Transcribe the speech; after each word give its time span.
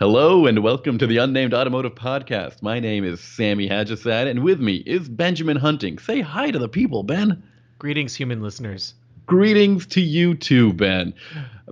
Hello 0.00 0.46
and 0.46 0.62
welcome 0.62 0.96
to 0.96 1.06
the 1.06 1.18
Unnamed 1.18 1.52
Automotive 1.52 1.94
Podcast. 1.94 2.62
My 2.62 2.80
name 2.80 3.04
is 3.04 3.20
Sami 3.20 3.68
Haj-Assaad, 3.68 4.28
and 4.28 4.42
with 4.42 4.58
me 4.58 4.76
is 4.86 5.10
Benjamin 5.10 5.58
Hunting. 5.58 5.98
Say 5.98 6.22
hi 6.22 6.50
to 6.50 6.58
the 6.58 6.70
people, 6.70 7.02
Ben. 7.02 7.42
Greetings, 7.78 8.14
human 8.14 8.40
listeners. 8.40 8.94
Greetings 9.26 9.84
to 9.88 10.00
you 10.00 10.34
too, 10.34 10.72
Ben. 10.72 11.12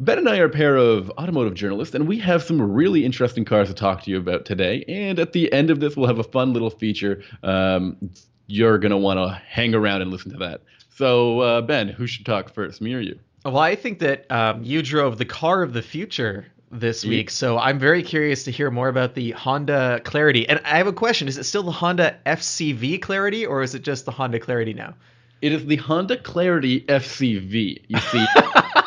Ben 0.00 0.18
and 0.18 0.28
I 0.28 0.40
are 0.40 0.44
a 0.44 0.50
pair 0.50 0.76
of 0.76 1.10
automotive 1.12 1.54
journalists, 1.54 1.94
and 1.94 2.06
we 2.06 2.18
have 2.18 2.42
some 2.42 2.60
really 2.60 3.02
interesting 3.02 3.46
cars 3.46 3.68
to 3.68 3.74
talk 3.74 4.02
to 4.02 4.10
you 4.10 4.18
about 4.18 4.44
today. 4.44 4.84
And 4.86 5.18
at 5.18 5.32
the 5.32 5.50
end 5.50 5.70
of 5.70 5.80
this, 5.80 5.96
we'll 5.96 6.08
have 6.08 6.18
a 6.18 6.22
fun 6.22 6.52
little 6.52 6.68
feature. 6.68 7.22
Um, 7.42 7.96
you're 8.46 8.76
going 8.76 8.90
to 8.90 8.98
want 8.98 9.16
to 9.16 9.40
hang 9.48 9.74
around 9.74 10.02
and 10.02 10.10
listen 10.10 10.32
to 10.32 10.38
that. 10.40 10.60
So, 10.90 11.40
uh, 11.40 11.62
Ben, 11.62 11.88
who 11.88 12.06
should 12.06 12.26
talk 12.26 12.52
first, 12.52 12.82
me 12.82 12.92
or 12.92 13.00
you? 13.00 13.18
Well, 13.46 13.56
I 13.56 13.74
think 13.74 14.00
that 14.00 14.30
um, 14.30 14.62
you 14.62 14.82
drove 14.82 15.16
the 15.16 15.24
car 15.24 15.62
of 15.62 15.72
the 15.72 15.80
future 15.80 16.48
this 16.70 17.04
week, 17.04 17.30
so 17.30 17.58
I'm 17.58 17.78
very 17.78 18.02
curious 18.02 18.44
to 18.44 18.50
hear 18.50 18.70
more 18.70 18.88
about 18.88 19.14
the 19.14 19.32
Honda 19.32 20.00
Clarity. 20.04 20.48
And 20.48 20.60
I 20.64 20.78
have 20.78 20.86
a 20.86 20.92
question: 20.92 21.28
Is 21.28 21.38
it 21.38 21.44
still 21.44 21.62
the 21.62 21.72
Honda 21.72 22.16
FCV 22.26 23.00
Clarity, 23.00 23.46
or 23.46 23.62
is 23.62 23.74
it 23.74 23.82
just 23.82 24.04
the 24.04 24.10
Honda 24.10 24.38
Clarity 24.38 24.74
now? 24.74 24.94
It 25.40 25.52
is 25.52 25.66
the 25.66 25.76
Honda 25.76 26.16
Clarity 26.16 26.80
FCV. 26.82 27.82
You 27.88 27.98
see, 27.98 28.26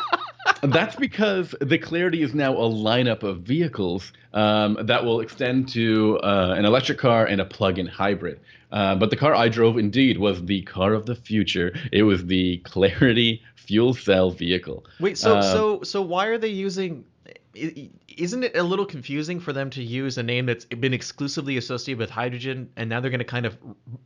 that's 0.62 0.96
because 0.96 1.54
the 1.60 1.78
Clarity 1.78 2.22
is 2.22 2.34
now 2.34 2.52
a 2.52 2.68
lineup 2.68 3.22
of 3.22 3.40
vehicles 3.40 4.12
um, 4.32 4.78
that 4.82 5.04
will 5.04 5.20
extend 5.20 5.68
to 5.70 6.18
uh, 6.22 6.54
an 6.56 6.64
electric 6.64 6.98
car 6.98 7.26
and 7.26 7.40
a 7.40 7.44
plug-in 7.44 7.86
hybrid. 7.86 8.40
Uh, 8.70 8.94
but 8.94 9.10
the 9.10 9.16
car 9.16 9.34
I 9.34 9.48
drove, 9.48 9.76
indeed, 9.76 10.18
was 10.18 10.44
the 10.44 10.62
car 10.62 10.94
of 10.94 11.06
the 11.06 11.14
future. 11.14 11.74
It 11.90 12.04
was 12.04 12.26
the 12.26 12.58
Clarity 12.58 13.42
fuel 13.56 13.94
cell 13.94 14.30
vehicle. 14.30 14.84
Wait, 15.00 15.18
so 15.18 15.36
Uh, 15.36 15.42
so 15.42 15.82
so 15.82 16.02
why 16.02 16.26
are 16.26 16.38
they 16.38 16.48
using? 16.48 17.04
Isn't 17.54 18.44
it 18.44 18.56
a 18.56 18.62
little 18.62 18.86
confusing 18.86 19.40
for 19.40 19.52
them 19.52 19.70
to 19.70 19.82
use 19.82 20.18
a 20.18 20.22
name 20.22 20.46
that's 20.46 20.64
been 20.64 20.94
exclusively 20.94 21.56
associated 21.56 21.98
with 21.98 22.10
hydrogen, 22.10 22.70
and 22.76 22.88
now 22.88 23.00
they're 23.00 23.10
going 23.10 23.18
to 23.18 23.24
kind 23.24 23.46
of 23.46 23.58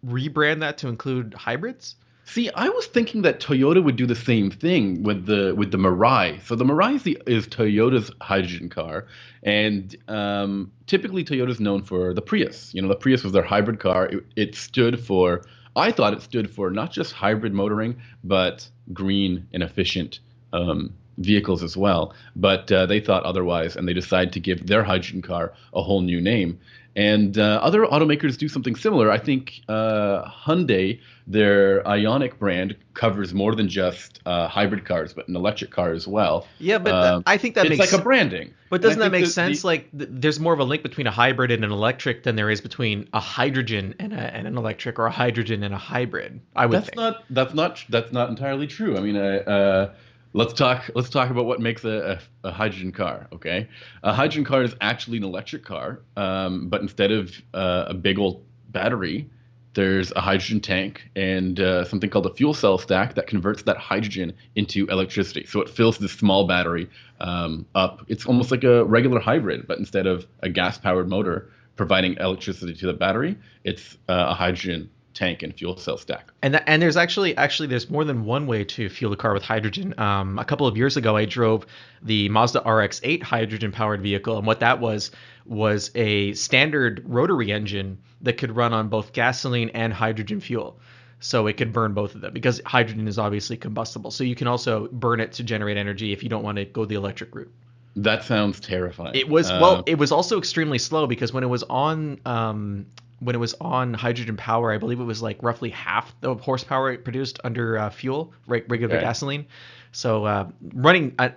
rebrand 0.05 0.61
that 0.61 0.79
to 0.79 0.89
include 0.89 1.35
hybrids? 1.35 1.97
See, 2.29 2.51
I 2.51 2.69
was 2.69 2.87
thinking 2.87 3.23
that 3.23 3.39
Toyota 3.39 3.83
would 3.83 3.95
do 3.95 4.05
the 4.05 4.17
same 4.17 4.51
thing 4.51 5.05
with 5.05 5.27
the 5.27 5.55
with 5.55 5.71
the 5.71 5.79
Mirai. 5.79 6.45
So 6.45 6.57
the 6.57 6.65
Mirai 6.65 6.97
is, 6.97 7.03
the, 7.05 7.23
is 7.25 7.47
Toyota's 7.47 8.11
hydrogen 8.21 8.69
car, 8.69 9.07
and 9.45 9.95
um, 10.09 10.73
typically 10.89 11.25
Toyota's 11.25 11.61
known 11.61 11.85
for 11.85 12.13
the 12.13 12.23
Prius. 12.23 12.75
You 12.75 12.83
know, 12.83 12.89
the 12.89 12.97
Prius 12.97 13.23
was 13.23 13.33
their 13.33 13.45
hybrid 13.45 13.79
car. 13.79 14.07
It, 14.07 14.25
it 14.35 14.55
stood 14.57 14.99
for, 14.99 15.43
I 15.77 15.93
thought 15.93 16.15
it 16.15 16.23
stood 16.23 16.51
for 16.51 16.69
not 16.71 16.91
just 16.91 17.13
hybrid 17.13 17.55
motoring, 17.55 18.03
but 18.25 18.69
green 18.93 19.47
and 19.53 19.63
efficient 19.63 20.19
um, 20.53 20.95
vehicles 21.19 21.63
as 21.63 21.77
well. 21.77 22.15
But 22.35 22.71
uh, 22.73 22.87
they 22.87 23.01
thought 23.01 23.25
otherwise, 23.25 23.77
and 23.77 23.87
they 23.89 23.95
decided 23.95 24.33
to 24.35 24.41
give 24.41 24.67
their 24.67 24.83
hydrogen 24.85 25.23
car 25.23 25.53
a 25.75 25.83
whole 25.83 26.01
new 26.03 26.21
name. 26.21 26.59
And 26.95 27.37
uh, 27.37 27.61
other 27.63 27.83
automakers 27.83 28.39
do 28.39 28.49
something 28.49 28.75
similar. 28.75 29.11
I 29.11 29.19
think 29.19 29.61
uh, 29.69 30.25
Hyundai, 30.31 30.99
their 31.27 31.83
Ioniq 31.83 32.39
brand, 32.39 32.75
covers 32.95 33.35
more 33.35 33.55
than 33.55 33.69
just 33.69 34.21
uh, 34.25 34.49
hybrid 34.49 34.87
cars, 34.87 35.13
but 35.13 35.29
an 35.29 35.37
electric 35.37 35.71
car 35.71 35.93
as 35.93 36.09
well. 36.09 36.47
Yeah, 36.59 36.79
but 36.79 36.95
Um, 36.95 37.23
I 37.27 37.37
think 37.37 37.55
that 37.57 37.65
makes 37.65 37.73
it's 37.75 37.79
makes 37.81 37.93
like 37.93 38.01
a 38.01 38.03
branding. 38.03 38.55
But 38.71 38.81
doesn't 38.81 38.99
that 39.01 39.13
make 39.13 39.27
sense? 39.27 39.61
the- 39.61 39.67
like, 39.67 39.91
th- 39.91 40.09
there's 40.11 40.41
more 40.41 40.55
of 40.55 40.59
a 40.59 40.65
link 40.65 40.83
between 40.83 41.07
a 41.07 41.11
hybrid 41.11 41.51
and 41.51 41.67
an 41.67 41.71
electric 41.71 42.23
than 42.23 42.35
there 42.35 42.49
is 42.49 42.63
between 42.63 43.11
a 43.13 43.21
hydrogen 43.21 43.95
and, 43.99 44.15
a, 44.15 44.35
and 44.35 44.47
an 44.47 44.57
electric, 44.57 44.99
or 44.99 45.05
a 45.05 45.11
hydrogen 45.11 45.65
and 45.65 45.75
a 45.75 45.79
hybrid. 45.79 46.41
I 46.57 46.65
would 46.65 46.77
that's 46.79 46.87
think. 46.87 46.97
not 46.97 47.25
that's 47.29 47.53
not 47.53 47.85
that's 47.91 48.11
not 48.11 48.31
entirely 48.31 48.67
true. 48.67 48.97
I 48.97 49.01
mean, 49.01 49.17
uh, 49.17 49.93
let's 50.37 50.53
talk 50.53 50.91
let's 50.95 51.09
talk 51.09 51.31
about 51.31 51.47
what 51.47 51.61
makes 51.61 51.85
a, 51.85 52.21
a, 52.45 52.49
a 52.49 52.53
hydrogen 52.53 52.93
car. 52.93 53.27
Okay, 53.33 53.69
a 54.03 54.13
hydrogen 54.13 54.45
car 54.45 54.63
is 54.63 54.75
actually 54.81 55.17
an 55.17 55.25
electric 55.25 55.65
car, 55.65 56.03
um, 56.17 56.69
but 56.69 56.83
instead 56.83 57.11
of 57.11 57.33
uh, 57.55 57.87
a 57.89 57.95
big 57.95 58.19
old 58.19 58.45
battery, 58.69 59.29
there's 59.73 60.13
a 60.13 60.21
hydrogen 60.21 60.61
tank 60.61 61.09
and 61.17 61.59
uh, 61.59 61.85
something 61.85 62.11
called 62.11 62.27
a 62.27 62.35
fuel 62.35 62.53
cell 62.53 62.77
stack 62.77 63.15
that 63.15 63.27
converts 63.27 63.63
that 63.63 63.79
hydrogen 63.79 64.35
into 64.55 64.87
electricity. 64.89 65.47
So 65.47 65.63
it 65.63 65.71
fills 65.71 65.99
this 65.99 66.13
small 66.13 66.47
battery 66.47 66.89
um, 67.21 67.67
up. 67.75 68.05
It's 68.09 68.27
almost 68.27 68.51
like 68.51 68.65
a 68.65 68.85
regular 68.85 69.21
hybrid, 69.21 69.67
but 69.67 69.79
instead 69.79 70.07
of 70.07 70.27
a 70.41 70.51
gas-powered 70.51 71.09
motor 71.09 71.51
providing 71.77 72.17
electricity 72.19 72.75
to 72.75 72.87
the 72.87 72.93
battery, 72.93 73.39
it's 73.65 73.97
uh, 74.09 74.27
a 74.29 74.35
hydrogen 74.35 74.91
tank 75.17 75.43
and 75.43 75.55
fuel 75.55 75.77
cell 75.77 75.97
stack. 75.97 76.31
And 76.43 76.63
and 76.69 76.81
there's 76.81 76.97
actually 76.97 77.37
actually 77.37 77.69
there's 77.69 77.91
more 77.91 78.05
than 78.05 78.25
one 78.25 78.47
way 78.47 78.65
to 78.65 78.89
fuel 78.89 79.13
a 79.13 79.17
car 79.17 79.33
with 79.33 79.43
hydrogen. 79.43 79.99
Um, 79.99 80.39
a 80.39 80.45
couple 80.45 80.67
of 80.67 80.77
years 80.77 80.97
ago, 80.97 81.17
I 81.17 81.25
drove 81.25 81.67
the 82.03 82.29
Mazda 82.29 82.61
RX-8 82.61 83.23
hydrogen-powered 83.23 84.03
vehicle, 84.03 84.37
and 84.37 84.47
what 84.47 84.61
that 84.61 84.79
was 84.79 85.11
was 85.47 85.91
a 85.95 86.35
standard 86.35 87.03
rotary 87.07 87.51
engine 87.51 87.99
that 88.21 88.35
could 88.35 88.55
run 88.55 88.73
on 88.73 88.89
both 88.89 89.13
gasoline 89.13 89.71
and 89.71 89.93
hydrogen 89.93 90.41
fuel. 90.41 90.79
So 91.19 91.47
it 91.47 91.57
could 91.57 91.73
burn 91.73 91.95
both 91.95 92.15
of 92.15 92.21
them 92.21 92.35
because 92.35 92.61
hydrogen 92.67 93.09
is 93.09 93.19
obviously 93.19 93.57
combustible. 93.57 94.11
So 94.11 94.23
you 94.23 94.35
can 94.35 94.47
also 94.47 94.89
burn 94.93 95.19
it 95.21 95.33
to 95.33 95.43
generate 95.43 95.79
energy 95.79 96.13
if 96.13 96.23
you 96.23 96.29
don't 96.29 96.43
want 96.43 96.59
to 96.59 96.67
go 96.67 96.85
the 96.85 96.95
electric 96.95 97.35
route. 97.35 97.53
That 97.97 98.23
sounds 98.23 98.61
terrifying. 98.61 99.15
It 99.15 99.31
was 99.31 99.51
Uh, 99.51 99.59
well. 99.63 99.83
It 99.87 99.97
was 99.99 100.13
also 100.13 100.37
extremely 100.37 100.79
slow 100.79 101.07
because 101.07 101.33
when 101.33 101.43
it 101.43 101.47
was 101.47 101.63
on 101.63 102.21
um, 102.27 102.85
when 103.21 103.35
it 103.35 103.39
was 103.39 103.55
on 103.61 103.95
hydrogen 103.95 104.37
power, 104.37 104.73
I 104.73 104.79
believe 104.79 105.01
it 105.01 105.05
was 105.05 105.23
like 105.23 105.43
roughly 105.43 105.71
half 105.71 106.15
the 106.21 106.35
horsepower 106.35 106.93
it 106.93 107.05
produced 107.05 107.41
under 107.45 107.79
uh, 107.79 107.91
fuel, 107.91 108.33
re- 108.47 108.63
regular 108.69 108.97
Okay. 108.97 109.05
gasoline. 109.05 109.47
So 109.93 110.25
uh, 110.27 110.49
running 110.75 111.15
uh, 111.19 111.31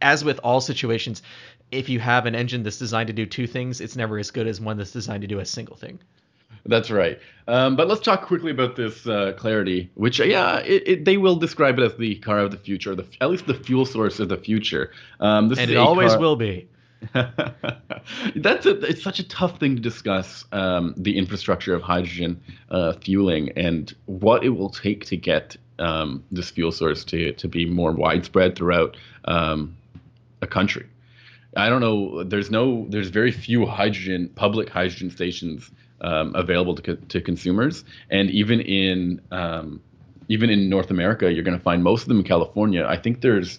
as 0.00 0.24
with 0.24 0.38
all 0.44 0.60
situations, 0.60 1.22
if 1.72 1.88
you 1.88 1.98
have 1.98 2.26
an 2.26 2.34
engine 2.36 2.62
that's 2.62 2.78
designed 2.78 3.08
to 3.08 3.12
do 3.12 3.26
two 3.26 3.46
things, 3.48 3.80
it's 3.80 3.96
never 3.96 4.18
as 4.18 4.30
good 4.30 4.46
as 4.46 4.60
one 4.60 4.76
that's 4.76 4.92
designed 4.92 5.22
to 5.22 5.26
do 5.26 5.40
a 5.40 5.44
single 5.44 5.76
thing. 5.76 5.98
That's 6.66 6.90
right. 6.90 7.18
Um, 7.48 7.76
but 7.76 7.88
let's 7.88 8.00
talk 8.00 8.22
quickly 8.26 8.50
about 8.50 8.74
this 8.76 9.06
uh, 9.06 9.34
Clarity, 9.36 9.90
which 9.94 10.20
uh, 10.20 10.24
yeah, 10.24 10.58
it, 10.60 10.82
it, 10.88 11.04
they 11.04 11.16
will 11.18 11.36
describe 11.36 11.78
it 11.78 11.82
as 11.82 11.94
the 11.98 12.14
car 12.16 12.38
of 12.38 12.52
the 12.52 12.56
future, 12.56 12.94
the 12.94 13.04
at 13.20 13.28
least 13.28 13.46
the 13.46 13.52
fuel 13.54 13.84
source 13.84 14.18
of 14.20 14.28
the 14.30 14.38
future. 14.38 14.90
Um, 15.20 15.48
this 15.48 15.58
And 15.58 15.70
is 15.70 15.74
it 15.74 15.78
always 15.78 16.12
car- 16.12 16.20
will 16.20 16.36
be. 16.36 16.68
That's 18.36 18.66
a, 18.66 18.80
it's 18.80 19.02
such 19.02 19.18
a 19.18 19.28
tough 19.28 19.60
thing 19.60 19.76
to 19.76 19.82
discuss 19.82 20.44
um, 20.52 20.94
the 20.96 21.16
infrastructure 21.18 21.74
of 21.74 21.82
hydrogen 21.82 22.40
uh, 22.70 22.94
fueling 22.94 23.50
and 23.56 23.94
what 24.06 24.44
it 24.44 24.50
will 24.50 24.70
take 24.70 25.04
to 25.06 25.16
get 25.16 25.56
um, 25.78 26.24
this 26.30 26.50
fuel 26.50 26.72
source 26.72 27.04
to, 27.06 27.32
to 27.32 27.48
be 27.48 27.66
more 27.66 27.92
widespread 27.92 28.56
throughout 28.56 28.96
um, 29.26 29.76
a 30.40 30.46
country. 30.46 30.86
I 31.56 31.68
don't 31.68 31.80
know. 31.80 32.24
There's 32.24 32.50
no. 32.50 32.86
There's 32.88 33.10
very 33.10 33.30
few 33.30 33.64
hydrogen 33.64 34.28
public 34.34 34.68
hydrogen 34.68 35.10
stations 35.10 35.70
um, 36.00 36.34
available 36.34 36.74
to, 36.74 36.82
co- 36.82 36.94
to 36.96 37.20
consumers, 37.20 37.84
and 38.10 38.28
even 38.30 38.60
in 38.60 39.20
um, 39.30 39.80
even 40.28 40.50
in 40.50 40.68
North 40.68 40.90
America, 40.90 41.32
you're 41.32 41.44
going 41.44 41.56
to 41.56 41.62
find 41.62 41.82
most 41.82 42.02
of 42.02 42.08
them 42.08 42.18
in 42.18 42.24
California. 42.24 42.84
I 42.84 42.96
think 42.96 43.20
there's 43.20 43.58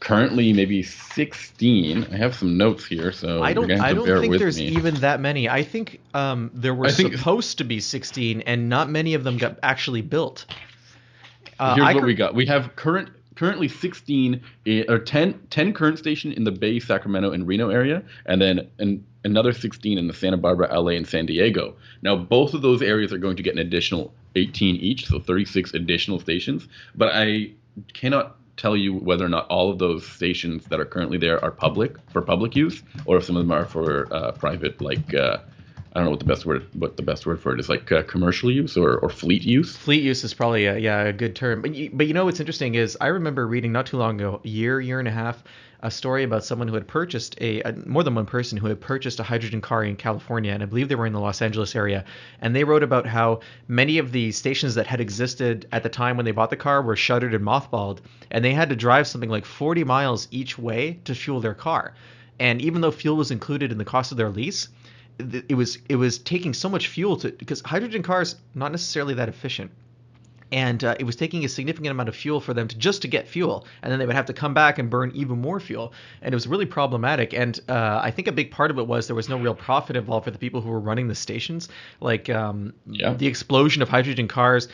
currently 0.00 0.52
maybe 0.52 0.82
16. 0.82 2.04
I 2.12 2.16
have 2.16 2.34
some 2.34 2.56
notes 2.56 2.86
here, 2.86 3.12
so 3.12 3.42
I 3.42 3.52
don't. 3.52 3.70
I 3.70 3.92
don't 3.92 4.20
think 4.20 4.38
there's 4.38 4.58
me. 4.58 4.68
even 4.68 4.96
that 4.96 5.20
many. 5.20 5.48
I 5.48 5.62
think 5.62 6.00
um, 6.14 6.50
there 6.54 6.74
were 6.74 6.90
think- 6.90 7.14
supposed 7.16 7.58
to 7.58 7.64
be 7.64 7.80
16, 7.80 8.42
and 8.42 8.68
not 8.68 8.90
many 8.90 9.14
of 9.14 9.24
them 9.24 9.36
got 9.38 9.58
actually 9.62 10.02
built. 10.02 10.46
Uh, 11.58 11.74
Here's 11.74 11.88
I 11.88 11.94
what 11.94 12.00
cur- 12.00 12.06
we 12.06 12.14
got. 12.14 12.34
We 12.34 12.46
have 12.46 12.76
current 12.76 13.10
currently 13.36 13.68
16 13.68 14.42
or 14.88 14.98
10, 14.98 15.40
10 15.50 15.72
current 15.74 15.98
station 15.98 16.32
in 16.32 16.44
the 16.44 16.50
Bay, 16.50 16.80
Sacramento, 16.80 17.32
and 17.32 17.46
Reno 17.46 17.68
area, 17.68 18.02
and 18.24 18.40
then 18.40 18.66
an, 18.78 19.04
another 19.24 19.52
16 19.52 19.98
in 19.98 20.06
the 20.06 20.14
Santa 20.14 20.38
Barbara, 20.38 20.68
LA, 20.80 20.92
and 20.92 21.06
San 21.06 21.26
Diego. 21.26 21.76
Now, 22.02 22.16
both 22.16 22.54
of 22.54 22.62
those 22.62 22.82
areas 22.82 23.12
are 23.12 23.18
going 23.18 23.36
to 23.36 23.42
get 23.42 23.52
an 23.52 23.58
additional 23.58 24.12
18 24.34 24.76
each, 24.76 25.06
so 25.06 25.20
36 25.20 25.74
additional 25.74 26.18
stations. 26.18 26.66
But 26.94 27.10
I 27.14 27.52
cannot 27.92 28.36
tell 28.56 28.76
you 28.76 28.94
whether 28.94 29.24
or 29.24 29.28
not 29.28 29.46
all 29.48 29.70
of 29.70 29.78
those 29.78 30.06
stations 30.06 30.64
that 30.66 30.80
are 30.80 30.84
currently 30.84 31.18
there 31.18 31.42
are 31.44 31.50
public 31.50 31.96
for 32.10 32.22
public 32.22 32.56
use, 32.56 32.82
or 33.04 33.18
if 33.18 33.24
some 33.24 33.36
of 33.36 33.42
them 33.42 33.52
are 33.52 33.64
for 33.66 34.12
uh, 34.12 34.32
private, 34.32 34.80
like. 34.80 35.14
Uh, 35.14 35.38
I 35.92 36.00
don't 36.00 36.04
know 36.06 36.10
what 36.10 36.20
the 36.20 36.26
best 36.26 36.44
word 36.44 36.66
what 36.74 36.98
the 36.98 37.02
best 37.02 37.24
word 37.24 37.40
for 37.40 37.54
it 37.54 37.60
is 37.60 37.70
like 37.70 37.90
uh, 37.90 38.02
commercial 38.02 38.50
use 38.50 38.76
or, 38.76 38.98
or 38.98 39.08
fleet 39.08 39.44
use. 39.44 39.74
Fleet 39.74 40.02
use 40.02 40.24
is 40.24 40.34
probably 40.34 40.66
a, 40.66 40.76
yeah 40.76 41.04
a 41.04 41.12
good 41.14 41.34
term. 41.34 41.62
But 41.62 41.74
you, 41.74 41.88
but 41.90 42.06
you 42.06 42.12
know 42.12 42.26
what's 42.26 42.38
interesting 42.38 42.74
is 42.74 42.98
I 43.00 43.06
remember 43.06 43.46
reading 43.46 43.72
not 43.72 43.86
too 43.86 43.96
long 43.96 44.20
ago, 44.20 44.42
a 44.44 44.46
year 44.46 44.78
year 44.78 44.98
and 44.98 45.08
a 45.08 45.10
half, 45.10 45.42
a 45.82 45.90
story 45.90 46.24
about 46.24 46.44
someone 46.44 46.68
who 46.68 46.74
had 46.74 46.86
purchased 46.86 47.36
a, 47.40 47.60
a 47.62 47.72
more 47.86 48.02
than 48.02 48.14
one 48.14 48.26
person 48.26 48.58
who 48.58 48.66
had 48.66 48.80
purchased 48.80 49.20
a 49.20 49.22
hydrogen 49.22 49.60
car 49.60 49.84
in 49.84 49.96
California, 49.96 50.52
and 50.52 50.62
I 50.62 50.66
believe 50.66 50.88
they 50.88 50.94
were 50.94 51.06
in 51.06 51.12
the 51.12 51.20
Los 51.20 51.42
Angeles 51.42 51.76
area, 51.76 52.04
and 52.40 52.54
they 52.54 52.64
wrote 52.64 52.82
about 52.82 53.06
how 53.06 53.40
many 53.68 53.98
of 53.98 54.12
the 54.12 54.32
stations 54.32 54.74
that 54.74 54.86
had 54.86 55.00
existed 55.00 55.66
at 55.72 55.82
the 55.82 55.88
time 55.88 56.16
when 56.16 56.24
they 56.24 56.32
bought 56.32 56.50
the 56.50 56.56
car 56.56 56.82
were 56.82 56.96
shuttered 56.96 57.34
and 57.34 57.44
mothballed, 57.44 57.98
and 58.30 58.44
they 58.44 58.54
had 58.54 58.68
to 58.70 58.76
drive 58.76 59.06
something 59.06 59.30
like 59.30 59.44
40 59.44 59.84
miles 59.84 60.28
each 60.30 60.58
way 60.58 60.98
to 61.04 61.14
fuel 61.14 61.40
their 61.40 61.54
car. 61.54 61.94
And 62.38 62.60
even 62.60 62.80
though 62.80 62.90
fuel 62.90 63.16
was 63.16 63.30
included 63.30 63.72
in 63.72 63.78
the 63.78 63.84
cost 63.84 64.12
of 64.12 64.18
their 64.18 64.30
lease, 64.30 64.68
it 65.18 65.56
was 65.56 65.78
it 65.88 65.96
was 65.96 66.18
taking 66.18 66.52
so 66.52 66.68
much 66.68 66.88
fuel 66.88 67.16
to 67.16 67.30
because 67.30 67.62
hydrogen 67.62 68.02
cars 68.02 68.36
not 68.54 68.70
necessarily 68.70 69.14
that 69.14 69.30
efficient 69.30 69.70
and 70.52 70.84
uh, 70.84 70.94
it 70.98 71.04
was 71.04 71.16
taking 71.16 71.44
a 71.44 71.48
significant 71.48 71.90
amount 71.90 72.08
of 72.08 72.16
fuel 72.16 72.40
for 72.40 72.54
them 72.54 72.68
to 72.68 72.76
just 72.76 73.02
to 73.02 73.08
get 73.08 73.26
fuel 73.26 73.66
and 73.82 73.90
then 73.90 73.98
they 73.98 74.06
would 74.06 74.14
have 74.14 74.26
to 74.26 74.32
come 74.32 74.54
back 74.54 74.78
and 74.78 74.90
burn 74.90 75.10
even 75.14 75.40
more 75.40 75.60
fuel 75.60 75.92
and 76.22 76.32
it 76.32 76.36
was 76.36 76.46
really 76.46 76.66
problematic 76.66 77.32
and 77.34 77.60
uh, 77.68 78.00
i 78.02 78.10
think 78.10 78.28
a 78.28 78.32
big 78.32 78.50
part 78.50 78.70
of 78.70 78.78
it 78.78 78.86
was 78.86 79.06
there 79.06 79.16
was 79.16 79.28
no 79.28 79.38
real 79.38 79.54
profit 79.54 79.96
involved 79.96 80.24
for 80.24 80.30
the 80.30 80.38
people 80.38 80.60
who 80.60 80.70
were 80.70 80.80
running 80.80 81.08
the 81.08 81.14
stations 81.14 81.68
like 82.00 82.28
um, 82.30 82.72
Yeah. 82.86 83.14
the 83.14 83.26
explosion 83.26 83.82
of 83.82 83.88
hydrogen 83.88 84.28
cars 84.28 84.68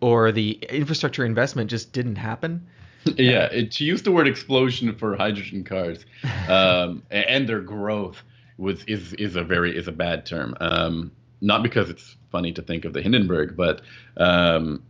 or 0.00 0.32
the 0.32 0.52
infrastructure 0.68 1.24
investment 1.24 1.70
just 1.70 1.92
didn't 1.92 2.16
happen 2.16 2.66
yeah, 3.18 3.44
it, 3.52 3.70
to 3.72 3.84
use 3.84 4.02
the 4.02 4.10
word 4.10 4.26
explosion 4.26 4.94
for 4.96 5.14
hydrogen 5.16 5.62
cars 5.62 6.06
um, 6.48 7.02
and 7.10 7.46
their 7.48 7.60
growth 7.60 8.22
was 8.56 8.82
is 8.84 9.12
is 9.14 9.36
a 9.36 9.42
very 9.44 9.76
is 9.76 9.88
a 9.88 9.92
bad 9.92 10.24
term. 10.24 10.56
Um, 10.60 11.12
not 11.40 11.62
because 11.62 11.90
it's 11.90 12.16
funny 12.30 12.52
to 12.52 12.62
think 12.62 12.84
of 12.86 12.92
the 12.94 13.02
Hindenburg, 13.02 13.56
but 13.56 13.82
um, 14.16 14.82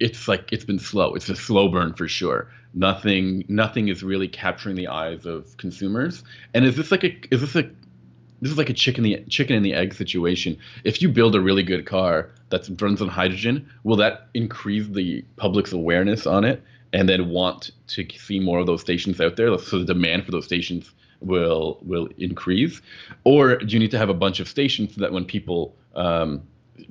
it's 0.00 0.28
like 0.28 0.52
it's 0.52 0.64
been 0.64 0.78
slow. 0.78 1.14
It's 1.14 1.28
a 1.28 1.36
slow 1.36 1.68
burn 1.68 1.94
for 1.94 2.08
sure. 2.08 2.50
Nothing 2.74 3.44
nothing 3.48 3.88
is 3.88 4.02
really 4.02 4.28
capturing 4.28 4.76
the 4.76 4.88
eyes 4.88 5.26
of 5.26 5.56
consumers. 5.56 6.22
And 6.54 6.64
is 6.64 6.76
this 6.76 6.90
like 6.90 7.04
a 7.04 7.16
is 7.30 7.40
this 7.40 7.56
a 7.56 7.70
this 8.40 8.52
is 8.52 8.58
like 8.58 8.70
a 8.70 8.74
chicken 8.74 9.02
the 9.02 9.24
chicken 9.28 9.56
and 9.56 9.64
the 9.64 9.74
egg 9.74 9.94
situation. 9.94 10.56
If 10.84 11.02
you 11.02 11.08
build 11.08 11.34
a 11.34 11.40
really 11.40 11.62
good 11.62 11.86
car 11.86 12.30
that 12.50 12.68
runs 12.80 13.02
on 13.02 13.08
hydrogen, 13.08 13.68
will 13.82 13.96
that 13.96 14.28
increase 14.34 14.86
the 14.88 15.24
public's 15.36 15.72
awareness 15.72 16.26
on 16.26 16.44
it 16.44 16.62
and 16.92 17.08
then 17.08 17.28
want 17.28 17.72
to 17.88 18.06
see 18.16 18.40
more 18.40 18.60
of 18.60 18.66
those 18.66 18.80
stations 18.80 19.20
out 19.20 19.36
there? 19.36 19.56
So 19.58 19.80
the 19.80 19.84
demand 19.84 20.24
for 20.24 20.30
those 20.30 20.44
stations 20.44 20.92
will 21.20 21.78
will 21.82 22.08
increase, 22.18 22.80
or 23.24 23.56
do 23.56 23.72
you 23.72 23.80
need 23.80 23.90
to 23.90 23.98
have 23.98 24.08
a 24.08 24.14
bunch 24.14 24.38
of 24.38 24.48
stations 24.48 24.94
so 24.94 25.00
that 25.00 25.12
when 25.12 25.24
people 25.24 25.74
um, 25.96 26.42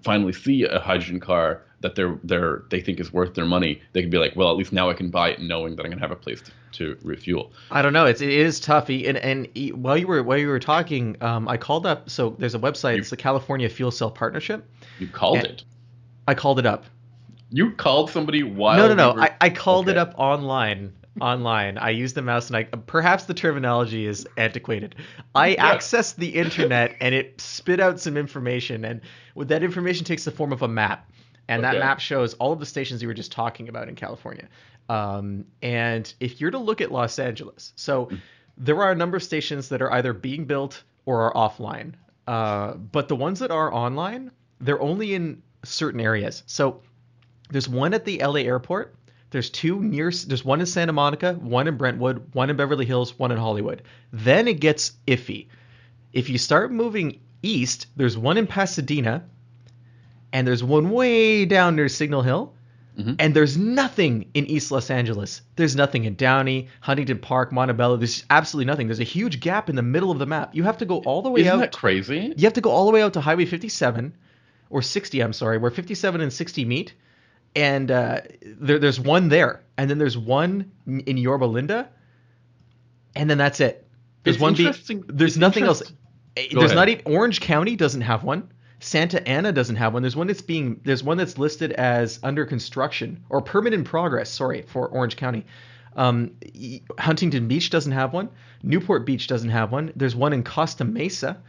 finally 0.04 0.34
see 0.34 0.64
a 0.64 0.80
hydrogen 0.80 1.22
car 1.22 1.64
that 1.82 1.96
they're 1.96 2.18
they're 2.24 2.64
they 2.70 2.82
think 2.82 3.00
is 3.00 3.14
worth 3.14 3.36
their 3.36 3.46
money, 3.46 3.82
they 3.94 4.02
can 4.02 4.10
be 4.10 4.18
like, 4.18 4.36
well, 4.36 4.50
at 4.50 4.58
least 4.58 4.74
now 4.74 4.90
I 4.90 4.94
can 4.94 5.10
buy 5.10 5.30
it 5.30 5.42
knowing 5.42 5.76
that 5.76 5.84
I'm 5.86 5.92
gonna 5.92 6.02
have 6.02 6.12
a 6.12 6.16
place 6.16 6.42
to, 6.42 6.52
to 6.74 6.98
refuel. 7.06 7.52
I 7.72 7.82
don't 7.82 7.94
know. 7.94 8.06
It's 8.06 8.22
it 8.22 8.30
is 8.30 8.60
tough. 8.60 8.90
And 8.90 9.18
and 9.18 9.48
while 9.76 9.98
you 9.98 10.08
were 10.08 10.24
while 10.24 10.38
you 10.38 10.48
were 10.48 10.60
talking, 10.60 11.16
um, 11.22 11.48
I 11.48 11.58
called 11.58 11.86
up. 11.86 12.10
So 12.10 12.36
there's 12.40 12.56
a 12.56 12.60
website. 12.60 12.98
It's 12.98 13.10
the 13.12 13.18
California 13.18 13.70
Fuel 13.70 13.92
Cell 13.92 14.10
Partnership. 14.12 14.68
You 15.00 15.08
called 15.08 15.38
it. 15.40 15.64
I 16.28 16.34
called 16.34 16.60
it 16.60 16.66
up. 16.66 16.86
You 17.52 17.72
called 17.72 18.10
somebody 18.12 18.44
while 18.44 18.78
no, 18.78 18.88
no, 18.88 18.90
we 18.90 18.96
no. 18.96 19.14
were- 19.14 19.22
I, 19.22 19.36
I 19.40 19.50
called 19.50 19.88
it 19.88 19.98
up 19.98 20.14
online. 20.18 20.94
Online, 21.20 21.80
I 21.80 21.90
used 21.90 22.14
the 22.14 22.22
mouse, 22.22 22.48
and 22.48 22.56
I 22.58 22.64
perhaps 22.66 23.24
the 23.26 23.34
terminology 23.34 24.06
is 24.06 24.28
antiquated. 24.38 24.94
I 25.34 25.48
Yeah. 25.48 25.76
accessed 25.76 26.18
the 26.18 26.28
internet, 26.30 26.96
and 27.02 27.16
it 27.16 27.42
spit 27.42 27.80
out 27.80 28.00
some 28.00 28.18
information, 28.18 28.86
and 28.86 29.02
that 29.36 29.64
information 29.64 30.06
takes 30.06 30.26
the 30.26 30.32
form 30.32 30.54
of 30.54 30.62
a 30.62 30.68
map, 30.68 31.10
and 31.48 31.64
that 31.64 31.80
map 31.80 32.00
shows 32.00 32.34
all 32.36 32.52
of 32.52 32.60
the 32.60 32.66
stations 32.66 33.02
you 33.02 33.08
were 33.08 33.14
just 33.14 33.32
talking 33.32 33.70
about 33.70 33.88
in 33.88 33.96
California. 33.96 34.48
Um, 34.90 35.46
and 35.62 36.12
if 36.20 36.40
you're 36.40 36.52
to 36.52 36.58
look 36.58 36.82
at 36.82 36.92
Los 36.92 37.20
Angeles, 37.20 37.74
so 37.76 38.10
there 38.58 38.82
are 38.82 38.92
a 38.92 38.96
number 38.96 39.18
of 39.18 39.24
stations 39.24 39.70
that 39.70 39.82
are 39.82 39.92
either 39.94 40.14
being 40.14 40.46
built 40.46 40.84
or 41.06 41.32
are 41.32 41.34
offline. 41.34 41.94
Uh, 42.26 42.74
but 42.74 43.08
the 43.08 43.16
ones 43.16 43.40
that 43.40 43.52
are 43.52 43.74
online, 43.74 44.32
they're 44.60 44.82
only 44.82 45.14
in 45.14 45.42
certain 45.64 46.00
areas. 46.00 46.44
So 46.46 46.82
there's 47.50 47.70
one 47.70 47.94
at 47.94 48.06
the 48.06 48.20
LA 48.20 48.42
airport. 48.42 48.96
There's 49.30 49.50
two 49.50 49.82
near. 49.82 50.12
There's 50.12 50.46
one 50.46 50.60
in 50.60 50.66
Santa 50.66 50.94
Monica, 50.94 51.34
one 51.34 51.68
in 51.68 51.78
Brentwood, 51.78 52.34
one 52.34 52.50
in 52.50 52.56
Beverly 52.56 52.86
Hills, 52.86 53.18
one 53.20 53.32
in 53.32 53.38
Hollywood. 53.38 53.84
Then 54.12 54.48
it 54.48 54.60
gets 54.60 54.94
iffy. 55.06 55.48
If 56.14 56.30
you 56.30 56.38
start 56.38 56.72
moving 56.72 57.20
east, 57.42 57.88
there's 57.96 58.18
one 58.18 58.38
in 58.38 58.48
Pasadena, 58.48 59.26
and 60.38 60.46
there's 60.48 60.64
one 60.64 60.92
way 60.92 61.46
down 61.46 61.76
near 61.76 61.90
Signal 61.90 62.22
Hill, 62.22 62.54
Mhm. 63.00 63.16
and 63.20 63.34
there's 63.36 63.58
nothing 63.58 64.30
in 64.36 64.46
East 64.46 64.72
Los 64.72 64.90
Angeles. 64.92 65.42
There's 65.56 65.76
nothing 65.76 66.04
in 66.06 66.14
Downey, 66.16 66.68
Huntington 66.82 67.18
Park, 67.20 67.52
Montebello. 67.52 67.98
There's 67.98 68.24
absolutely 68.30 68.66
nothing. 68.68 68.88
There's 68.88 69.00
a 69.00 69.04
huge 69.04 69.40
gap 69.40 69.70
in 69.70 69.76
the 69.76 69.82
middle 69.84 70.12
of 70.12 70.20
the 70.20 70.26
map. 70.28 70.54
You 70.56 70.64
have 70.64 70.78
to 70.80 70.86
go 70.86 70.98
all 71.00 71.22
the 71.24 71.30
way 71.30 71.42
out. 71.42 71.46
Isn't 71.48 71.60
that 71.60 71.72
crazy? 71.72 72.34
You 72.38 72.44
have 72.44 72.54
to 72.54 72.62
go 72.62 72.70
all 72.72 72.86
the 72.86 72.92
way 72.92 73.02
out 73.02 73.14
to 73.14 73.22
Highway 73.22 73.46
57 73.46 74.14
or 74.70 74.82
60, 74.82 75.22
I'm 75.22 75.34
sorry, 75.34 75.58
where 75.58 75.72
57 75.72 76.22
and 76.22 76.32
60 76.32 76.66
meet. 76.66 76.94
And 77.56 77.90
uh, 77.90 78.22
there, 78.46 78.78
there's 78.80 79.00
one 79.00 79.30
there. 79.30 79.64
And 79.78 79.90
then 79.90 79.98
there's 79.98 80.18
one 80.18 80.72
in 80.88 81.18
Yorba 81.18 81.46
Linda. 81.46 81.90
And 83.16 83.30
then 83.30 83.38
that's 83.38 83.60
it. 83.60 83.88
There's 84.24 84.36
It's 84.36 84.42
one 84.44 84.56
interesting- 84.56 85.04
There's 85.08 85.32
it's 85.34 85.38
nothing 85.40 85.64
else. 85.64 85.82
Eh, 86.36 86.48
Go 86.54 86.60
There's 86.60 86.72
ahead. 86.72 86.76
not 86.76 86.90
even. 86.90 87.04
Orange 87.06 87.42
County 87.42 87.76
doesn't 87.76 88.02
have 88.02 88.24
one. 88.24 88.50
Santa 88.80 89.28
Ana 89.28 89.52
doesn't 89.52 89.78
have 89.78 89.94
one. 89.94 90.04
There's 90.04 90.16
one 90.16 90.28
that's 90.28 90.42
being. 90.42 90.82
There's 90.84 91.04
one 91.04 91.18
that's 91.18 91.38
listed 91.38 91.72
as 91.72 92.20
under 92.24 92.46
construction 92.46 93.24
or 93.30 93.42
permanent 93.42 93.86
progress. 93.86 94.30
Sorry 94.30 94.62
for 94.62 94.88
Orange 94.88 95.18
County. 95.18 95.46
Um, 95.96 96.36
Huntington 97.00 97.48
Beach 97.48 97.72
doesn't 97.72 97.92
have 97.92 98.14
one. 98.14 98.30
Newport 98.62 99.06
Beach 99.06 99.28
doesn't 99.28 99.50
have 99.50 99.72
one. 99.72 99.92
There's 99.96 100.16
one 100.16 100.32
in 100.32 100.44
Costa 100.44 100.86
Mesa, 100.86 101.42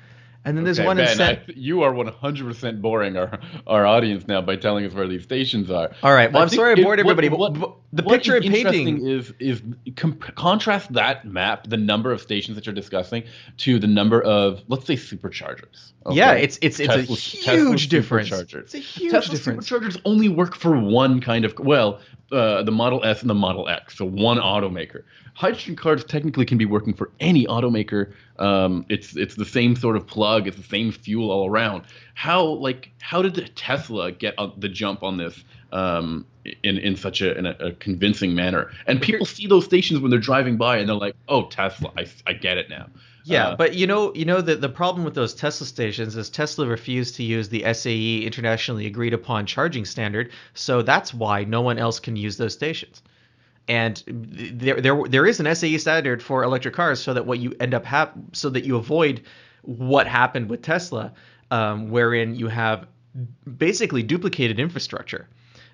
and 0.49 0.56
then 0.56 0.65
there's 0.65 0.79
Okay, 0.79 0.87
one 0.87 0.99
in 0.99 1.05
Ben, 1.05 1.17
San. 1.17 1.37
I 1.37 1.53
you 1.55 1.83
are 1.83 1.93
100% 1.93 2.81
boring 2.81 3.17
our, 3.17 3.39
our 3.67 3.87
audience 3.87 4.27
now 4.27 4.41
by 4.41 4.56
telling 4.56 4.85
us 4.87 4.95
where 4.95 5.06
these 5.06 5.23
stations 5.23 5.71
are. 5.71 5.91
All 6.03 6.12
right. 6.15 6.33
Well, 6.33 6.41
I 6.41 6.45
I'm 6.45 6.49
sorry 6.49 6.73
I 6.73 6.83
bored 6.83 6.99
what- 6.99 7.00
everybody, 7.00 7.29
but, 7.29 7.39
what- 7.39 7.55
but 7.55 7.75
the 7.93 8.03
picture 8.03 8.37
is 8.37 8.45
I'm 8.47 8.53
painting. 8.53 9.06
is 9.06 9.33
is 9.39 9.62
comp- 9.97 10.35
contrast 10.35 10.93
that 10.95 11.25
map, 11.27 11.69
the 11.69 11.77
number 11.77 12.12
of 12.12 12.21
stations 12.21 12.55
that 12.56 12.67
you're 12.67 12.75
discussing, 12.75 13.25
to 13.59 13.79
the 13.79 13.87
number 13.87 14.23
of 14.23 14.62
let's 14.69 14.87
say 14.87 14.95
superchargers. 14.97 15.93
Yeah, 16.11 16.33
okay? 16.33 16.43
it's 16.45 16.59
it's 16.62 16.81
it's 16.81 16.89
Tesla- 16.89 17.03
a 17.03 17.17
Tesla 17.17 17.55
huge 17.55 17.89
difference. 17.89 18.31
It's 18.33 18.75
a 18.75 18.79
huge 18.79 19.11
Tesla 19.12 19.35
difference. 19.35 19.69
superchargers 19.71 20.01
only 20.05 20.29
work 20.29 20.55
for 20.56 20.79
one 20.79 21.21
kind 21.21 21.44
of 21.44 21.59
well, 21.59 22.01
uh, 22.33 22.63
the 22.63 22.73
Model 22.73 23.05
S 23.05 23.21
and 23.21 23.31
the 23.31 23.35
Model 23.35 23.69
X, 23.69 23.97
so 23.97 24.05
one 24.05 24.39
automaker. 24.39 25.03
Hydrogen 25.35 25.77
cars 25.77 26.05
technically 26.05 26.45
can 26.45 26.59
be 26.59 26.67
working 26.67 26.93
for 26.93 27.11
any 27.21 27.47
automaker. 27.47 28.13
Um, 28.39 28.85
it's 28.89 29.17
it's 29.17 29.35
the 29.35 29.45
same 29.45 29.77
sort 29.77 29.97
of 29.97 30.07
plug. 30.07 30.47
It's 30.47 30.57
the 30.57 30.63
same 30.63 30.93
fuel 30.93 31.31
all 31.31 31.49
around. 31.49 31.85
How 32.15 32.45
like 32.45 32.91
how 33.01 33.23
did 33.23 33.55
Tesla 33.57 34.13
get 34.13 34.35
the 34.59 34.69
jump 34.69 35.03
on 35.03 35.17
this 35.17 35.43
um, 35.73 36.27
in 36.63 36.79
in 36.79 36.97
such 36.97 37.21
a, 37.23 37.37
in 37.39 37.47
a, 37.47 37.57
a 37.61 37.73
convincing 37.73 38.35
manner? 38.35 38.71
And 38.87 39.01
people 39.01 39.25
see 39.25 39.47
those 39.47 39.65
stations 39.65 40.01
when 40.01 40.11
they're 40.11 40.21
driving 40.21 40.57
by, 40.57 40.79
and 40.79 40.89
they're 40.89 40.97
like, 40.97 41.15
"Oh, 41.29 41.47
Tesla, 41.47 41.93
I, 41.97 42.07
I 42.27 42.33
get 42.33 42.59
it 42.59 42.69
now." 42.69 42.89
Yeah, 43.29 43.49
Uh, 43.49 43.57
but 43.57 43.75
you 43.75 43.87
know, 43.87 44.15
you 44.15 44.25
know 44.25 44.41
that 44.41 44.61
the 44.61 44.69
problem 44.69 45.05
with 45.05 45.15
those 45.15 45.35
Tesla 45.35 45.67
stations 45.67 46.17
is 46.17 46.31
Tesla 46.31 46.67
refused 46.67 47.17
to 47.17 47.23
use 47.23 47.49
the 47.49 47.65
SAE 47.73 48.25
internationally 48.25 48.87
agreed 48.87 49.13
upon 49.13 49.47
charging 49.47 49.85
standard, 49.85 50.31
so 50.55 50.83
that's 50.83 51.13
why 51.13 51.45
no 51.45 51.61
one 51.61 51.79
else 51.79 52.01
can 52.01 52.17
use 52.17 52.37
those 52.37 52.55
stations. 52.55 53.03
And 53.69 54.03
there, 54.07 54.81
there, 54.81 55.03
there 55.07 55.27
is 55.27 55.41
an 55.41 55.55
SAE 55.55 55.77
standard 55.79 56.23
for 56.23 56.43
electric 56.43 56.75
cars, 56.75 57.01
so 57.01 57.13
that 57.13 57.27
what 57.27 57.39
you 57.39 57.55
end 57.61 57.75
up 57.75 57.85
have, 57.85 58.13
so 58.33 58.49
that 58.51 58.65
you 58.65 58.77
avoid 58.77 59.23
what 59.63 60.07
happened 60.07 60.49
with 60.49 60.63
Tesla, 60.63 61.13
um, 61.51 61.91
wherein 61.91 62.35
you 62.35 62.49
have 62.49 62.87
basically 63.58 64.03
duplicated 64.03 64.58
infrastructure 64.58 65.29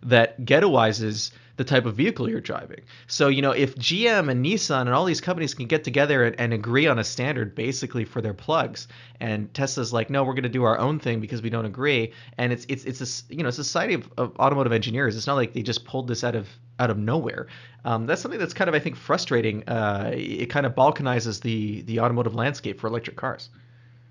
that 0.04 0.40
ghettoizes 0.42 1.32
the 1.56 1.64
type 1.64 1.86
of 1.86 1.94
vehicle 1.94 2.28
you're 2.28 2.40
driving. 2.40 2.80
So, 3.06 3.28
you 3.28 3.40
know, 3.40 3.52
if 3.52 3.76
GM 3.76 4.28
and 4.28 4.44
Nissan 4.44 4.82
and 4.82 4.90
all 4.90 5.04
these 5.04 5.20
companies 5.20 5.54
can 5.54 5.66
get 5.66 5.84
together 5.84 6.24
and, 6.24 6.38
and 6.40 6.52
agree 6.52 6.86
on 6.86 6.98
a 6.98 7.04
standard 7.04 7.54
basically 7.54 8.04
for 8.04 8.20
their 8.20 8.34
plugs, 8.34 8.88
and 9.20 9.52
Tesla's 9.54 9.92
like, 9.92 10.10
no, 10.10 10.24
we're 10.24 10.32
going 10.32 10.42
to 10.42 10.48
do 10.48 10.64
our 10.64 10.78
own 10.78 10.98
thing 10.98 11.20
because 11.20 11.42
we 11.42 11.50
don't 11.50 11.64
agree, 11.64 12.12
and 12.38 12.52
it's 12.52 12.66
it's 12.68 12.84
it's 12.84 13.00
a 13.00 13.34
you 13.34 13.42
know 13.44 13.50
society 13.50 13.94
of, 13.94 14.10
of 14.18 14.36
automotive 14.38 14.72
engineers. 14.72 15.16
It's 15.16 15.26
not 15.28 15.34
like 15.34 15.52
they 15.52 15.62
just 15.62 15.84
pulled 15.84 16.08
this 16.08 16.24
out 16.24 16.34
of 16.34 16.48
out 16.80 16.90
of 16.90 16.98
nowhere. 16.98 17.46
Um, 17.84 18.06
that's 18.06 18.20
something 18.20 18.40
that's 18.40 18.54
kind 18.54 18.68
of 18.68 18.74
I 18.74 18.80
think 18.80 18.96
frustrating. 18.96 19.62
Uh, 19.68 20.10
it 20.12 20.50
kind 20.50 20.66
of 20.66 20.74
balkanizes 20.74 21.40
the 21.40 21.82
the 21.82 22.00
automotive 22.00 22.34
landscape 22.34 22.80
for 22.80 22.88
electric 22.88 23.16
cars. 23.16 23.48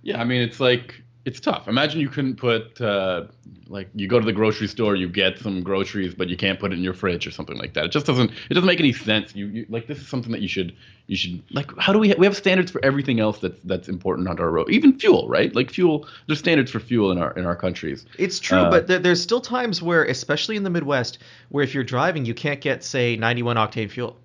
Yeah, 0.01 0.21
I 0.21 0.23
mean 0.23 0.41
it's 0.41 0.61
like 0.61 1.02
it's 1.25 1.39
tough. 1.39 1.67
Imagine 1.69 2.01
you 2.01 2.09
couldn't 2.09 2.35
put 2.35 2.79
uh, 2.81 3.23
like 3.69 3.87
you 3.95 4.07
go 4.07 4.19
to 4.19 4.25
the 4.25 4.33
grocery 4.33 4.67
store, 4.67 4.95
you 4.95 5.07
get 5.07 5.39
some 5.39 5.63
groceries, 5.63 6.13
but 6.13 6.27
you 6.27 6.35
can't 6.35 6.59
put 6.59 6.71
it 6.73 6.75
in 6.77 6.83
your 6.83 6.93
fridge 6.93 7.25
or 7.25 7.31
something 7.31 7.57
like 7.57 7.73
that. 7.75 7.85
It 7.85 7.91
just 7.91 8.05
doesn't 8.05 8.29
it 8.49 8.53
doesn't 8.53 8.67
make 8.67 8.79
any 8.81 8.91
sense. 8.91 9.33
You, 9.35 9.47
you 9.47 9.65
like 9.69 9.87
this 9.87 9.99
is 9.99 10.07
something 10.07 10.31
that 10.33 10.41
you 10.41 10.49
should 10.49 10.75
you 11.07 11.15
should 11.15 11.41
like. 11.51 11.71
How 11.79 11.93
do 11.93 11.99
we 11.99 12.09
ha- 12.09 12.15
we 12.17 12.25
have 12.25 12.35
standards 12.35 12.71
for 12.71 12.83
everything 12.83 13.21
else 13.21 13.39
that's 13.39 13.59
that's 13.63 13.87
important 13.87 14.27
on 14.27 14.37
our 14.39 14.49
road, 14.51 14.69
even 14.69 14.99
fuel, 14.99 15.29
right? 15.29 15.55
Like 15.55 15.71
fuel, 15.71 16.07
there's 16.27 16.39
standards 16.39 16.69
for 16.71 16.81
fuel 16.81 17.09
in 17.11 17.17
our 17.17 17.31
in 17.37 17.45
our 17.45 17.55
countries. 17.55 18.05
It's 18.17 18.39
true, 18.39 18.57
Uh, 18.57 18.69
but 18.69 18.87
there, 18.87 18.99
there's 18.99 19.21
still 19.23 19.41
times 19.41 19.81
where, 19.81 20.03
especially 20.03 20.57
in 20.57 20.63
the 20.63 20.69
Midwest, 20.69 21.19
where 21.49 21.63
if 21.63 21.73
you're 21.73 21.85
driving, 21.85 22.25
you 22.25 22.33
can't 22.33 22.59
get, 22.59 22.83
say, 22.83 23.15
91 23.15 23.55
octane 23.55 23.89
fuel. 23.89 24.17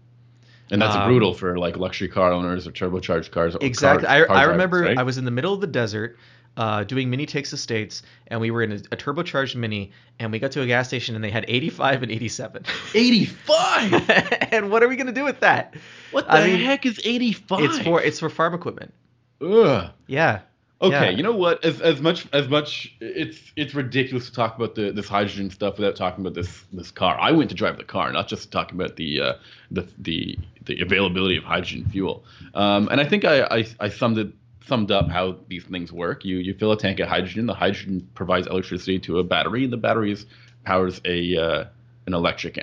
And 0.70 0.82
that's 0.82 0.94
Um, 0.96 1.08
brutal 1.08 1.32
for 1.32 1.58
like 1.58 1.76
luxury 1.78 2.08
car 2.08 2.30
owners 2.32 2.66
or 2.66 2.72
turbocharged 2.72 3.30
cars. 3.30 3.56
Exactly. 3.60 4.04
car- 4.06 4.16
I, 4.16 4.26
car 4.26 4.30
I 4.36 4.38
drivers, 4.40 4.52
remember 4.52 4.80
right? 4.80 4.98
I 4.98 5.02
was 5.04 5.16
in 5.16 5.24
the 5.24 5.30
middle 5.30 5.54
of 5.54 5.60
the 5.62 5.66
desert 5.66 6.18
uh, 6.58 6.82
doing 6.84 7.08
Mini 7.08 7.24
Takes 7.24 7.52
the 7.52 7.56
States, 7.56 8.02
and 8.26 8.40
we 8.40 8.50
were 8.50 8.62
in 8.62 8.72
a, 8.72 8.76
a 8.92 8.96
turbocharged 8.96 9.54
mini, 9.54 9.92
and 10.18 10.32
we 10.32 10.38
got 10.40 10.50
to 10.52 10.60
a 10.60 10.66
gas 10.66 10.88
station, 10.88 11.14
and 11.14 11.22
they 11.22 11.30
had 11.30 11.44
85 11.48 12.02
and 12.02 12.12
87. 12.12 12.64
85. 12.94 14.10
and 14.52 14.70
what 14.70 14.82
are 14.82 14.88
we 14.88 14.96
gonna 14.96 15.12
do 15.12 15.24
with 15.24 15.40
that? 15.40 15.74
What 16.10 16.26
the 16.26 16.32
I 16.32 16.46
mean, 16.48 16.60
heck 16.60 16.84
is 16.84 17.00
85? 17.04 17.60
It's 17.64 17.78
for 17.78 18.02
it's 18.02 18.18
for 18.18 18.28
farm 18.28 18.54
equipment. 18.54 18.92
Ugh. 19.40 19.90
Yeah. 20.08 20.40
Okay, 20.80 21.10
Yeah. 21.10 21.10
you 21.10 21.22
know 21.24 21.34
what? 21.34 21.64
As 21.64 21.80
as 21.80 22.00
much 22.00 22.26
as 22.32 22.48
much, 22.48 22.94
it's 23.00 23.38
it's 23.56 23.74
ridiculous 23.74 24.26
to 24.26 24.32
talk 24.32 24.56
about 24.56 24.74
the 24.76 24.92
this 24.92 25.08
hydrogen 25.08 25.50
stuff 25.50 25.76
without 25.78 25.96
talking 25.96 26.24
about 26.24 26.34
this 26.34 26.64
this 26.72 26.90
car. 26.92 27.18
I 27.20 27.32
went 27.32 27.50
to 27.50 27.56
drive 27.56 27.78
the 27.78 27.84
car, 27.84 28.12
not 28.12 28.28
just 28.28 28.52
talking 28.52 28.80
about 28.80 28.96
the 28.96 29.20
uh, 29.20 29.32
the 29.72 29.88
the 29.98 30.38
the 30.66 30.80
availability 30.80 31.36
of 31.36 31.42
hydrogen 31.44 31.84
fuel. 31.90 32.24
Um, 32.54 32.88
and 32.92 33.00
I 33.00 33.04
think 33.04 33.24
I, 33.24 33.42
I 33.42 33.66
I 33.80 33.88
summed 33.88 34.18
it 34.18 34.28
summed 34.68 34.90
up 34.90 35.08
how 35.08 35.36
these 35.48 35.64
things 35.64 35.92
work. 35.92 36.24
You 36.24 36.36
you 36.36 36.54
fill 36.54 36.72
a 36.72 36.78
tank 36.78 37.00
of 37.00 37.08
hydrogen. 37.08 37.46
The 37.46 37.54
hydrogen 37.54 38.08
provides 38.14 38.46
electricity 38.46 38.98
to 39.00 39.18
a 39.18 39.24
battery, 39.24 39.64
and 39.64 39.72
the 39.72 39.76
battery 39.78 40.16
powers 40.64 41.00
a 41.04 41.36
uh, 41.36 41.64
an 42.06 42.14
electric 42.14 42.58
uh, 42.58 42.62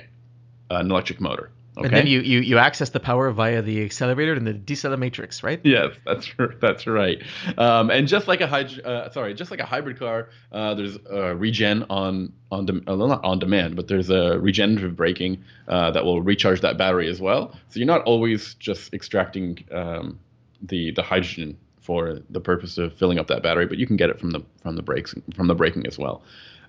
an 0.70 0.90
electric 0.90 1.20
motor. 1.20 1.50
Okay. 1.78 1.88
And 1.88 1.94
then 1.94 2.06
you, 2.06 2.20
you 2.20 2.40
you 2.40 2.56
access 2.56 2.88
the 2.88 3.00
power 3.00 3.30
via 3.30 3.60
the 3.60 3.84
accelerator 3.84 4.32
and 4.32 4.46
the 4.46 4.54
deceleratrix, 4.54 5.42
right? 5.42 5.60
Yes, 5.62 5.90
that's 6.06 6.30
that's 6.58 6.86
right. 6.86 7.22
Um, 7.58 7.90
and 7.90 8.08
just 8.08 8.26
like 8.28 8.40
a 8.40 8.46
hyd- 8.46 8.82
uh, 8.82 9.10
sorry, 9.10 9.34
just 9.34 9.50
like 9.50 9.60
a 9.60 9.66
hybrid 9.66 9.98
car, 9.98 10.30
uh, 10.52 10.74
there's 10.74 10.96
uh, 11.12 11.34
regen 11.34 11.84
on 11.90 12.32
on 12.50 12.64
de- 12.64 12.82
uh, 12.90 12.96
not 12.96 13.22
on 13.22 13.38
demand, 13.38 13.76
but 13.76 13.88
there's 13.88 14.08
a 14.08 14.38
regenerative 14.38 14.96
braking 14.96 15.44
uh, 15.68 15.90
that 15.90 16.02
will 16.02 16.22
recharge 16.22 16.62
that 16.62 16.78
battery 16.78 17.10
as 17.10 17.20
well. 17.20 17.52
So 17.68 17.78
you're 17.78 17.86
not 17.86 18.04
always 18.04 18.54
just 18.54 18.94
extracting 18.94 19.62
um, 19.70 20.18
the 20.62 20.92
the 20.92 21.02
hydrogen 21.02 21.58
for 21.86 22.18
the 22.28 22.40
purpose 22.40 22.76
of 22.78 22.92
filling 22.94 23.18
up 23.18 23.28
that 23.28 23.42
battery, 23.42 23.66
but 23.66 23.78
you 23.78 23.86
can 23.86 23.96
get 23.96 24.10
it 24.10 24.18
from 24.18 24.32
the 24.32 24.40
from 24.62 24.74
the 24.74 24.82
brakes 24.82 25.14
from 25.34 25.46
the 25.46 25.54
braking 25.54 25.86
as 25.86 25.96
well. 25.96 26.22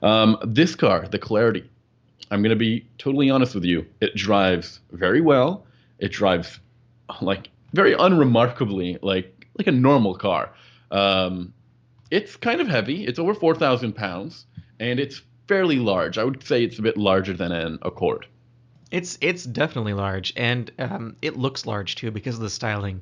Um, 0.04 0.38
this 0.46 0.76
car, 0.76 1.08
the 1.08 1.18
Clarity, 1.18 1.68
I'm 2.30 2.42
going 2.42 2.52
to 2.52 2.56
be 2.56 2.88
totally 3.00 3.30
honest 3.30 3.56
with 3.56 3.66
you. 3.66 3.86
It 4.00 4.16
drives 4.16 4.80
very 4.92 5.22
well. 5.22 5.66
It 5.98 6.12
drives 6.12 6.60
like 7.22 7.50
very 7.74 7.94
unremarkably 7.94 9.00
like 9.02 9.48
like 9.58 9.68
a 9.68 9.72
normal 9.72 10.14
car. 10.16 10.54
Um, 10.92 11.54
it's 12.12 12.36
kind 12.36 12.62
of 12.62 12.68
heavy. 12.68 13.06
It's 13.06 13.18
over 13.18 13.34
four 13.34 13.56
thousand 13.56 13.94
pounds, 13.94 14.46
and 14.80 15.00
it's 15.00 15.22
fairly 15.48 15.78
large. 15.78 16.20
I 16.20 16.24
would 16.24 16.44
say 16.44 16.64
it's 16.64 16.78
a 16.78 16.84
bit 16.84 16.96
larger 16.96 17.34
than 17.34 17.52
an 17.52 17.80
Accord. 17.82 18.28
It's 18.92 19.18
it's 19.20 19.44
definitely 19.44 19.94
large, 19.94 20.32
and 20.38 20.72
um, 20.78 21.16
it 21.22 21.38
looks 21.38 21.66
large 21.66 21.96
too 21.96 22.12
because 22.12 22.36
of 22.36 22.42
the 22.42 22.50
styling. 22.50 23.02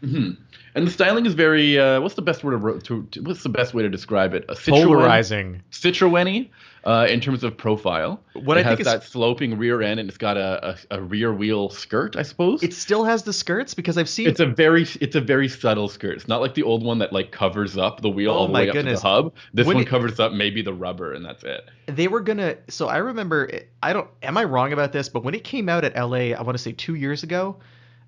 Hmm 0.00 0.30
And 0.74 0.86
the 0.86 0.90
styling 0.90 1.24
is 1.26 1.34
very. 1.34 1.78
Uh, 1.78 2.00
what's 2.00 2.14
the 2.14 2.22
best 2.22 2.42
word 2.44 2.60
to, 2.60 2.80
to, 2.80 3.06
to 3.12 3.20
What's 3.22 3.42
the 3.42 3.48
best 3.48 3.74
way 3.74 3.82
to 3.82 3.88
describe 3.88 4.34
it? 4.34 4.44
A 4.48 4.54
Citroen, 4.54 4.84
Polarizing. 4.86 5.62
Citroen 5.70 6.48
uh, 6.84 7.06
in 7.08 7.20
terms 7.20 7.44
of 7.44 7.56
profile. 7.56 8.20
What 8.34 8.56
it 8.58 8.66
I 8.66 8.70
think 8.70 8.80
has 8.80 8.86
is- 8.88 8.92
that 8.92 9.02
sloping 9.04 9.56
rear 9.56 9.80
end, 9.82 10.00
and 10.00 10.08
it's 10.08 10.18
got 10.18 10.36
a, 10.36 10.76
a, 10.90 10.96
a 10.98 11.00
rear 11.02 11.32
wheel 11.32 11.70
skirt, 11.70 12.16
I 12.16 12.22
suppose. 12.22 12.62
It 12.64 12.74
still 12.74 13.04
has 13.04 13.22
the 13.22 13.32
skirts 13.32 13.72
because 13.72 13.96
I've 13.96 14.08
seen 14.08 14.26
It's 14.28 14.40
a 14.40 14.46
very 14.46 14.82
it's 15.00 15.14
a 15.14 15.20
very 15.20 15.48
subtle 15.48 15.88
skirt. 15.88 16.16
It's 16.16 16.28
not 16.28 16.40
like 16.40 16.54
the 16.54 16.64
old 16.64 16.82
one 16.84 16.98
that 16.98 17.12
like 17.12 17.30
covers 17.30 17.76
up 17.78 18.00
the 18.02 18.10
wheel 18.10 18.32
Oh 18.32 18.34
all 18.34 18.46
the 18.48 18.52
way 18.52 18.66
goodness. 18.66 18.96
up 18.98 19.02
to 19.02 19.02
the 19.02 19.08
hub. 19.08 19.34
This 19.54 19.66
When 19.66 19.76
one 19.76 19.84
it- 19.84 19.88
covers 19.88 20.18
up 20.20 20.32
maybe 20.32 20.60
the 20.60 20.74
rubber 20.74 21.12
and 21.12 21.24
that's 21.24 21.44
it. 21.44 21.68
they 21.86 22.08
were 22.08 22.20
gonna 22.20 22.56
so 22.68 22.88
i 22.88 22.96
remember 22.96 23.48
i 23.82 23.92
don't 23.92 24.08
am 24.22 24.36
i 24.38 24.42
wrong 24.44 24.72
about 24.72 24.90
this 24.92 25.08
but 25.08 25.22
when 25.22 25.34
it 25.34 25.44
came 25.44 25.68
out 25.68 25.84
at 25.84 25.94
la 25.94 26.16
i 26.16 26.40
want 26.42 26.56
to 26.56 26.62
say 26.62 26.72
two 26.72 26.94
years 26.94 27.22
ago 27.22 27.56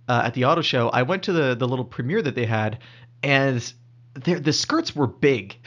uh, 0.08 0.22
at 0.25 0.34
the 0.34 0.44
auto 0.44 0.62
show 0.62 0.88
i 0.90 1.02
went 1.02 1.22
to 1.22 1.32
the 1.32 1.54
the 1.54 1.66
little 1.66 1.84
premiere 1.84 2.22
that 2.22 2.34
they 2.34 2.46
had 2.46 2.78
and 3.22 3.72
the 4.25 4.52
skirts 4.52 4.94
were 4.94 5.06
big. 5.06 5.56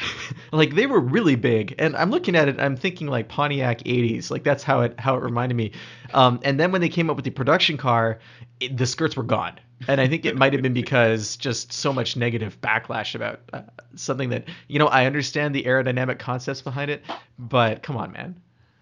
Like 0.51 0.75
they 0.75 0.87
were 0.87 0.99
really 0.99 1.35
big. 1.35 1.75
And 1.77 1.95
i'm 1.95 2.09
looking 2.09 2.35
at 2.35 2.47
it 2.47 2.59
i'm 2.59 2.75
thinking 2.75 3.07
like 3.07 3.29
pontiac 3.29 3.79
80s 3.79 4.31
like 4.31 4.43
that's 4.43 4.63
how 4.63 4.81
it 4.81 4.99
how 4.99 5.15
it 5.15 5.23
reminded 5.23 5.55
me. 5.55 5.71
Um, 6.13 6.39
and 6.43 6.59
then 6.59 6.71
when 6.71 6.81
they 6.81 6.89
came 6.89 7.09
up 7.09 7.15
with 7.15 7.25
the 7.25 7.31
production 7.31 7.77
car 7.77 8.19
it, 8.59 8.75
the 8.75 8.85
skirts 8.85 9.15
were 9.15 9.23
gone. 9.23 9.59
And 9.87 10.01
i 10.01 10.07
think 10.07 10.25
it 10.25 10.35
might 10.35 10.53
have 10.53 10.61
been 10.61 10.73
because 10.73 11.37
just 11.37 11.71
so 11.71 11.93
much 11.93 12.15
negative 12.15 12.59
backlash 12.61 13.15
about 13.15 13.41
uh, 13.53 13.61
something 13.95 14.29
that 14.29 14.45
you 14.67 14.79
know 14.79 14.87
i 14.87 15.05
understand 15.05 15.53
the 15.53 15.63
aerodynamic 15.63 16.19
concepts 16.19 16.61
behind 16.61 16.89
it 16.91 17.03
but 17.37 17.83
come 17.83 17.97
on 17.97 18.11
man 18.11 18.39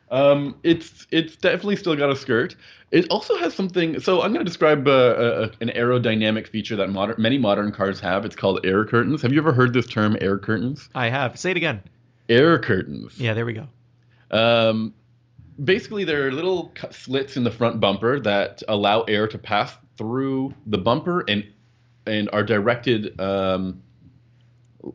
Um, 0.10 0.56
it's 0.64 1.06
it's 1.12 1.36
definitely 1.36 1.76
still 1.76 1.96
got 1.96 2.10
a 2.10 2.16
skirt. 2.16 2.56
It 2.92 3.08
also 3.10 3.36
has 3.38 3.54
something. 3.54 4.00
So 4.00 4.22
I'm 4.22 4.32
going 4.32 4.46
to 4.46 4.50
describe 4.50 4.88
uh, 4.88 4.92
a, 4.92 5.42
a, 5.44 5.52
an 5.60 5.70
aerodynamic 5.70 6.48
feature 6.48 6.76
that 6.78 6.90
modern 6.90 7.22
many 7.22 7.38
modern 7.38 7.72
cars 7.72 8.00
have. 8.00 8.24
It's 8.26 8.36
called 8.36 8.66
air 8.66 8.86
curtains. 8.86 9.22
Have 9.22 9.34
you 9.34 9.40
ever 9.40 9.52
heard 9.52 9.74
this 9.74 9.88
term, 9.88 10.16
air 10.22 10.38
curtains? 10.38 10.90
I 10.96 11.10
have. 11.10 11.38
Say 11.38 11.52
it 11.52 11.58
again. 11.58 11.84
Air 12.30 12.60
curtains. 12.60 13.20
Yeah, 13.20 13.34
there 13.34 13.46
we 13.46 13.54
go. 13.54 13.68
Um, 14.32 14.94
basically, 15.64 16.06
there 16.06 16.28
are 16.28 16.32
little 16.32 16.72
cut 16.76 16.94
slits 16.94 17.36
in 17.36 17.44
the 17.44 17.52
front 17.52 17.80
bumper 17.80 18.20
that 18.22 18.64
allow 18.68 19.02
air 19.04 19.28
to 19.28 19.38
pass 19.38 19.74
through 19.98 20.54
the 20.68 20.78
bumper 20.78 21.26
and 21.28 21.46
and 22.06 22.30
are 22.32 22.44
directed 22.44 23.20
um, 23.20 23.82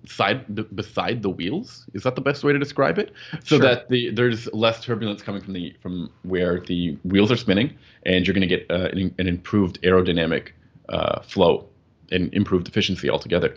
side 0.07 0.75
beside 0.75 1.23
the 1.23 1.31
wheels. 1.31 1.87
Is 1.95 2.03
that 2.03 2.15
the 2.15 2.21
best 2.21 2.45
way 2.45 2.53
to 2.53 2.59
describe 2.59 2.99
it? 2.99 3.13
So 3.45 3.57
Sure. 3.57 3.59
that 3.61 3.89
the 3.89 4.11
there's 4.11 4.53
less 4.53 4.83
turbulence 4.83 5.23
coming 5.23 5.43
from 5.43 5.53
the 5.53 5.75
from 5.81 6.11
where 6.23 6.61
the 6.61 6.97
wheels 7.05 7.31
are 7.31 7.37
spinning, 7.37 7.77
and 8.05 8.27
you're 8.27 8.35
going 8.35 8.49
to 8.49 8.57
get 8.57 8.67
uh, 8.71 8.89
an, 8.93 9.15
an 9.19 9.29
improved 9.29 9.81
aerodynamic 9.83 10.49
uh, 10.89 11.21
flow 11.23 11.67
and 12.11 12.33
improved 12.35 12.69
efficiency 12.69 13.09
altogether. 13.09 13.57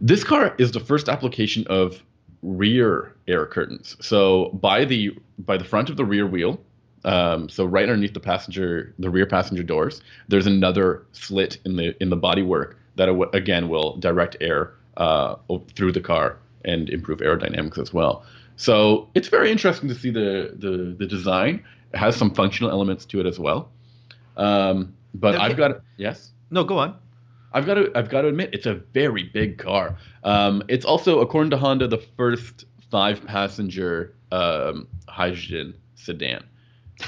This 0.00 0.24
car 0.24 0.54
is 0.58 0.72
the 0.72 0.80
first 0.80 1.08
application 1.08 1.66
of 1.68 2.02
rear 2.42 3.14
air 3.28 3.46
curtains. 3.46 3.96
So 4.00 4.50
by 4.50 4.84
the 4.84 5.16
by 5.38 5.56
the 5.56 5.64
front 5.64 5.90
of 5.90 5.96
the 5.96 6.04
rear 6.04 6.26
wheel, 6.26 6.60
um, 7.04 7.48
so 7.48 7.64
right 7.64 7.84
underneath 7.84 8.14
the 8.14 8.20
passenger, 8.20 8.94
the 8.98 9.10
rear 9.10 9.26
passenger 9.26 9.62
doors, 9.62 10.02
there's 10.28 10.46
another 10.46 11.04
slit 11.12 11.58
in 11.64 11.76
the 11.76 12.00
in 12.02 12.10
the 12.10 12.16
bodywork 12.16 12.74
that 12.96 13.08
again 13.32 13.68
will 13.68 13.96
direct 13.96 14.36
air 14.40 14.74
uh, 14.96 15.36
through 15.74 15.92
the 15.92 16.00
car 16.00 16.38
and 16.64 16.88
improve 16.90 17.18
aerodynamics 17.20 17.78
as 17.78 17.92
well. 17.92 18.24
So 18.56 19.08
it's 19.14 19.28
very 19.28 19.50
interesting 19.50 19.88
to 19.88 19.94
see 19.94 20.10
the 20.10 20.54
the, 20.58 20.94
the 20.98 21.06
design. 21.06 21.64
It 21.92 21.98
has 21.98 22.16
some 22.16 22.32
functional 22.34 22.70
elements 22.70 23.04
to 23.06 23.20
it 23.20 23.26
as 23.26 23.38
well. 23.38 23.70
Um, 24.36 24.94
but 25.14 25.34
Okay. 25.34 25.44
I've 25.44 25.56
got 25.56 25.80
yes. 25.96 26.30
No, 26.50 26.64
go 26.64 26.78
on. 26.78 26.96
I've 27.52 27.66
got 27.66 27.74
to 27.74 27.90
I've 27.94 28.08
got 28.08 28.22
to 28.22 28.28
admit 28.28 28.50
it's 28.52 28.66
a 28.66 28.74
very 28.74 29.24
big 29.24 29.58
car. 29.58 29.96
Um, 30.24 30.62
it's 30.68 30.84
also 30.84 31.20
according 31.20 31.50
to 31.50 31.58
Honda 31.58 31.86
the 31.88 32.02
first 32.16 32.64
five 32.90 33.24
passenger 33.26 34.14
um, 34.30 34.88
hydrogen 35.08 35.74
sedan. 35.94 36.44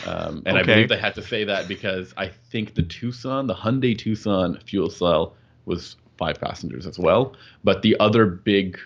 Um, 0.07 0.43
and 0.45 0.59
I 0.59 0.63
believe 0.63 0.89
they 0.89 0.99
had 0.99 1.15
to 1.15 1.23
say 1.23 1.45
that 1.45 1.69
because 1.69 2.13
I 2.17 2.29
think 2.51 2.75
the 2.75 2.83
Tucson, 2.83 3.47
the 3.47 3.55
Hyundai 3.55 3.97
Tucson 3.97 4.59
fuel 4.67 4.91
cell 4.91 5.35
was 5.67 5.97
five 6.17 6.41
passengers 6.41 6.87
as 6.87 6.99
well. 6.99 7.35
But 7.63 7.83
the 7.83 7.97
other 8.01 8.27
big 8.27 8.79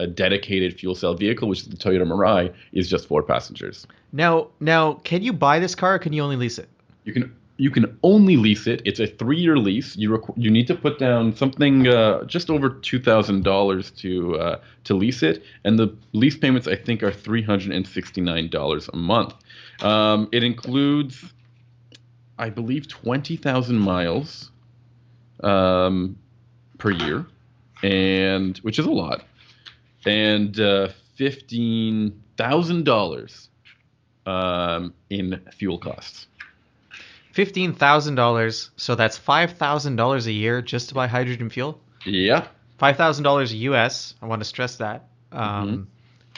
uh, 0.00 0.06
dedicated 0.06 0.78
fuel 0.78 0.94
cell 0.94 1.14
vehicle, 1.14 1.48
which 1.48 1.60
is 1.60 1.68
the 1.68 1.76
Toyota 1.76 2.04
Mirai, 2.04 2.52
is 2.72 2.88
just 2.88 3.06
four 3.06 3.22
passengers. 3.22 3.86
Now, 4.12 4.48
now, 4.60 4.94
can 5.04 5.22
you 5.22 5.32
buy 5.32 5.58
this 5.58 5.74
car 5.74 5.94
or 5.94 5.98
can 5.98 6.12
you 6.12 6.22
only 6.22 6.36
lease 6.36 6.58
it? 6.58 6.68
You 7.04 7.12
can 7.12 7.34
you 7.58 7.70
can 7.70 7.96
only 8.02 8.36
lease 8.36 8.66
it. 8.66 8.82
It's 8.84 8.98
a 8.98 9.06
three 9.06 9.38
year 9.38 9.56
lease. 9.56 9.96
You 9.96 10.10
requ- 10.10 10.34
you 10.36 10.50
need 10.50 10.66
to 10.66 10.74
put 10.74 10.98
down 10.98 11.36
something 11.36 11.86
uh, 11.86 12.24
just 12.24 12.50
over 12.50 12.70
two 12.70 13.00
thousand 13.00 13.44
dollars 13.44 13.90
to 13.92 14.36
uh, 14.36 14.60
to 14.84 14.94
lease 14.94 15.22
it, 15.22 15.44
and 15.64 15.78
the 15.78 15.94
lease 16.12 16.36
payments 16.36 16.66
I 16.66 16.76
think 16.76 17.02
are 17.02 17.12
three 17.12 17.42
hundred 17.42 17.72
and 17.72 17.86
sixty 17.86 18.20
nine 18.20 18.48
dollars 18.48 18.88
a 18.92 18.96
month. 18.96 19.34
Um, 19.80 20.28
it 20.32 20.42
includes, 20.42 21.32
I 22.38 22.50
believe, 22.50 22.88
twenty 22.88 23.36
thousand 23.36 23.78
miles 23.78 24.50
um, 25.42 26.18
per 26.82 26.90
year, 26.90 27.24
and 27.84 28.58
which 28.58 28.78
is 28.80 28.86
a 28.86 28.90
lot, 28.90 29.24
and 30.04 30.58
uh, 30.58 30.88
fifteen 31.14 32.20
thousand 32.36 32.84
dollars 32.84 33.48
um, 34.26 34.92
in 35.08 35.40
fuel 35.56 35.78
costs. 35.78 36.26
Fifteen 37.32 37.72
thousand 37.72 38.16
dollars. 38.16 38.70
So 38.76 38.96
that's 38.96 39.16
five 39.16 39.52
thousand 39.52 39.94
dollars 39.96 40.26
a 40.26 40.32
year 40.32 40.60
just 40.60 40.88
to 40.88 40.94
buy 40.94 41.06
hydrogen 41.06 41.48
fuel. 41.50 41.80
Yeah. 42.04 42.48
Five 42.78 42.96
thousand 42.96 43.22
dollars 43.24 43.54
US. 43.54 44.14
I 44.20 44.26
want 44.26 44.40
to 44.42 44.44
stress 44.44 44.76
that. 44.76 45.04
Um, 45.30 45.88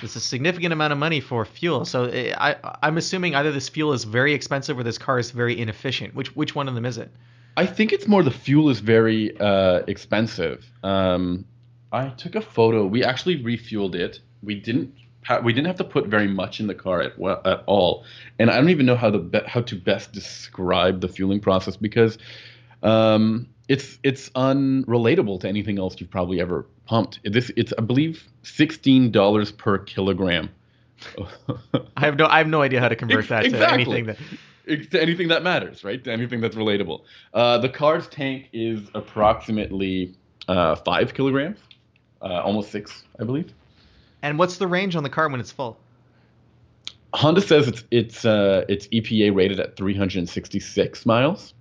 It's 0.03 0.17
a 0.17 0.21
significant 0.21 0.73
amount 0.73 0.93
of 0.93 0.99
money 0.99 1.21
for 1.21 1.45
fuel. 1.45 1.85
So 1.85 2.05
eh, 2.05 2.35
I, 2.37 2.57
I'm 2.83 2.99
assuming 2.99 3.35
either 3.35 3.53
this 3.53 3.69
fuel 3.69 3.93
is 3.93 4.05
very 4.05 4.35
expensive 4.35 4.79
or 4.79 4.83
this 4.83 4.99
car 4.99 5.19
is 5.19 5.31
very 5.31 5.59
inefficient. 5.59 6.15
Which 6.15 6.37
which 6.37 6.55
one 6.55 6.69
of 6.69 6.75
them 6.75 6.85
is 6.85 6.99
it? 6.99 7.11
I 7.57 7.67
think 7.67 7.93
it's 7.93 8.07
more 8.07 8.23
the 8.23 8.31
fuel 8.31 8.69
is 8.69 8.81
very 8.81 9.39
uh, 9.39 9.83
expensive. 9.87 10.65
Um, 10.83 11.45
I 11.93 12.09
took 12.09 12.35
a 12.35 12.41
photo. 12.41 12.87
We 12.87 13.05
actually 13.05 13.43
refueled 13.43 13.95
it. 13.95 14.21
We 14.43 14.57
didn't. 14.57 14.95
Ha- 15.27 15.41
we 15.41 15.53
didn't 15.53 15.69
have 15.69 15.77
to 15.77 15.85
put 15.85 16.07
very 16.09 16.27
much 16.27 16.61
in 16.61 16.67
the 16.67 16.75
car 16.75 17.01
at 17.01 17.19
well, 17.19 17.41
at 17.45 17.63
all. 17.67 18.05
And 18.39 18.51
I 18.51 18.57
don't 18.57 18.71
even 18.71 18.87
know 18.87 18.97
how 18.97 19.11
the 19.11 19.19
be- 19.19 19.47
how 19.47 19.63
to 19.63 19.77
best 19.77 20.13
describe 20.13 21.01
the 21.01 21.09
fueling 21.09 21.41
process 21.41 21.77
because 21.77 22.19
um, 22.83 23.49
it's 23.69 23.99
it's 24.03 24.29
unrelatable 24.31 25.41
to 25.41 25.49
anything 25.49 25.79
else 25.79 25.97
you've 25.99 26.11
probably 26.11 26.41
ever 26.41 26.67
pumped. 26.87 27.21
This 27.25 27.51
it's 27.57 27.73
I 27.79 27.83
believe 27.83 28.25
sixteen 28.43 29.11
dollars 29.11 29.53
per 29.53 29.79
kilogram. 29.79 30.51
I 31.97 32.01
have 32.01 32.17
no 32.17 32.27
I 32.27 32.39
have 32.39 32.49
no 32.49 32.63
idea 32.63 32.81
how 32.81 32.89
to 32.89 32.97
convert 32.97 33.29
that 33.29 33.45
to 33.45 33.71
anything 33.71 34.07
that. 34.07 34.19
To 34.67 35.01
anything 35.01 35.29
that 35.29 35.43
matters, 35.43 35.85
right? 35.85 36.03
To 36.05 36.11
anything 36.13 36.41
that's 36.41 36.57
relatable. 36.57 37.03
Uh, 37.35 37.59
the 37.59 37.69
car's 37.69 38.09
tank 38.09 38.49
is 38.53 38.81
approximately 38.95 40.15
uh, 40.49 40.77
five 40.77 41.13
kilograms. 41.15 41.59
uh, 42.23 42.41
almost 42.43 42.71
six, 42.71 43.05
I 43.21 43.25
believe. 43.25 43.53
And 44.23 44.39
what's 44.39 44.57
the 44.57 44.67
range 44.67 44.97
on 44.97 45.03
the 45.03 45.11
car 45.11 45.29
when 45.29 45.41
it's 45.41 45.53
full? 45.53 45.77
Honda 47.13 47.41
says 47.41 47.69
it's 47.69 47.85
it's 47.91 48.25
uh, 48.25 48.65
it's 48.69 48.89
EPA 48.89 49.35
rated 49.35 49.61
at 49.61 49.77
366 49.77 51.07
miles 51.07 51.55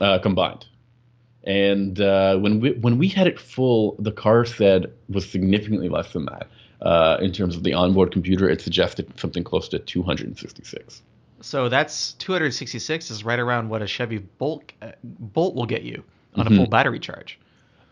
uh, 0.00 0.18
combined, 0.18 0.66
and 1.44 2.00
uh, 2.00 2.36
when 2.38 2.58
we 2.58 2.72
when 2.72 2.98
we 2.98 3.06
had 3.06 3.28
it 3.28 3.38
full, 3.38 3.94
the 4.00 4.10
car 4.10 4.44
said 4.44 4.90
was 5.08 5.28
significantly 5.30 5.88
less 5.88 6.12
than 6.12 6.24
that. 6.24 6.48
Uh, 6.82 7.18
in 7.20 7.32
terms 7.32 7.56
of 7.56 7.62
the 7.62 7.72
onboard 7.72 8.10
computer, 8.12 8.48
it 8.48 8.60
suggested 8.60 9.10
something 9.18 9.44
close 9.44 9.68
to 9.68 9.78
266. 9.78 11.02
So 11.46 11.68
that's 11.68 12.14
266 12.14 13.08
is 13.12 13.22
right 13.24 13.38
around 13.38 13.68
what 13.68 13.80
a 13.80 13.86
Chevy 13.86 14.18
Bolt 14.18 14.72
uh, 14.82 14.90
Bolt 15.04 15.54
will 15.54 15.64
get 15.66 15.82
you 15.84 16.02
on 16.34 16.44
Mhm. 16.46 16.52
a 16.52 16.56
full 16.56 16.66
battery 16.66 16.98
charge. 16.98 17.38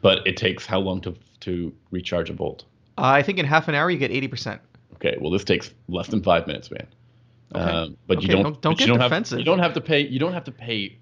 But 0.03 0.27
it 0.27 0.37
takes 0.37 0.67
how 0.67 0.81
long 0.81 1.01
to 1.03 1.15
to 1.41 1.73
recharge 1.93 2.31
a 2.31 2.33
Bolt? 2.33 2.65
Uh, 2.99 3.03
I 3.03 3.23
think 3.23 3.39
in 3.39 3.47
half 3.47 3.69
an 3.69 3.77
hour 3.77 3.91
you 3.91 3.99
get 3.99 4.11
80%. 4.11 4.59
Okay, 4.95 5.17
well 5.21 5.31
this 5.31 5.45
takes 5.45 5.73
less 5.89 6.09
than 6.09 6.21
five 6.23 6.47
minutes, 6.49 6.69
man. 6.73 6.87
Okay. 7.55 7.63
Um, 7.65 7.97
but 8.09 8.23
you 8.23 8.29
don't, 8.29 8.43
don't- 8.43 8.61
don't 8.61 8.73
but 8.73 8.81
you 8.81 8.87
get 8.87 8.93
don't 8.93 8.99
defensive. 8.99 9.37
Have, 9.37 9.39
you 9.39 9.45
don't 9.45 9.59
have 9.61 9.75
to 9.75 9.81
pay. 9.81 10.01
You 10.01 10.19
don't 10.19 10.33
have 10.33 10.45
to 10.45 10.53
pay 10.53 10.99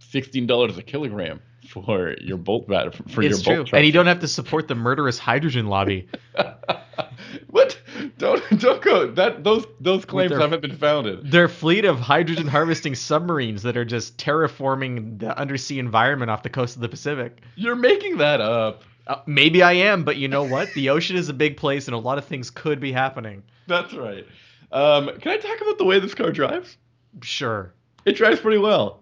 sixteen 0.00 0.46
dollars 0.48 0.76
a 0.78 0.82
kilogram 0.82 1.40
for 1.68 2.16
your 2.20 2.36
bolt 2.36 2.66
bat 2.66 2.92
for 3.12 3.22
it's 3.22 3.46
your 3.46 3.56
true. 3.56 3.62
bolt. 3.64 3.74
And 3.74 3.86
you 3.86 3.92
don't 3.92 4.06
have 4.08 4.18
to 4.20 4.28
support 4.28 4.66
the 4.66 4.74
murderous 4.74 5.20
hydrogen 5.20 5.66
lobby. 5.68 6.08
what? 7.48 7.78
Don't 8.22 8.40
don't 8.60 8.80
go. 8.80 9.10
That 9.10 9.42
those 9.42 9.66
those 9.80 10.04
claims 10.04 10.30
their- 10.30 10.38
haven't 10.38 10.60
been 10.62 10.76
founded. 10.76 11.28
Their 11.32 11.48
fleet 11.48 11.84
of 11.84 11.98
hydrogen 11.98 12.46
harvesting 12.46 12.94
submarines 12.94 13.64
that 13.64 13.76
are 13.76 13.84
just 13.84 14.16
terraforming 14.16 15.18
the 15.18 15.36
undersea 15.36 15.80
environment 15.80 16.30
off 16.30 16.44
the 16.44 16.48
coast 16.48 16.76
of 16.76 16.82
the 16.82 16.88
Pacific. 16.88 17.40
You're 17.56 17.74
making 17.74 18.18
that 18.18 18.40
up. 18.40 18.84
Uh, 19.08 19.16
maybe 19.26 19.60
I 19.64 19.72
am, 19.72 20.04
but 20.04 20.18
you 20.18 20.28
know 20.28 20.44
what? 20.44 20.72
The 20.74 20.90
ocean 20.90 21.16
is 21.16 21.28
a 21.28 21.32
big 21.34 21.56
place 21.56 21.88
and 21.88 21.96
a 21.96 21.98
lot 21.98 22.16
of 22.16 22.24
things 22.24 22.48
could 22.48 22.78
be 22.78 22.92
happening. 22.92 23.42
That's 23.66 23.92
right. 23.92 24.24
Um, 24.70 25.10
can 25.18 25.32
I 25.32 25.38
talk 25.38 25.60
about 25.60 25.78
the 25.78 25.84
way 25.84 25.98
this 25.98 26.14
car 26.14 26.30
drives? 26.30 26.76
Sure. 27.22 27.74
It 28.04 28.12
drives 28.12 28.38
pretty 28.38 28.58
well. 28.58 29.01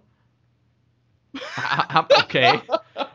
How- 1.37 2.07
okay. 2.25 2.61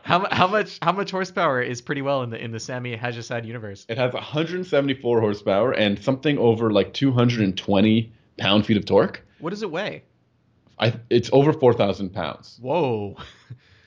How, 0.02 0.26
how 0.30 0.46
much 0.46 0.78
how 0.82 0.92
much 0.92 1.10
horsepower 1.10 1.60
is 1.60 1.80
pretty 1.82 2.02
well 2.02 2.22
in 2.22 2.30
the 2.30 2.42
in 2.42 2.52
the 2.52 2.60
Sami 2.60 2.94
Haj-Assaad 2.96 3.44
universe? 3.44 3.84
It 3.88 3.98
has 3.98 4.12
174 4.12 5.20
horsepower 5.20 5.72
and 5.72 6.02
something 6.02 6.38
over 6.38 6.70
like 6.70 6.92
220 6.94 8.12
pound 8.38 8.66
feet 8.66 8.76
of 8.76 8.84
torque. 8.84 9.22
What 9.40 9.50
does 9.50 9.62
it 9.62 9.70
weigh? 9.70 10.04
I, 10.78 10.92
it's 11.10 11.30
over 11.32 11.52
4,000 11.52 12.10
pounds. 12.10 12.58
Whoa. 12.60 13.16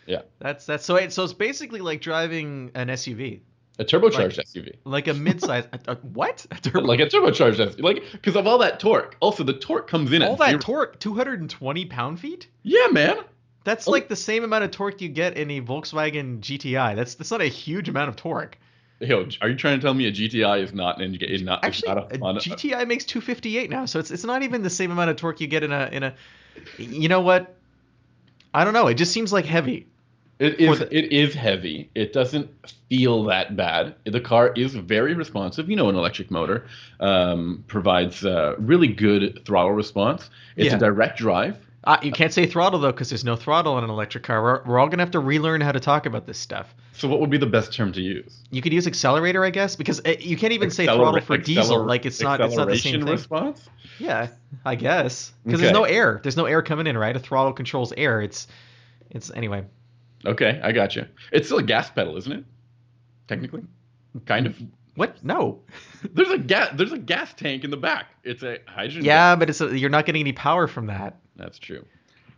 Yeah. 0.07 0.21
That's 0.39 0.65
that's 0.65 0.83
so 0.85 0.95
it, 0.95 1.13
so 1.13 1.23
it's 1.23 1.33
basically 1.33 1.81
like 1.81 2.01
driving 2.01 2.71
an 2.73 2.87
SUV, 2.87 3.41
A 3.77 3.85
turbocharged 3.85 4.37
Like- 4.37 4.47
SUV. 4.47 4.75
like 4.83 5.07
a 5.07 5.13
mid-size. 5.13 5.67
a, 5.71 5.91
a, 5.91 5.95
what? 5.97 6.45
A 6.51 6.55
turbo- 6.55 6.81
Like 6.81 6.99
a 6.99 7.05
turbocharged 7.05 7.57
SUV. 7.57 7.81
Like, 7.83 8.03
because 8.11 8.35
of 8.35 8.47
all 8.47 8.57
that 8.57 8.79
torque. 8.79 9.15
Also, 9.19 9.43
the 9.43 9.53
torque 9.53 9.87
comes 9.87 10.11
in 10.11 10.23
all 10.23 10.33
at 10.33 10.39
that 10.39 10.49
zero- 10.49 10.59
torque, 10.59 10.99
220 10.99 11.85
pound 11.85 12.19
feet. 12.19 12.47
Yeah, 12.63 12.87
man. 12.91 13.17
That's 13.69 13.87
Oh. 13.87 13.91
like 13.91 14.07
the 14.07 14.15
same 14.15 14.43
amount 14.43 14.63
of 14.63 14.71
torque 14.71 14.99
you 14.99 15.09
get 15.09 15.37
in 15.37 15.51
a 15.51 15.61
Volkswagen 15.61 16.39
GTI. 16.39 16.95
That's 16.95 17.13
that's 17.13 17.29
not 17.29 17.41
a 17.41 17.45
huge 17.45 17.87
amount 17.87 18.09
of 18.09 18.15
torque. 18.15 18.57
Yo, 18.99 19.27
are 19.41 19.49
you 19.49 19.55
trying 19.55 19.77
to 19.79 19.81
tell 19.85 19.93
me 19.93 20.07
a 20.07 20.11
GTI 20.11 20.63
is 20.63 20.73
not 20.73 20.99
an 20.99 21.15
is 21.21 21.43
not 21.43 21.59
is 21.63 21.67
Actually, 21.67 21.87
not 21.87 22.11
a 22.11 22.15
a? 22.15 22.33
GTI 22.41 22.87
makes 22.87 23.05
258 23.05 23.69
now, 23.69 23.85
so 23.85 23.99
it's 23.99 24.09
it's 24.09 24.23
not 24.23 24.41
even 24.41 24.63
the 24.63 24.71
same 24.71 24.89
amount 24.89 25.11
of 25.11 25.17
torque 25.17 25.39
you 25.39 25.45
get 25.45 25.61
in 25.63 25.71
a 25.71 25.87
in 25.91 26.01
a. 26.01 26.15
You 26.79 27.09
know 27.09 27.21
what? 27.21 27.53
I 28.55 28.63
don't 28.63 28.73
know. 28.73 28.87
It 28.87 28.95
just 28.95 29.11
seems 29.11 29.31
like 29.31 29.45
heavy. 29.45 29.85
It 30.39 30.59
is. 30.59 30.79
The, 30.79 30.97
it 30.97 31.11
is 31.13 31.35
heavy. 31.35 31.91
It 31.93 32.11
doesn't 32.11 32.49
feel 32.89 33.25
that 33.25 33.55
bad. 33.55 33.93
The 34.05 34.19
car 34.21 34.51
is 34.55 34.73
very 34.73 35.13
responsive. 35.13 35.69
You 35.69 35.75
know, 35.75 35.89
an 35.89 35.95
electric 35.95 36.31
motor 36.31 36.65
um, 36.99 37.63
provides 37.67 38.25
uh, 38.25 38.55
really 38.57 38.87
good 38.87 39.43
throttle 39.45 39.73
response. 39.73 40.27
It's 40.55 40.71
Yeah. 40.71 40.77
a 40.77 40.79
direct 40.79 41.19
drive. 41.19 41.57
Uh, 41.85 41.97
you 42.03 42.11
can't 42.11 42.33
say 42.33 42.45
throttle 42.45 42.79
though, 42.79 42.91
because 42.91 43.09
there's 43.09 43.23
no 43.23 43.35
throttle 43.35 43.73
on 43.73 43.83
an 43.83 43.89
electric 43.89 44.23
car. 44.23 44.43
We're, 44.43 44.63
we're 44.65 44.79
all 44.79 44.89
gonna 44.89 45.03
have 45.03 45.11
to 45.11 45.19
relearn 45.19 45.61
how 45.61 45.71
to 45.71 45.79
talk 45.79 46.05
about 46.05 46.27
this 46.27 46.37
stuff. 46.37 46.75
So, 46.91 47.07
what 47.07 47.21
would 47.21 47.29
be 47.29 47.37
the 47.37 47.45
best 47.45 47.73
term 47.73 47.93
to 47.93 48.01
use? 48.01 48.43
You 48.51 48.61
could 48.61 48.73
use 48.73 48.85
accelerator, 48.85 49.45
I 49.45 49.49
guess, 49.49 49.77
because 49.77 50.01
uh 50.05 50.15
you 50.19 50.35
can't 50.35 50.51
even 50.51 50.71
say 50.71 50.85
throttle 50.85 51.21
for 51.21 51.37
diesel. 51.37 51.85
Like 51.85 52.05
it's 52.05 52.19
not 52.21 52.41
it's 52.41 52.57
not 52.57 52.67
the 52.67 52.77
same 52.77 53.01
thing. 53.01 53.09
response. 53.09 53.69
Yeah, 53.97 54.27
I 54.65 54.75
guess 54.75 55.31
because 55.45 55.61
there's 55.61 55.73
no 55.73 55.85
air. 55.85 56.19
There's 56.21 56.37
no 56.37 56.45
air 56.45 56.61
coming 56.61 56.87
in, 56.87 56.97
right? 56.97 57.15
A 57.15 57.19
throttle 57.19 57.53
controls 57.53 57.93
air. 57.95 58.21
It's 58.21 58.47
it's 59.09 59.31
anyway. 59.31 59.63
Okay, 60.25 60.59
I 60.61 60.73
got 60.73 60.97
you. 60.97 61.05
It's 61.31 61.47
still 61.47 61.59
a 61.59 61.63
gas 61.63 61.89
pedal, 61.89 62.17
isn't 62.17 62.31
it? 62.31 62.43
Technically, 63.27 63.63
kind 64.25 64.45
of. 64.47 64.57
What? 64.95 65.23
No. 65.23 65.61
There's 66.13 66.29
a 66.29 66.37
gas. 66.37 66.71
There's 66.75 66.91
a 66.91 66.97
gas 66.97 67.33
tank 67.33 67.63
in 67.63 67.71
the 67.71 67.77
back. 67.77 68.07
It's 68.25 68.43
a 68.43 68.57
hydrogen. 68.67 69.05
Yeah, 69.05 69.37
but 69.37 69.49
it's 69.49 69.61
a, 69.61 69.77
you're 69.77 69.89
not 69.89 70.05
getting 70.05 70.19
any 70.19 70.33
power 70.33 70.67
from 70.67 70.87
that. 70.87 71.17
That's 71.39 71.57
true. 71.57 71.85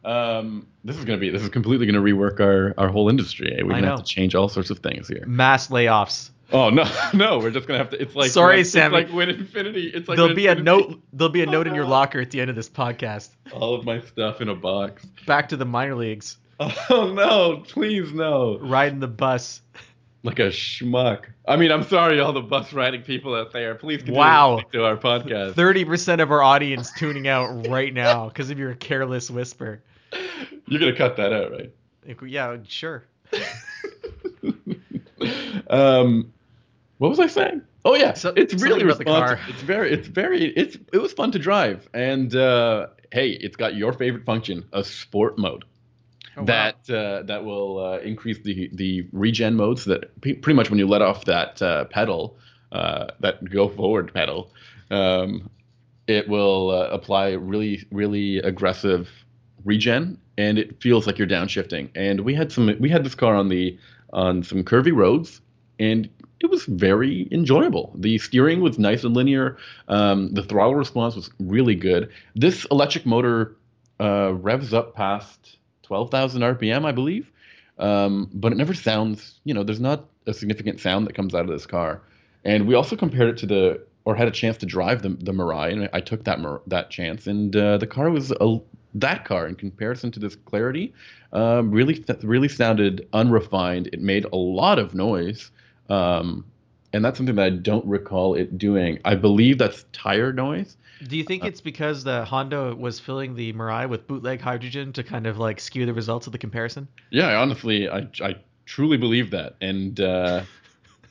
Um, 0.03 0.67
this 0.83 0.97
is 0.97 1.05
gonna 1.05 1.19
be. 1.19 1.29
This 1.29 1.43
is 1.43 1.49
completely 1.49 1.85
gonna 1.85 2.01
rework 2.01 2.39
our 2.39 2.73
our 2.77 2.89
whole 2.89 3.09
industry. 3.09 3.59
We're 3.61 3.69
gonna 3.69 3.87
have 3.87 3.99
to 3.99 4.03
change 4.03 4.33
all 4.35 4.49
sorts 4.49 4.69
of 4.69 4.79
things 4.79 5.07
here. 5.07 5.23
Mass 5.27 5.67
layoffs. 5.67 6.31
Oh 6.51 6.69
no, 6.69 6.83
no, 7.13 7.39
we're 7.39 7.51
just 7.51 7.67
gonna 7.67 7.79
have 7.79 7.91
to. 7.91 8.01
It's 8.01 8.15
like 8.15 8.31
Sorry, 8.31 8.61
it's 8.61 8.71
Sammy. 8.71 8.93
like 8.93 9.09
when 9.09 9.29
Infinity. 9.29 9.87
It's 9.93 10.07
like 10.07 10.15
there'll 10.15 10.29
when 10.29 10.35
be 10.35 10.47
a 10.47 10.55
note. 10.55 10.99
There'll 11.13 11.31
be 11.31 11.43
a 11.43 11.45
note 11.45 11.67
in 11.67 11.75
your 11.75 11.85
locker 11.85 12.19
at 12.19 12.31
the 12.31 12.41
end 12.41 12.49
of 12.49 12.55
this 12.55 12.69
podcast. 12.69 13.29
All 13.53 13.75
of 13.75 13.85
my 13.85 14.01
stuff 14.01 14.41
in 14.41 14.49
a 14.49 14.55
box. 14.55 15.05
Back 15.27 15.49
to 15.49 15.57
the 15.57 15.65
minor 15.65 15.95
leagues. 15.95 16.37
Oh 16.91 17.11
no! 17.11 17.63
Please 17.67 18.13
no! 18.13 18.59
Riding 18.59 18.99
the 18.99 19.07
bus. 19.07 19.61
Like 20.23 20.37
a 20.39 20.49
schmuck. 20.49 21.25
I 21.47 21.55
mean, 21.57 21.71
I'm 21.71 21.83
sorry, 21.83 22.19
all 22.19 22.31
the 22.31 22.41
bus 22.41 22.73
riding 22.73 23.01
people 23.01 23.33
out 23.33 23.51
there. 23.53 23.73
Please 23.73 23.97
continue 23.97 24.19
Wow. 24.19 24.61
to 24.71 24.85
our 24.85 24.95
podcast. 24.95 25.55
Thirty 25.55 25.83
percent 25.83 26.21
of 26.21 26.29
our 26.31 26.43
audience 26.43 26.91
tuning 26.93 27.27
out 27.27 27.67
right 27.67 27.91
now 27.93 28.27
because 28.27 28.51
of 28.51 28.59
your 28.59 28.75
careless 28.75 29.31
whisper. 29.31 29.81
You're 30.67 30.79
gonna 30.79 30.95
cut 30.95 31.17
that 31.17 31.33
out, 31.33 31.51
right? 31.51 31.71
Yeah, 32.27 32.57
sure. 32.67 33.03
um, 35.69 36.31
what 36.97 37.09
was 37.09 37.19
I 37.19 37.27
saying? 37.27 37.61
Oh 37.83 37.95
yeah, 37.95 38.13
So- 38.13 38.33
it's 38.35 38.53
really 38.61 38.83
responsive. 38.83 39.07
car. 39.07 39.39
It's 39.47 39.61
very, 39.63 39.91
it's 39.91 40.07
very, 40.07 40.45
it's 40.55 40.77
it 40.93 40.97
was 40.99 41.13
fun 41.13 41.31
to 41.31 41.39
drive, 41.39 41.89
and 41.95 42.35
uh, 42.35 42.87
hey, 43.11 43.29
it's 43.31 43.55
got 43.55 43.75
your 43.75 43.91
favorite 43.93 44.23
function, 44.25 44.65
a 44.73 44.83
sport 44.83 45.37
mode. 45.39 45.65
Oh, 46.37 46.45
that 46.45 46.89
uh, 46.89 47.23
that 47.23 47.43
will 47.43 47.79
uh, 47.79 47.97
increase 47.99 48.39
the 48.43 48.69
the 48.73 49.07
regen 49.11 49.55
modes 49.55 49.85
that 49.85 50.19
pe- 50.21 50.33
pretty 50.33 50.55
much 50.55 50.69
when 50.69 50.79
you 50.79 50.87
let 50.87 51.01
off 51.01 51.25
that 51.25 51.61
uh, 51.61 51.85
pedal, 51.85 52.37
uh, 52.71 53.07
that 53.19 53.43
go 53.49 53.67
forward 53.67 54.13
pedal, 54.13 54.51
um, 54.91 55.49
it 56.07 56.29
will 56.29 56.69
uh, 56.69 56.87
apply 56.87 57.31
really 57.31 57.85
really 57.91 58.37
aggressive 58.37 59.09
regen, 59.65 60.17
and 60.37 60.57
it 60.57 60.81
feels 60.81 61.05
like 61.05 61.17
you're 61.17 61.27
downshifting. 61.27 61.89
And 61.95 62.21
we 62.21 62.33
had 62.33 62.51
some 62.51 62.73
we 62.79 62.89
had 62.89 63.03
this 63.03 63.15
car 63.15 63.35
on 63.35 63.49
the 63.49 63.77
on 64.13 64.43
some 64.43 64.63
curvy 64.63 64.95
roads, 64.95 65.41
and 65.79 66.09
it 66.39 66.49
was 66.49 66.63
very 66.65 67.27
enjoyable. 67.31 67.93
The 67.97 68.17
steering 68.17 68.61
was 68.61 68.79
nice 68.79 69.03
and 69.03 69.15
linear. 69.15 69.57
Um, 69.89 70.33
the 70.33 70.43
throttle 70.43 70.75
response 70.75 71.15
was 71.15 71.29
really 71.39 71.75
good. 71.75 72.09
This 72.35 72.65
electric 72.71 73.05
motor 73.05 73.55
uh, 73.99 74.33
revs 74.33 74.73
up 74.73 74.95
past 74.95 75.57
12,000 75.91 76.41
RPM, 76.41 76.85
I 76.85 76.93
believe. 76.93 77.29
Um, 77.77 78.29
but 78.33 78.53
it 78.53 78.55
never 78.55 78.73
sounds, 78.73 79.41
you 79.43 79.53
know, 79.53 79.61
there's 79.61 79.81
not 79.81 80.05
a 80.25 80.33
significant 80.33 80.79
sound 80.79 81.05
that 81.05 81.15
comes 81.15 81.35
out 81.35 81.41
of 81.41 81.49
this 81.49 81.65
car. 81.65 82.01
And 82.45 82.65
we 82.65 82.75
also 82.75 82.95
compared 82.95 83.27
it 83.27 83.37
to 83.39 83.45
the, 83.45 83.85
or 84.05 84.15
had 84.15 84.29
a 84.29 84.31
chance 84.31 84.55
to 84.59 84.65
drive 84.65 85.01
the, 85.01 85.09
the 85.09 85.33
Mirai, 85.33 85.73
and 85.73 85.89
I 85.91 85.99
took 85.99 86.23
that 86.23 86.39
that 86.67 86.91
chance. 86.91 87.27
And 87.27 87.53
uh, 87.53 87.77
the 87.77 87.87
car 87.87 88.09
was 88.09 88.31
a, 88.31 88.61
that 88.95 89.25
car 89.25 89.45
in 89.47 89.55
comparison 89.55 90.11
to 90.11 90.19
this 90.21 90.37
Clarity, 90.37 90.93
um, 91.33 91.71
really 91.71 92.05
really 92.23 92.47
sounded 92.47 93.05
unrefined. 93.11 93.89
It 93.91 93.99
made 93.99 94.25
a 94.31 94.37
lot 94.37 94.79
of 94.79 94.95
noise. 94.95 95.51
Um, 95.89 96.45
and 96.93 97.03
that's 97.03 97.17
something 97.17 97.35
that 97.35 97.45
I 97.45 97.49
don't 97.51 97.85
recall 97.85 98.35
it 98.35 98.57
doing. 98.57 98.99
I 99.05 99.15
believe 99.15 99.57
that's 99.57 99.85
tire 99.93 100.33
noise. 100.33 100.77
Do 101.07 101.17
you 101.17 101.23
think 101.23 101.43
it's 101.43 101.61
because 101.61 102.03
the 102.03 102.25
Honda 102.25 102.75
was 102.75 102.99
filling 102.99 103.33
the 103.35 103.53
Mirai 103.53 103.89
with 103.89 104.05
bootleg 104.07 104.39
hydrogen 104.41 104.93
to 104.93 105.03
kind 105.03 105.25
of 105.25 105.39
like 105.39 105.59
skew 105.59 105.85
the 105.85 105.93
results 105.93 106.27
of 106.27 106.31
the 106.31 106.37
comparison? 106.37 106.87
Yeah, 107.09 107.39
honestly, 107.39 107.89
I, 107.89 108.07
I 108.21 108.35
truly 108.65 108.97
believe 108.97 109.31
that, 109.31 109.55
and 109.61 109.99
uh, 109.99 110.43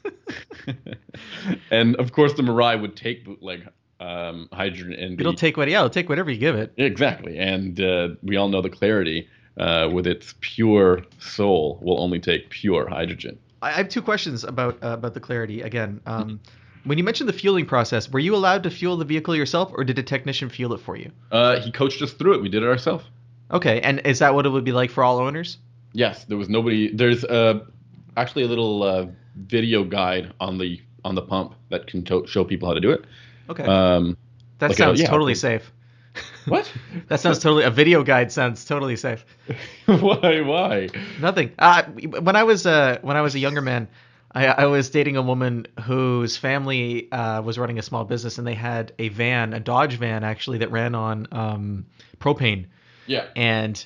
and 1.71 1.97
of 1.97 2.12
course 2.12 2.35
the 2.35 2.43
Mirai 2.43 2.81
would 2.81 2.97
take 2.97 3.25
bootleg 3.25 3.69
um, 3.99 4.49
hydrogen 4.53 4.93
and 4.93 5.21
It'll 5.21 5.33
be- 5.33 5.37
take 5.38 5.57
what? 5.57 5.69
Yeah, 5.69 5.79
it'll 5.79 5.90
take 5.90 6.09
whatever 6.09 6.31
you 6.31 6.38
give 6.38 6.57
it. 6.57 6.73
exactly, 6.77 7.38
and 7.38 7.81
uh, 7.81 8.11
we 8.23 8.37
all 8.37 8.49
know 8.49 8.62
the 8.62 8.71
clarity 8.71 9.29
uh, 9.59 9.88
with 9.93 10.07
its 10.07 10.35
pure 10.40 11.03
soul 11.19 11.79
will 11.83 12.01
only 12.01 12.21
take 12.21 12.51
pure 12.51 12.88
hydrogen. 12.88 13.38
I 13.62 13.70
have 13.73 13.88
two 13.88 14.03
questions 14.03 14.44
about 14.44 14.83
uh, 14.83 14.88
about 14.88 15.14
the 15.14 15.20
clarity 15.20 15.62
again. 15.62 16.01
Um, 16.07 16.40
when 16.85 16.96
you 16.96 17.05
mentioned 17.05 17.29
the 17.29 17.35
fueling 17.35 17.66
process, 17.66 18.11
were 18.11 18.18
you 18.18 18.35
allowed 18.35 18.62
to 18.62 18.70
fuel 18.70 18.96
the 18.96 19.05
vehicle 19.05 19.37
yourself, 19.37 19.70
or 19.75 19.85
did 19.85 19.99
a 19.99 20.03
technician 20.03 20.49
fuel 20.49 20.73
it 20.73 20.81
for 20.81 20.96
you? 20.96 21.11
Uh, 21.31 21.61
he 21.61 21.70
coached 21.70 22.01
us 22.01 22.12
through 22.12 22.35
it. 22.35 22.42
We 22.42 22.49
did 22.49 22.62
it 22.62 22.68
ourselves. 22.68 23.05
Okay, 23.51 23.81
and 23.81 24.01
is 24.07 24.20
that 24.20 24.35
what 24.35 24.46
it 24.46 24.49
would 24.51 24.64
be 24.64 24.73
like 24.73 24.90
for 24.90 25.05
all 25.05 25.18
owners? 25.18 25.59
Yes, 25.92 26.25
there 26.25 26.38
was 26.38 26.49
nobody. 26.49 26.94
There's 26.94 27.25
uh, 27.25 27.61
actually 28.16 28.44
a 28.44 28.49
little 28.49 28.83
uh, 28.83 29.07
video 29.37 29.85
guide 29.85 30.33
on 30.40 30.57
the 30.57 30.81
on 31.05 31.14
the 31.14 31.23
pump 31.23 31.55
that 31.70 31.87
can 31.87 32.05
to- 32.05 32.27
show 32.27 32.44
people 32.44 32.68
how 32.68 32.75
to 32.75 32.81
do 32.81 32.90
it. 32.90 33.05
Okay. 33.49 33.64
Um, 33.64 34.16
that 34.59 34.70
like, 34.70 34.79
sounds 34.79 35.01
uh, 35.01 35.05
yeah, 35.05 35.11
totally 35.11 35.35
safe. 35.35 35.73
What? 36.46 36.70
That 37.09 37.20
sounds 37.20 37.38
totally. 37.40 37.64
A 37.64 37.70
video 37.70 38.03
guide 38.03 38.31
sounds 38.33 38.64
totally 38.64 38.96
safe. 38.96 39.25
why? 39.87 40.40
Why? 40.40 40.88
Nothing. 41.20 41.53
Uh, 41.59 41.83
when 41.85 42.37
I 42.37 42.44
was 42.44 42.66
uh, 42.66 42.99
when 43.03 43.16
I 43.16 43.23
was 43.23 43.35
a 43.35 43.38
younger 43.38 43.61
man, 43.61 43.88
I, 44.33 44.46
I 44.46 44.64
was 44.66 44.90
dating 44.90 45.16
a 45.16 45.23
woman 45.23 45.66
whose 45.83 46.37
family 46.37 47.11
uh, 47.11 47.42
was 47.42 47.59
running 47.59 47.79
a 47.79 47.83
small 47.83 48.05
business, 48.05 48.38
and 48.38 48.46
they 48.46 48.55
had 48.55 48.92
a 48.99 49.09
van, 49.09 49.53
a 49.55 49.61
Dodge 49.61 49.94
van 49.94 50.23
actually, 50.25 50.59
that 50.59 50.70
ran 50.70 50.94
on 50.94 51.27
um, 51.33 51.87
propane. 52.20 52.66
Yeah. 53.07 53.27
And 53.35 53.85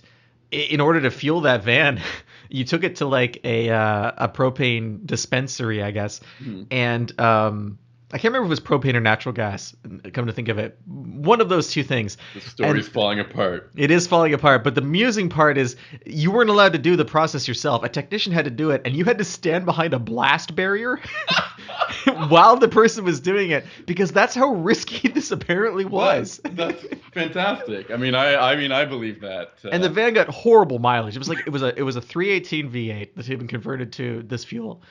in 0.51 0.81
order 0.81 1.01
to 1.03 1.11
fuel 1.11 1.43
that 1.43 1.65
van, 1.65 2.01
you 2.51 2.65
took 2.65 2.85
it 2.85 2.97
to 2.97 3.07
like 3.07 3.41
a 3.45 3.71
uh, 3.71 4.13
a 4.19 4.29
propane 4.29 5.07
dispensary, 5.07 5.83
I 5.83 5.91
guess, 5.93 6.21
Mhm. 6.43 6.67
and 6.71 7.21
um, 7.21 7.79
I 8.15 8.19
can't 8.19 8.33
remember 8.33 8.47
if 8.47 8.59
it 8.59 8.61
was 8.69 8.81
propane 8.81 8.95
or 8.95 9.01
natural 9.01 9.33
gas. 9.33 9.75
Come 10.13 10.27
to 10.27 10.33
think 10.33 10.49
of 10.49 10.57
it, 10.57 10.79
one 10.87 11.41
of 11.41 11.49
those 11.49 11.73
two 11.73 11.83
things. 11.83 12.17
The 12.33 12.41
story's 12.41 12.87
falling 12.87 13.19
apart. 13.19 13.73
It 13.75 13.91
is 13.91 14.07
falling 14.07 14.33
apart, 14.35 14.63
but 14.63 14.77
the 14.77 14.83
amusing 14.83 15.29
part 15.29 15.59
is 15.59 15.75
you 16.07 16.31
weren't 16.31 16.49
allowed 16.49 16.75
to 16.75 16.79
do 16.79 16.95
the 16.95 17.05
process 17.05 17.49
yourself. 17.49 17.83
A 17.83 17.89
technician 17.89 18.33
had 18.33 18.45
to 18.45 18.53
do 18.53 18.71
it, 18.71 18.83
and 18.85 18.95
you 18.95 19.05
had 19.05 19.19
to 19.19 19.25
stand 19.25 19.65
behind 19.65 19.95
a 19.95 19.99
blast 19.99 20.55
barrier 20.55 21.01
while 22.29 22.57
the 22.57 22.69
person 22.69 23.05
was 23.05 23.21
doing 23.21 23.51
it 23.51 23.65
because 23.87 24.13
that's 24.13 24.35
how 24.35 24.55
risky 24.55 25.09
this 25.15 25.31
apparently 25.31 25.85
was. 25.85 26.41
That's, 26.45 26.83
that's 26.83 27.01
fantastic. 27.13 27.91
I 27.91 27.97
mean, 27.97 28.15
I 28.15 28.53
I 28.53 28.57
mean, 28.57 28.73
I 28.73 28.85
believe 28.85 29.21
that. 29.23 29.55
Uh, 29.65 29.71
And 29.71 29.83
the 29.83 29.89
van 29.89 30.15
got 30.15 30.29
horrible 30.29 30.79
mileage. 30.79 31.17
It 31.17 31.19
was 31.19 31.29
like 31.29 31.41
it 31.47 31.51
was 31.51 31.63
a 31.63 31.77
it 31.77 31.83
was 31.83 31.97
a 31.97 32.01
318 32.01 32.71
V8 32.71 33.15
that 33.17 33.27
had 33.27 33.39
been 33.39 33.49
converted 33.49 33.93
to 33.95 34.23
this 34.23 34.45
fuel. 34.45 34.83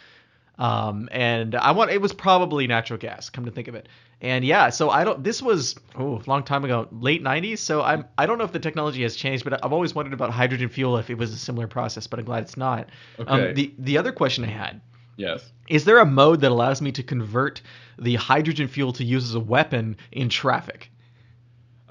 Um, 0.59 1.09
and 1.11 1.55
I 1.55 1.71
want 1.71 1.91
it 1.91 2.01
was 2.01 2.13
probably 2.13 2.67
natural 2.67 2.99
gas. 2.99 3.29
Come 3.29 3.45
to 3.45 3.51
think 3.51 3.67
of 3.67 3.75
it, 3.75 3.89
and 4.21 4.45
yeah, 4.45 4.69
so 4.69 4.89
I 4.89 5.03
don't. 5.03 5.23
This 5.23 5.41
was 5.41 5.75
oh, 5.95 6.21
a 6.25 6.29
long 6.29 6.43
time 6.43 6.63
ago, 6.63 6.87
late 6.91 7.23
90s. 7.23 7.57
So 7.57 7.81
I'm 7.81 8.05
I 8.17 8.25
don't 8.25 8.37
know 8.37 8.43
if 8.43 8.51
the 8.51 8.59
technology 8.59 9.01
has 9.03 9.15
changed, 9.15 9.43
but 9.43 9.65
I've 9.65 9.73
always 9.73 9.95
wondered 9.95 10.13
about 10.13 10.29
hydrogen 10.29 10.69
fuel 10.69 10.97
if 10.97 11.09
it 11.09 11.17
was 11.17 11.33
a 11.33 11.37
similar 11.37 11.67
process. 11.67 12.05
But 12.05 12.19
I'm 12.19 12.25
glad 12.25 12.43
it's 12.43 12.57
not. 12.57 12.89
Okay. 13.19 13.29
Um, 13.29 13.53
the 13.55 13.73
the 13.79 13.97
other 13.97 14.11
question 14.11 14.43
I 14.43 14.47
had 14.47 14.79
yes. 15.17 15.51
is 15.67 15.85
there 15.85 15.97
a 15.99 16.05
mode 16.05 16.41
that 16.41 16.51
allows 16.51 16.81
me 16.81 16.91
to 16.93 17.03
convert 17.03 17.61
the 17.97 18.15
hydrogen 18.15 18.67
fuel 18.67 18.93
to 18.93 19.03
use 19.03 19.25
as 19.25 19.35
a 19.35 19.39
weapon 19.39 19.97
in 20.11 20.29
traffic? 20.29 20.91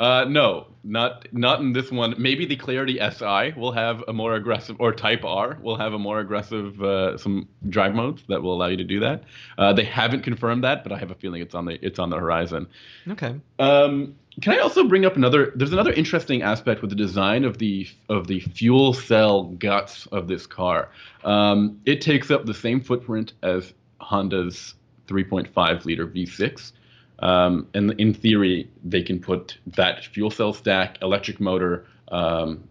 Uh, 0.03 0.25
no, 0.25 0.67
not 0.83 1.29
not 1.33 1.61
in 1.61 1.73
this 1.73 1.93
one. 1.93 2.13
Maybe 2.19 2.45
the 2.45 2.57
Clarity 2.57 2.99
SI 2.99 3.53
will 3.57 3.71
have 3.71 4.03
a 4.09 4.13
more 4.13 4.35
aggressive, 4.35 4.75
or 4.81 4.93
Type 4.93 5.25
R 5.25 5.57
will 5.63 5.77
have 5.77 5.93
a 5.93 5.99
more 5.99 6.19
aggressive 6.19 6.83
uh, 6.83 7.17
some 7.17 7.49
drive 7.69 7.95
modes 7.95 8.25
that 8.29 8.43
will 8.43 8.53
allow 8.53 8.67
you 8.67 8.77
to 8.79 8.85
do 8.85 8.99
that. 8.99 9.23
Uh, 9.57 9.73
they 9.73 9.85
haven't 9.85 10.23
confirmed 10.23 10.65
that, 10.65 10.83
but 10.83 10.91
I 10.91 10.99
have 10.99 11.13
a 11.13 11.15
feeling 11.15 11.41
it's 11.41 11.55
on 11.55 11.67
the 11.67 11.79
it's 11.87 12.01
on 12.01 12.11
the 12.11 12.19
horizon. 12.19 12.67
Okay. 13.09 13.37
Um, 13.61 14.17
can 14.41 14.53
I 14.55 14.59
also 14.59 14.89
bring 14.89 15.05
up 15.05 15.15
another? 15.15 15.53
There's 15.55 15.73
another 15.73 15.93
interesting 15.93 16.43
aspect 16.43 16.81
with 16.81 16.91
the 16.91 16.97
design 16.97 17.45
of 17.45 17.59
the 17.59 17.87
of 18.09 18.27
the 18.27 18.41
fuel 18.41 18.95
cell 18.95 19.45
guts 19.45 20.07
of 20.07 20.27
this 20.27 20.49
car. 20.49 20.89
Um, 21.23 21.81
it 21.85 22.01
takes 22.01 22.29
up 22.29 22.45
the 22.45 22.55
same 22.55 22.81
footprint 22.81 23.35
as 23.45 23.73
Honda's 24.01 24.75
3.5 25.07 25.85
liter 25.85 26.09
V6. 26.09 26.73
Um, 27.23 27.69
and 27.73 27.93
in 28.01 28.13
theory, 28.15 28.69
they 28.85 29.03
can 29.03 29.21
put 29.21 29.57
that 29.67 30.05
fuel 30.05 30.31
cell 30.31 30.53
stack, 30.53 30.99
electric 31.03 31.41
motor, 31.41 31.87
um, 32.09 32.65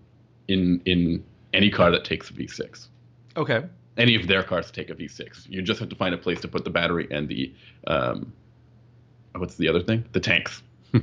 in 0.47 0.81
in 0.85 1.23
any 1.53 1.69
car 1.69 1.91
that 1.91 2.03
takes 2.05 2.29
a 2.29 2.33
V6. 2.33 2.87
Okay. 3.37 3.63
Any 3.97 4.15
of 4.15 4.27
their 4.27 4.43
cars 4.43 4.71
take 4.71 4.89
a 4.89 4.95
V6. 4.95 5.49
You 5.49 5.61
just 5.61 5.79
have 5.79 5.89
to 5.89 5.95
find 5.95 6.13
a 6.13 6.17
place 6.17 6.39
to 6.41 6.47
put 6.47 6.63
the 6.63 6.69
battery 6.69 7.07
and 7.11 7.27
the 7.27 7.53
um, 7.87 8.33
what's 9.35 9.55
the 9.55 9.67
other 9.67 9.81
thing? 9.81 10.05
The 10.11 10.19
tanks 10.19 10.61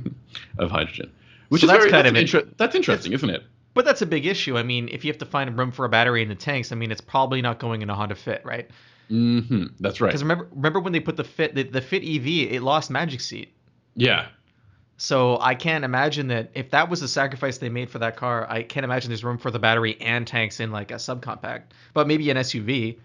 of 0.58 0.70
hydrogen. 0.70 1.10
Which 1.48 1.62
So 1.62 1.66
is 1.66 1.70
that's 1.72 1.84
very, 1.84 1.90
kind 1.90 2.06
that's 2.06 2.34
of 2.34 2.40
inter- 2.40 2.54
that's 2.58 2.74
interesting, 2.74 3.12
isn't 3.12 3.30
it? 3.30 3.42
But 3.74 3.84
that's 3.84 4.02
a 4.02 4.06
big 4.06 4.26
issue. 4.26 4.58
I 4.58 4.62
mean, 4.62 4.88
if 4.90 5.04
you 5.04 5.10
have 5.10 5.18
to 5.18 5.26
find 5.26 5.56
room 5.56 5.70
for 5.70 5.84
a 5.84 5.88
battery 5.88 6.20
in 6.22 6.28
the 6.28 6.34
tanks, 6.34 6.72
I 6.72 6.74
mean, 6.74 6.90
it's 6.90 7.00
probably 7.00 7.40
not 7.40 7.58
going 7.58 7.80
in 7.80 7.88
a 7.90 7.94
Honda 7.94 8.14
Fit, 8.14 8.42
right? 8.44 8.68
Hmm 9.08 9.64
That's 9.80 10.00
right. 10.00 10.08
Because 10.08 10.22
remember, 10.22 10.48
remember 10.52 10.80
when 10.80 10.92
they 10.92 11.00
put 11.00 11.16
the 11.16 11.24
Fit, 11.24 11.54
the, 11.54 11.62
the 11.64 11.80
Fit 11.80 12.02
EV, 12.02 12.52
it 12.52 12.62
lost 12.62 12.90
Magic 12.90 13.20
Seat. 13.20 13.52
Yeah. 13.94 14.28
So 14.96 15.38
I 15.40 15.54
can't 15.54 15.84
imagine 15.84 16.26
that 16.28 16.50
if 16.54 16.70
that 16.70 16.90
was 16.90 17.00
the 17.00 17.08
sacrifice 17.08 17.58
they 17.58 17.68
made 17.68 17.88
for 17.88 18.00
that 18.00 18.16
car, 18.16 18.46
I 18.50 18.64
can't 18.64 18.84
imagine 18.84 19.10
there's 19.10 19.22
room 19.22 19.38
for 19.38 19.50
the 19.50 19.58
battery 19.58 19.96
and 20.00 20.26
tanks 20.26 20.58
in 20.58 20.72
like 20.72 20.90
a 20.90 20.94
subcompact, 20.94 21.62
but 21.94 22.08
maybe 22.08 22.28
an 22.30 22.36
SUV. 22.36 22.98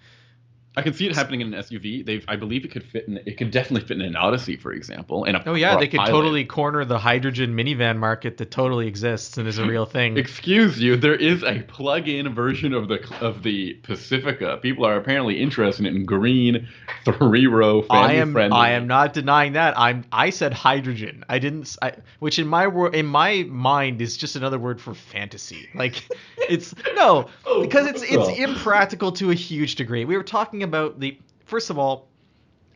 I 0.75 0.81
can 0.81 0.93
see 0.93 1.05
it 1.05 1.15
happening 1.15 1.41
in 1.41 1.53
an 1.53 1.61
SUV. 1.61 2.03
They've, 2.03 2.25
I 2.27 2.35
believe, 2.35 2.65
it 2.65 2.71
could 2.71 2.83
fit 2.83 3.07
in. 3.07 3.17
It 3.25 3.37
could 3.37 3.51
definitely 3.51 3.87
fit 3.87 3.97
in 3.97 4.01
an 4.01 4.15
Odyssey, 4.15 4.55
for 4.55 4.71
example. 4.71 5.25
And 5.25 5.37
Oh 5.45 5.53
yeah, 5.53 5.77
they 5.77 5.87
could 5.87 5.99
Pilot. 5.99 6.11
totally 6.11 6.45
corner 6.45 6.83
the 6.83 6.97
hydrogen 6.97 7.55
minivan 7.55 7.97
market 7.97 8.37
that 8.37 8.49
totally 8.49 8.87
exists 8.87 9.37
and 9.37 9.47
is 9.47 9.59
a 9.59 9.65
real 9.65 9.85
thing. 9.85 10.17
Excuse 10.23 10.79
you. 10.79 10.95
There 10.95 11.15
is 11.15 11.43
a 11.43 11.61
plug-in 11.61 12.33
version 12.33 12.73
of 12.73 12.87
the 12.87 13.05
of 13.21 13.43
the 13.43 13.75
Pacifica. 13.83 14.57
People 14.61 14.85
are 14.85 14.97
apparently 14.97 15.39
interested 15.39 15.85
in 15.85 16.05
green, 16.05 16.67
three-row, 17.05 17.85
I 17.89 18.13
am 18.13 18.33
family-friendly. 18.33 18.57
I 18.57 18.69
am 18.71 18.87
not 18.87 19.13
denying 19.13 19.53
that. 19.53 19.77
I'm 19.77 20.05
I 20.11 20.31
said 20.31 20.53
hydrogen. 20.53 21.23
I 21.29 21.37
didn't 21.37 21.75
I, 21.83 21.93
which 22.17 22.39
in 22.39 22.47
my 22.47 22.67
wor- 22.67 22.93
in 22.93 23.05
my 23.05 23.43
mind 23.43 24.01
is 24.01 24.17
just 24.17 24.35
another 24.35 24.57
word 24.57 24.81
for 24.81 24.95
fantasy. 24.95 25.69
Like 25.75 26.03
it's 26.49 26.73
no, 26.95 27.29
Oh, 27.45 27.61
because 27.61 27.85
it's 27.85 28.01
it's 28.01 28.39
impractical 28.39 29.11
to 29.13 29.29
a 29.29 29.35
huge 29.35 29.75
degree. 29.75 30.05
We 30.05 30.17
were 30.17 30.23
talking 30.23 30.62
about 30.63 30.99
the 30.99 31.17
first 31.45 31.69
of 31.69 31.77
all, 31.77 32.07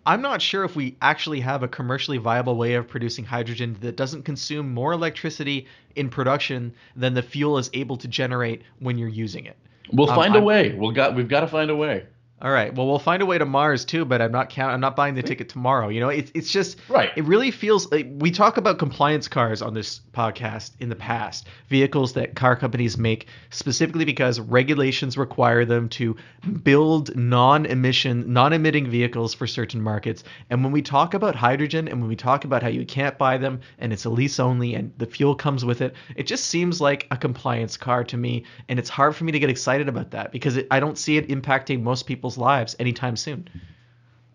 I'm 0.06 0.21
not 0.21 0.41
sure 0.41 0.63
if 0.63 0.76
we 0.76 0.95
actually 1.02 1.41
have 1.41 1.63
a 1.63 1.67
commercially 1.67 2.17
viable 2.17 2.56
way 2.56 2.76
of 2.76 2.88
producing 2.88 3.26
hydrogen 3.26 3.76
that 3.82 3.97
doesn't 3.97 4.23
consume 4.23 4.73
more 4.73 4.93
electricity 4.93 5.67
in 5.95 6.10
production 6.10 6.73
than 6.95 7.13
the 7.13 7.21
fuel 7.21 7.58
is 7.58 7.69
able 7.73 7.97
to 7.97 8.08
generate 8.08 8.62
when 8.80 8.97
you're 8.97 9.10
using 9.10 9.45
it. 9.45 9.58
We'll 9.91 10.10
Um, 10.10 10.15
find 10.15 10.34
a 10.36 10.38
I'm- 10.38 10.45
way. 10.45 10.73
We'll 10.73 10.91
got. 10.91 11.15
We've 11.15 11.28
got 11.28 11.41
to 11.41 11.47
find 11.47 11.69
a 11.69 11.76
way. 11.76 12.06
All 12.39 12.52
right. 12.52 12.71
Well, 12.73 12.86
we'll 12.86 13.00
find 13.00 13.23
a 13.23 13.26
way 13.26 13.39
to 13.39 13.45
Mars 13.45 13.84
too, 13.84 14.06
but 14.06 14.21
I'm 14.21 14.32
not 14.32 14.52
count. 14.52 14.71
I'm 14.71 14.80
not 14.80 14.95
buying 14.95 15.15
the 15.15 15.23
ticket 15.23 15.50
tomorrow. 15.50 15.89
You 15.89 16.00
know, 16.00 16.10
it's 16.10 16.32
it's 16.36 16.52
just 16.52 16.78
Right. 16.88 17.12
It 17.15 17.23
really 17.23 17.50
feels 17.50 17.91
like 17.91 18.08
we 18.19 18.30
talk 18.30 18.58
about 18.58 18.78
compliance 18.78 19.28
cars 19.28 19.63
on 19.63 19.73
this 19.73 20.02
podcast 20.13 20.73
in 20.80 20.89
the 20.89 20.95
past, 20.95 21.47
vehicles 21.69 22.13
that 22.13 22.36
car 22.36 22.56
companies 22.56 22.95
make 22.95 23.28
specifically 23.50 24.06
because 24.06 24.39
regulations 24.39 25.17
require 25.17 25.65
them 25.65 25.89
to 25.89 26.15
build 26.62 27.15
non-emission, 27.15 28.32
non-emitting 28.32 28.88
vehicles 28.88 29.34
for 29.34 29.47
certain 29.47 29.82
markets. 29.82 30.23
And 30.52 30.63
when 30.63 30.71
we 30.71 30.84
talk 30.84 31.15
about 31.15 31.36
hydrogen 31.36 31.88
and 31.88 32.00
when 32.00 32.08
we 32.08 32.15
talk 32.15 32.45
about 32.45 32.62
how 32.62 32.69
you 32.69 32.86
can't 32.86 33.17
buy 33.17 33.38
them 33.38 33.62
and 33.80 33.91
it's 33.91 34.06
a 34.06 34.12
lease 34.12 34.39
only 34.39 34.76
and 34.76 34.93
the 35.00 35.08
fuel 35.08 35.34
comes 35.34 35.65
with 35.65 35.82
it, 35.82 35.95
it 36.15 36.28
just 36.28 36.45
seems 36.45 36.80
like 36.80 37.08
a 37.10 37.17
compliance 37.17 37.78
car 37.78 38.04
to 38.04 38.17
me, 38.17 38.45
and 38.69 38.78
it's 38.78 38.89
hard 38.89 39.15
for 39.15 39.23
me 39.23 39.32
to 39.32 39.39
get 39.39 39.50
excited 39.50 39.89
about 39.89 40.12
that 40.12 40.32
because 40.32 40.58
it, 40.58 40.67
I 40.69 40.80
don't 40.80 41.00
see 41.00 41.17
it 41.17 41.30
impacting 41.30 41.82
most 41.82 42.06
people's 42.28 42.38
lives 42.38 42.76
anytime 42.80 43.16
soon. 43.16 43.48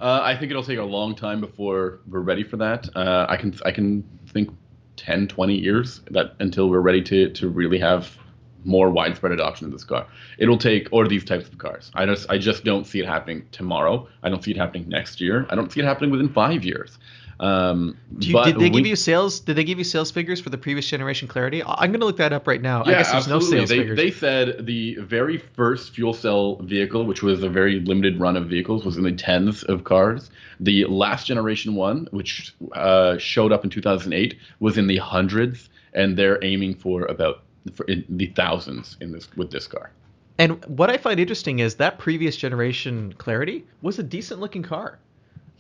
Uh, 0.01 0.21
I 0.23 0.37
think 0.37 0.51
it'll 0.51 0.65
take 0.65 0.79
a 0.79 0.85
long 0.85 1.15
time 1.15 1.41
before 1.41 2.01
we're 2.09 2.21
ready 2.21 2.43
for 2.43 2.57
that. 2.57 2.89
Uh, 2.97 3.27
I 3.29 3.37
can 3.37 3.55
I 3.65 3.71
can 3.71 4.03
think 4.29 4.51
10, 4.97 5.29
20 5.29 5.55
years 5.55 6.01
that 6.11 6.35
until 6.41 6.71
we're 6.71 6.81
ready 6.81 7.03
to 7.03 7.31
to 7.31 7.49
really 7.49 7.79
have 7.79 8.17
more 8.65 8.91
widespread 8.91 9.33
adoption 9.33 9.67
of 9.67 9.73
this 9.73 9.85
car. 9.85 10.07
It'll 10.39 10.59
take 10.59 10.89
or 10.91 11.07
these 11.07 11.25
types 11.25 11.49
of 11.49 11.59
cars. 11.59 11.91
I 11.95 12.07
just 12.07 12.31
I 12.31 12.39
just 12.39 12.65
don't 12.65 12.87
see 12.87 13.01
it 13.01 13.07
happening 13.07 13.45
tomorrow. 13.53 14.09
I 14.23 14.31
don't 14.31 14.43
see 14.43 14.53
it 14.53 14.57
happening 14.57 14.89
next 14.89 15.21
year. 15.21 15.47
I 15.51 15.55
don't 15.55 15.71
see 15.71 15.81
it 15.81 15.85
happening 15.85 16.11
within 16.11 16.31
five 16.31 16.65
years. 16.65 16.99
Um, 17.43 17.99
you, 18.21 18.41
did 18.45 18.55
they 18.61 18.71
we- 18.71 18.71
give 18.71 18.87
you 18.87 18.95
sales? 18.95 19.41
Did 19.41 19.57
they 19.57 19.65
give 19.65 19.77
you 19.77 19.83
sales 19.85 20.13
figures 20.13 20.41
for 20.41 20.51
the 20.51 20.57
previous 20.57 20.87
generation 20.87 21.27
Clarity? 21.27 21.61
I- 21.65 21.75
I'm 21.81 21.91
going 21.91 21.99
to 22.01 22.07
look 22.07 22.17
that 22.19 22.33
up 22.33 22.47
right 22.47 22.63
now. 22.63 22.85
I 22.85 22.91
Yeah, 22.93 22.99
guess 22.99 23.11
there's 23.11 23.25
absolutely. 23.29 23.57
no 23.59 23.59
sales 23.65 23.69
they, 23.69 23.79
figures. 23.79 23.97
they 23.97 24.11
said 24.13 24.65
the 24.67 24.95
very 25.01 25.39
first 25.39 25.93
fuel 25.93 26.15
cell 26.15 26.57
vehicle, 26.63 27.05
which 27.05 27.23
was 27.25 27.43
a 27.43 27.49
very 27.49 27.81
limited 27.81 28.21
run 28.21 28.37
of 28.37 28.47
vehicles, 28.47 28.85
was 28.85 28.97
in 28.97 29.03
the 29.03 29.11
tens 29.13 29.65
of 29.65 29.83
cars. 29.83 30.31
The 30.61 30.85
last 30.85 31.27
generation 31.27 31.75
one, 31.75 32.07
which 32.13 32.55
uh, 32.75 33.19
showed 33.19 33.51
up 33.51 33.65
in 33.65 33.71
2008, 33.71 34.39
was 34.61 34.79
in 34.79 34.87
the 34.87 34.99
hundreds, 34.99 35.69
and 35.95 36.17
they're 36.17 36.39
aiming 36.45 36.77
for 36.77 37.07
about 37.07 37.43
for 37.75 37.85
in 37.87 38.05
the 38.09 38.27
thousands 38.27 38.97
in 39.01 39.11
this 39.11 39.29
with 39.37 39.51
this 39.51 39.67
car. 39.67 39.91
And 40.39 40.65
what 40.67 40.91
I 40.91 40.97
find 40.97 41.19
interesting 41.19 41.59
is 41.59 41.75
that 41.77 41.99
previous 41.99 42.37
generation 42.37 43.15
Clarity 43.19 43.65
was 43.83 43.99
a 43.99 44.03
decent 44.05 44.41
looking 44.41 44.63
car. 44.63 44.99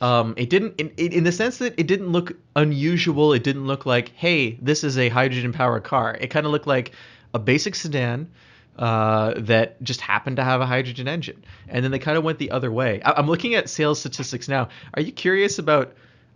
Um, 0.02 0.34
it 0.36 0.50
didn't, 0.50 0.80
in, 0.80 0.90
in 0.96 1.22
the 1.22 1.30
sense 1.30 1.58
that 1.58 1.78
it 1.78 1.86
didn't 1.86 2.08
look 2.08 2.32
unusual. 2.56 3.32
It 3.32 3.44
didn't 3.44 3.68
look 3.68 3.86
like, 3.86 4.08
hey, 4.16 4.58
this 4.60 4.82
is 4.82 4.98
a 4.98 5.08
hydrogen 5.08 5.52
powered 5.52 5.84
car. 5.84 6.18
It 6.20 6.26
kind 6.26 6.44
of 6.44 6.50
looked 6.50 6.66
like 6.66 6.90
a 7.34 7.38
basic 7.38 7.76
sedan 7.76 8.28
uh, 8.78 9.34
that 9.36 9.80
just 9.82 10.00
happened 10.00 10.36
to 10.36 10.44
have 10.44 10.60
a 10.60 10.66
hydrogen 10.66 11.06
engine. 11.06 11.44
And 11.68 11.84
then 11.84 11.92
they 11.92 12.00
kind 12.00 12.18
of 12.18 12.24
went 12.24 12.38
the 12.40 12.50
other 12.50 12.72
way. 12.72 13.00
I, 13.04 13.12
I'm 13.12 13.28
looking 13.28 13.54
at 13.54 13.70
sales 13.70 14.00
statistics 14.00 14.48
now. 14.48 14.68
Are 14.94 15.02
you 15.02 15.12
curious 15.12 15.60
about? 15.60 15.92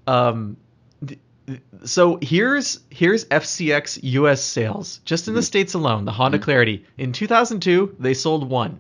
Um, 0.07 0.57
th- 1.05 1.19
th- 1.49 1.61
so 1.85 2.21
here's 2.23 2.79
here's 2.91 3.25
FCX 3.25 3.99
US 4.03 4.45
sales 4.45 5.01
just 5.05 5.27
in 5.27 5.35
the 5.35 5.43
states 5.43 5.75
alone. 5.75 6.05
The 6.05 6.13
Honda 6.13 6.39
Clarity 6.39 6.85
in 6.99 7.13
2002 7.13 7.97
they 7.99 8.15
sold 8.15 8.49
one. 8.49 8.79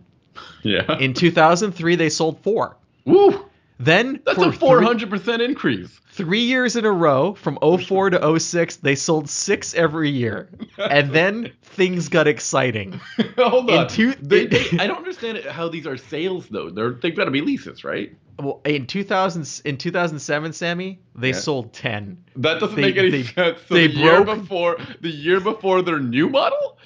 Yeah. 0.62 0.98
In 0.98 1.12
2003 1.12 1.96
they 1.96 2.08
sold 2.08 2.38
four. 2.42 2.76
Woo! 3.04 3.45
Then 3.78 4.20
That's 4.24 4.38
a 4.38 4.46
400% 4.50 5.40
increase. 5.44 5.88
Three, 6.10 6.24
three 6.24 6.40
years 6.40 6.76
in 6.76 6.86
a 6.86 6.90
row, 6.90 7.34
from 7.34 7.58
04 7.60 8.10
to 8.10 8.40
06, 8.40 8.76
they 8.76 8.94
sold 8.94 9.28
six 9.28 9.74
every 9.74 10.08
year, 10.08 10.48
and 10.78 11.12
then 11.12 11.52
things 11.62 12.08
got 12.08 12.26
exciting. 12.26 12.98
Hold 13.36 13.70
on. 13.70 13.86
two- 13.88 14.14
They- 14.14 14.46
they- 14.46 14.64
I 14.78 14.86
don't 14.86 14.96
understand 14.98 15.38
how 15.44 15.68
these 15.68 15.86
are 15.86 15.98
sales 15.98 16.48
though. 16.48 16.70
They're 16.70 16.92
they've 16.92 17.14
got 17.14 17.26
to 17.26 17.30
be 17.30 17.42
leases, 17.42 17.84
right? 17.84 18.16
Well, 18.38 18.60
in 18.64 18.86
2000, 18.86 19.62
in 19.66 19.76
2007, 19.78 20.52
Sammy, 20.52 20.98
they 21.14 21.28
Yeah. 21.28 21.34
sold 21.34 21.72
10. 21.74 22.16
That 22.36 22.60
doesn't 22.60 22.76
They- 22.76 22.82
make 22.82 22.96
any 22.96 23.22
sense. 23.24 23.58
So 23.68 23.74
they 23.74 23.88
the 23.88 23.94
year 23.94 24.24
before 24.24 24.76
the 25.02 25.10
year 25.10 25.40
before 25.40 25.82
their 25.82 26.00
new 26.00 26.30
model, 26.30 26.78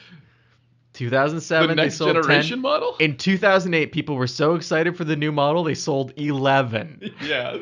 2007, 1.01 1.69
the 1.69 1.75
they 1.75 1.83
next 1.83 1.97
sold 1.97 2.15
generation 2.15 2.57
10. 2.59 2.61
model. 2.61 2.95
In 3.01 3.17
2008, 3.17 3.91
people 3.93 4.17
were 4.17 4.27
so 4.27 4.55
excited 4.55 4.97
for 4.97 5.05
the 5.05 5.17
new 5.17 5.33
model, 5.33 5.65
they 5.65 5.75
sold 5.75 6.13
11. 6.17 7.11
yes. 7.23 7.59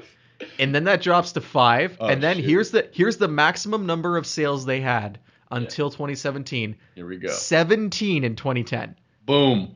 and 0.59 0.75
then 0.75 0.85
that 0.85 1.01
drops 1.03 1.33
to 1.33 1.41
five 1.41 1.97
Oh, 2.01 2.07
and 2.09 2.21
then 2.23 2.37
shit. 2.37 2.45
here's 2.45 2.71
the 2.73 2.89
here's 2.93 3.17
the 3.17 3.29
maximum 3.29 3.87
number 3.87 4.17
of 4.17 4.27
sales 4.27 4.65
they 4.67 4.81
had 4.81 5.19
until 5.51 5.89
2017 5.91 6.77
Here 6.95 7.07
we 7.07 7.17
go. 7.17 7.29
17 7.29 8.25
in 8.25 8.37
2010 8.37 8.95
Boom. 9.27 9.75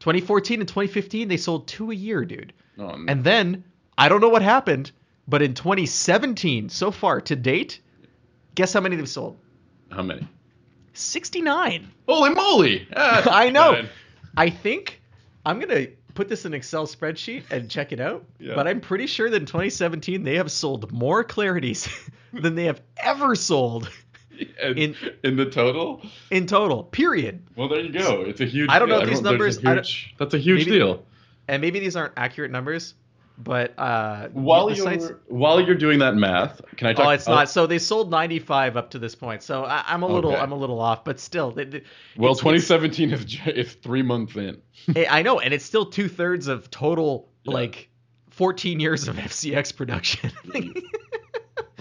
2014 0.00 0.60
and 0.60 0.68
2015 0.68 1.28
they 1.28 1.36
sold 1.36 1.66
two 1.68 1.90
a 1.90 1.94
year 1.94 2.24
dude 2.24 2.52
Oh, 2.78 2.98
and 3.08 3.22
then 3.24 3.64
i 3.98 4.08
don't 4.08 4.20
know 4.22 4.28
what 4.30 4.40
happened 4.42 4.92
but 5.28 5.42
in 5.42 5.52
2017 5.52 6.68
so 6.70 6.90
far 6.90 7.20
to 7.22 7.36
date 7.36 7.80
guess 8.54 8.72
how 8.72 8.80
many 8.80 8.96
they've 8.96 9.08
sold 9.08 9.36
how 9.90 10.02
many? 10.02 10.26
69 10.92 11.90
Holy 12.08 12.30
moly! 12.34 12.86
Ah, 12.96 13.22
i 13.30 13.50
know 13.50 13.72
man. 13.72 13.88
i 14.36 14.50
think 14.50 15.00
i'm 15.46 15.58
gonna 15.60 15.86
put 16.14 16.28
this 16.28 16.44
in 16.44 16.52
excel 16.54 16.86
spreadsheet 16.86 17.44
and 17.50 17.70
check 17.70 17.92
it 17.92 18.00
out 18.00 18.24
Yeah. 18.38 18.54
but 18.54 18.66
i'm 18.66 18.80
pretty 18.80 19.06
sure 19.06 19.30
that 19.30 19.36
in 19.36 19.46
2017 19.46 20.22
they 20.24 20.36
have 20.36 20.50
sold 20.50 20.90
more 20.92 21.24
clarities 21.24 21.88
than 22.32 22.54
they 22.54 22.64
have 22.64 22.80
ever 22.98 23.34
sold 23.34 23.90
And 24.62 24.78
in- 24.78 24.94
in 25.22 25.36
the 25.36 25.44
total. 25.44 26.00
in 26.30 26.46
total 26.46 26.84
period 26.84 27.42
Well, 27.56 27.68
there 27.68 27.80
you 27.80 27.92
go. 27.92 28.22
It's 28.22 28.40
a 28.40 28.46
huge. 28.46 28.70
I 28.70 28.78
don't 28.78 28.88
know 28.88 28.94
deal. 29.00 29.02
if 29.04 29.08
these 29.10 29.18
Everyone- 29.18 29.38
there's 29.38 29.56
a 29.58 29.62
numbers- 29.62 29.66
I 29.66 29.74
huge- 29.74 30.14
that's 30.18 30.32
a 30.34 30.38
huge 30.38 30.60
maybe- 30.60 30.78
deal. 30.78 31.04
and 31.46 31.60
maybe 31.60 31.78
these 31.78 31.94
aren't 31.94 32.14
accurate 32.16 32.50
numbers 32.50 32.94
but 33.42 33.72
uh 33.78 34.28
While 34.32 34.68
you're 34.70 34.84
sites- 34.84 35.12
while 35.28 35.60
you're 35.60 35.74
doing 35.74 35.98
that 36.00 36.14
math, 36.14 36.60
can 36.76 36.88
I 36.88 36.92
talk? 36.92 37.06
oh 37.06 37.10
it's 37.10 37.26
not 37.26 37.48
so 37.48 37.66
they 37.66 37.78
sold 37.78 38.10
95 38.10 38.76
up 38.76 38.90
to 38.90 38.98
this 38.98 39.14
point 39.14 39.42
so 39.42 39.64
I, 39.64 39.82
i'm 39.86 40.02
a 40.02 40.06
little 40.06 40.32
Okay. 40.32 40.40
i'm 40.40 40.52
a 40.52 40.56
little 40.56 40.80
off 40.80 41.04
but 41.04 41.18
still 41.18 41.50
they, 41.50 41.64
they- 41.64 41.82
Well, 42.16 42.32
it's- 42.32 42.44
it's- 42.46 42.68
2017 42.68 43.12
is 43.12 43.38
is 43.56 43.72
three 43.74 44.02
months 44.02 44.36
in. 44.36 44.60
i 45.10 45.22
know 45.22 45.40
and 45.40 45.54
it's 45.54 45.64
still 45.64 45.86
two-thirds 45.86 46.48
of 46.48 46.70
total 46.70 47.28
Yeah. 47.44 47.54
like 47.54 47.88
14 48.30 48.78
years 48.80 49.08
of 49.08 49.16
fcx 49.30 49.74
production 49.76 50.30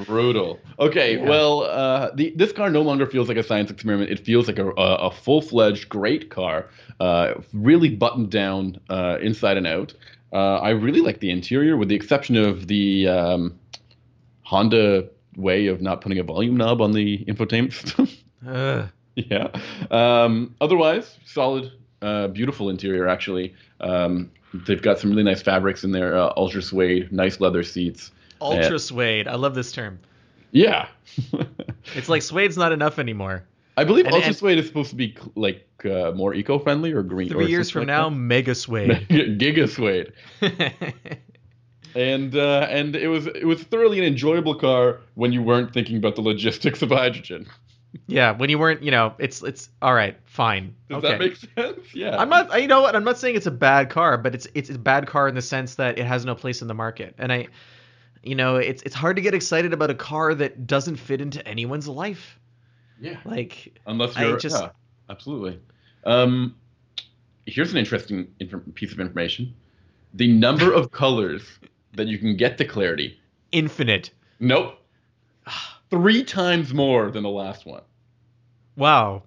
Brutal. 0.06 0.60
Okay, 0.80 1.18
Yeah. 1.18 1.28
well, 1.30 1.64
uh, 1.64 2.12
the 2.16 2.32
this 2.38 2.54
car 2.54 2.70
no 2.70 2.82
longer 2.82 3.06
feels 3.06 3.28
like 3.28 3.36
a 3.36 3.44
science 3.44 3.70
experiment. 3.70 4.10
It 4.10 4.20
feels 4.26 4.48
like 4.48 4.58
a, 4.58 4.70
a, 4.70 4.96
a 5.08 5.12
full 5.12 5.42
fledged 5.42 5.90
great 5.90 6.30
car, 6.30 6.70
uh, 7.02 7.34
really 7.52 7.90
buttoned 7.90 8.30
down 8.32 8.80
uh, 8.90 9.18
inside 9.22 9.58
and 9.58 9.68
out. 9.68 9.94
Uh, 10.32 10.58
I 10.58 10.70
really 10.72 11.02
like 11.02 11.20
the 11.20 11.32
interior, 11.32 11.76
with 11.78 11.90
the 11.90 11.96
exception 11.96 12.36
of 12.36 12.68
the 12.68 13.08
um, 13.08 13.60
Honda 14.44 15.10
way 15.36 15.68
of 15.68 15.82
not 15.82 16.02
putting 16.02 16.20
a 16.20 16.24
volume 16.24 16.58
knob 16.58 16.82
on 16.82 16.92
the 16.92 17.24
infotainment 17.26 17.74
system. 17.74 18.08
Ugh. 18.48 18.88
yeah. 19.16 19.48
Um, 19.92 20.56
otherwise, 20.62 21.18
solid, 21.26 21.72
uh, 22.02 22.28
beautiful 22.28 22.70
interior. 22.70 23.08
Actually, 23.08 23.54
um, 23.82 24.32
they've 24.54 24.82
got 24.82 25.00
some 25.00 25.10
really 25.10 25.24
nice 25.24 25.42
fabrics 25.42 25.84
in 25.84 25.92
there. 25.92 26.16
Uh, 26.18 26.32
ultra 26.38 26.62
suede, 26.62 27.12
nice 27.12 27.40
leather 27.40 27.64
seats. 27.64 28.12
ultra 28.42 28.80
suede 28.80 29.28
i 29.28 29.36
love 29.36 29.54
this 29.54 29.72
term 29.74 30.00
Yeah. 30.52 30.88
it's 31.96 32.08
like 32.08 32.22
suede's 32.22 32.56
not 32.58 32.72
enough 32.72 32.98
anymore 32.98 33.44
I 33.80 33.84
believe 33.86 34.06
And- 34.06 34.14
ultra 34.16 34.28
and- 34.30 34.36
suede 34.36 34.60
is 34.60 34.68
supposed 34.68 34.90
to 34.90 34.96
be 34.96 35.16
like 35.36 35.66
uh, 35.86 36.12
more 36.16 36.34
eco-friendly 36.34 36.92
or 36.92 37.02
green. 37.04 37.30
three 37.30 37.46
or 37.46 37.48
years 37.48 37.70
from 37.70 37.82
something 37.84 37.96
now 37.96 38.10
like 38.10 38.18
mega 38.18 38.54
suede. 38.56 38.90
Giga 39.40 39.70
suede, 39.70 40.12
and 41.96 42.36
uh, 42.36 42.68
and 42.70 42.96
it 42.96 43.08
was 43.08 43.28
it 43.28 43.46
was 43.46 43.64
thoroughly 43.64 43.98
an 44.00 44.06
enjoyable 44.06 44.56
car 44.56 45.00
when 45.16 45.32
you 45.32 45.42
weren't 45.42 45.74
thinking 45.74 45.98
about 45.98 46.16
the 46.16 46.22
logistics 46.22 46.82
of 46.82 46.90
hydrogen. 46.90 47.48
yeah 48.08 48.38
when 48.38 48.52
you 48.52 48.60
weren't 48.60 48.84
you 48.84 48.92
know 48.92 49.16
it's 49.18 49.42
it's 49.42 49.68
all 49.82 49.96
right 49.96 50.16
fine 50.26 50.76
Does 50.90 50.98
okay 51.00 51.10
that 51.10 51.20
make 51.20 51.36
sense? 51.38 51.96
Yeah. 51.96 52.18
I'm 52.18 52.30
not. 52.30 52.62
You 52.62 52.68
know 52.68 52.82
what? 52.82 52.96
I'm 52.96 53.04
not 53.04 53.18
saying 53.18 53.36
it's 53.36 53.48
a 53.48 53.52
bad 53.52 53.90
car, 53.90 54.18
but 54.18 54.36
it's 54.36 54.48
it's 54.54 54.70
a 54.70 54.78
bad 54.78 55.08
car 55.08 55.28
in 55.28 55.34
the 55.36 55.42
sense 55.42 55.76
that 55.76 55.98
it 55.98 56.06
has 56.06 56.24
no 56.24 56.36
place 56.36 56.62
in 56.62 56.68
the 56.68 56.76
market. 56.76 57.16
And 57.18 57.32
I, 57.34 57.48
you 58.22 58.36
know, 58.36 58.58
it's 58.58 58.84
it's 58.84 58.94
hard 58.94 59.16
to 59.16 59.22
get 59.24 59.34
excited 59.34 59.74
about 59.74 59.90
a 59.90 59.96
car 59.96 60.36
that 60.36 60.68
doesn't 60.68 60.98
fit 60.98 61.20
into 61.22 61.40
anyone's 61.48 61.88
life. 61.88 62.38
Yeah. 63.00 63.18
Like, 63.26 63.80
Unless 63.86 64.18
you're 64.18 64.38
just- 64.38 64.62
yeah, 64.62 64.70
absolutely. 65.10 65.60
Um, 66.06 66.56
here's 67.46 67.72
an 67.72 67.78
interesting 67.78 68.28
inf- 68.40 68.74
piece 68.76 68.92
of 68.92 69.00
information: 69.00 69.54
the 70.14 70.28
number 70.28 70.72
of 70.74 70.92
colors 70.92 71.44
that 71.94 72.08
you 72.08 72.18
can 72.18 72.36
get 72.38 72.58
to 72.60 72.66
clarity. 72.66 73.18
infinite. 73.52 74.12
Nope. 74.40 74.76
Three 75.90 76.24
times 76.24 76.74
more 76.74 77.10
than 77.12 77.24
the 77.24 77.30
last 77.30 77.66
one. 77.66 77.82
Wow. 78.76 79.24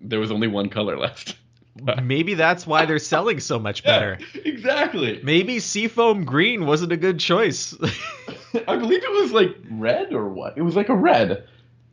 There 0.00 0.18
was 0.18 0.30
only 0.30 0.48
one 0.48 0.68
color 0.70 0.96
left. 0.98 1.36
Maybe 2.02 2.32
that's 2.34 2.66
why 2.66 2.86
they're 2.86 2.98
selling 2.98 3.38
so 3.38 3.58
much 3.58 3.84
better. 3.84 4.18
Yeah, 4.34 4.40
exactly. 4.46 5.20
Maybe 5.22 5.60
seafoam 5.60 6.24
green 6.24 6.64
wasn't 6.64 6.92
a 6.92 6.96
good 6.96 7.20
choice. 7.20 7.76
I 8.66 8.76
believe 8.76 9.04
it 9.04 9.20
was 9.22 9.32
like 9.32 9.54
red 9.70 10.14
or 10.14 10.28
what? 10.30 10.56
It 10.56 10.62
was 10.62 10.74
like 10.74 10.88
a 10.88 10.94
red, 10.96 11.32
I 11.32 11.38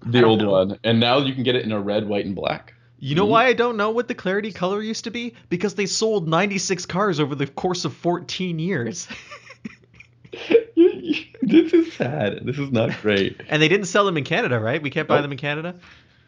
the 0.06 0.24
old 0.24 0.42
know. 0.42 0.52
one, 0.52 0.80
and 0.84 1.00
now 1.00 1.18
you 1.20 1.34
can 1.34 1.44
get 1.44 1.56
it 1.56 1.64
in 1.66 1.72
a 1.72 1.80
red, 1.80 2.08
white, 2.08 2.26
and 2.26 2.36
black. 2.36 2.74
you 3.00 3.16
know 3.16 3.26
Mhm. 3.26 3.30
why 3.30 3.46
I 3.48 3.54
don't 3.54 3.76
know 3.78 3.90
what 3.92 4.08
the 4.08 4.16
clarity 4.16 4.52
color 4.52 4.82
used 4.82 5.04
to 5.04 5.12
be? 5.12 5.34
Because 5.50 5.76
they 5.76 5.86
sold 5.86 6.28
96 6.28 6.86
cars 6.86 7.20
over 7.20 7.36
the 7.36 7.48
course 7.48 7.84
of 7.86 7.94
14 7.94 8.60
years. 8.60 9.08
this 10.76 11.74
is 11.74 11.94
sad. 11.94 12.46
This 12.46 12.58
is 12.58 12.72
not 12.72 12.92
great. 13.02 13.42
and 13.50 13.62
they 13.62 13.68
didn't 13.68 13.86
sell 13.88 14.06
them 14.06 14.18
in 14.18 14.24
Canada, 14.24 14.60
right? 14.60 14.82
We 14.82 14.90
can't 14.90 15.08
buy 15.08 15.16
Nope. 15.16 15.24
them 15.24 15.32
in 15.34 15.38
Canada? 15.38 15.76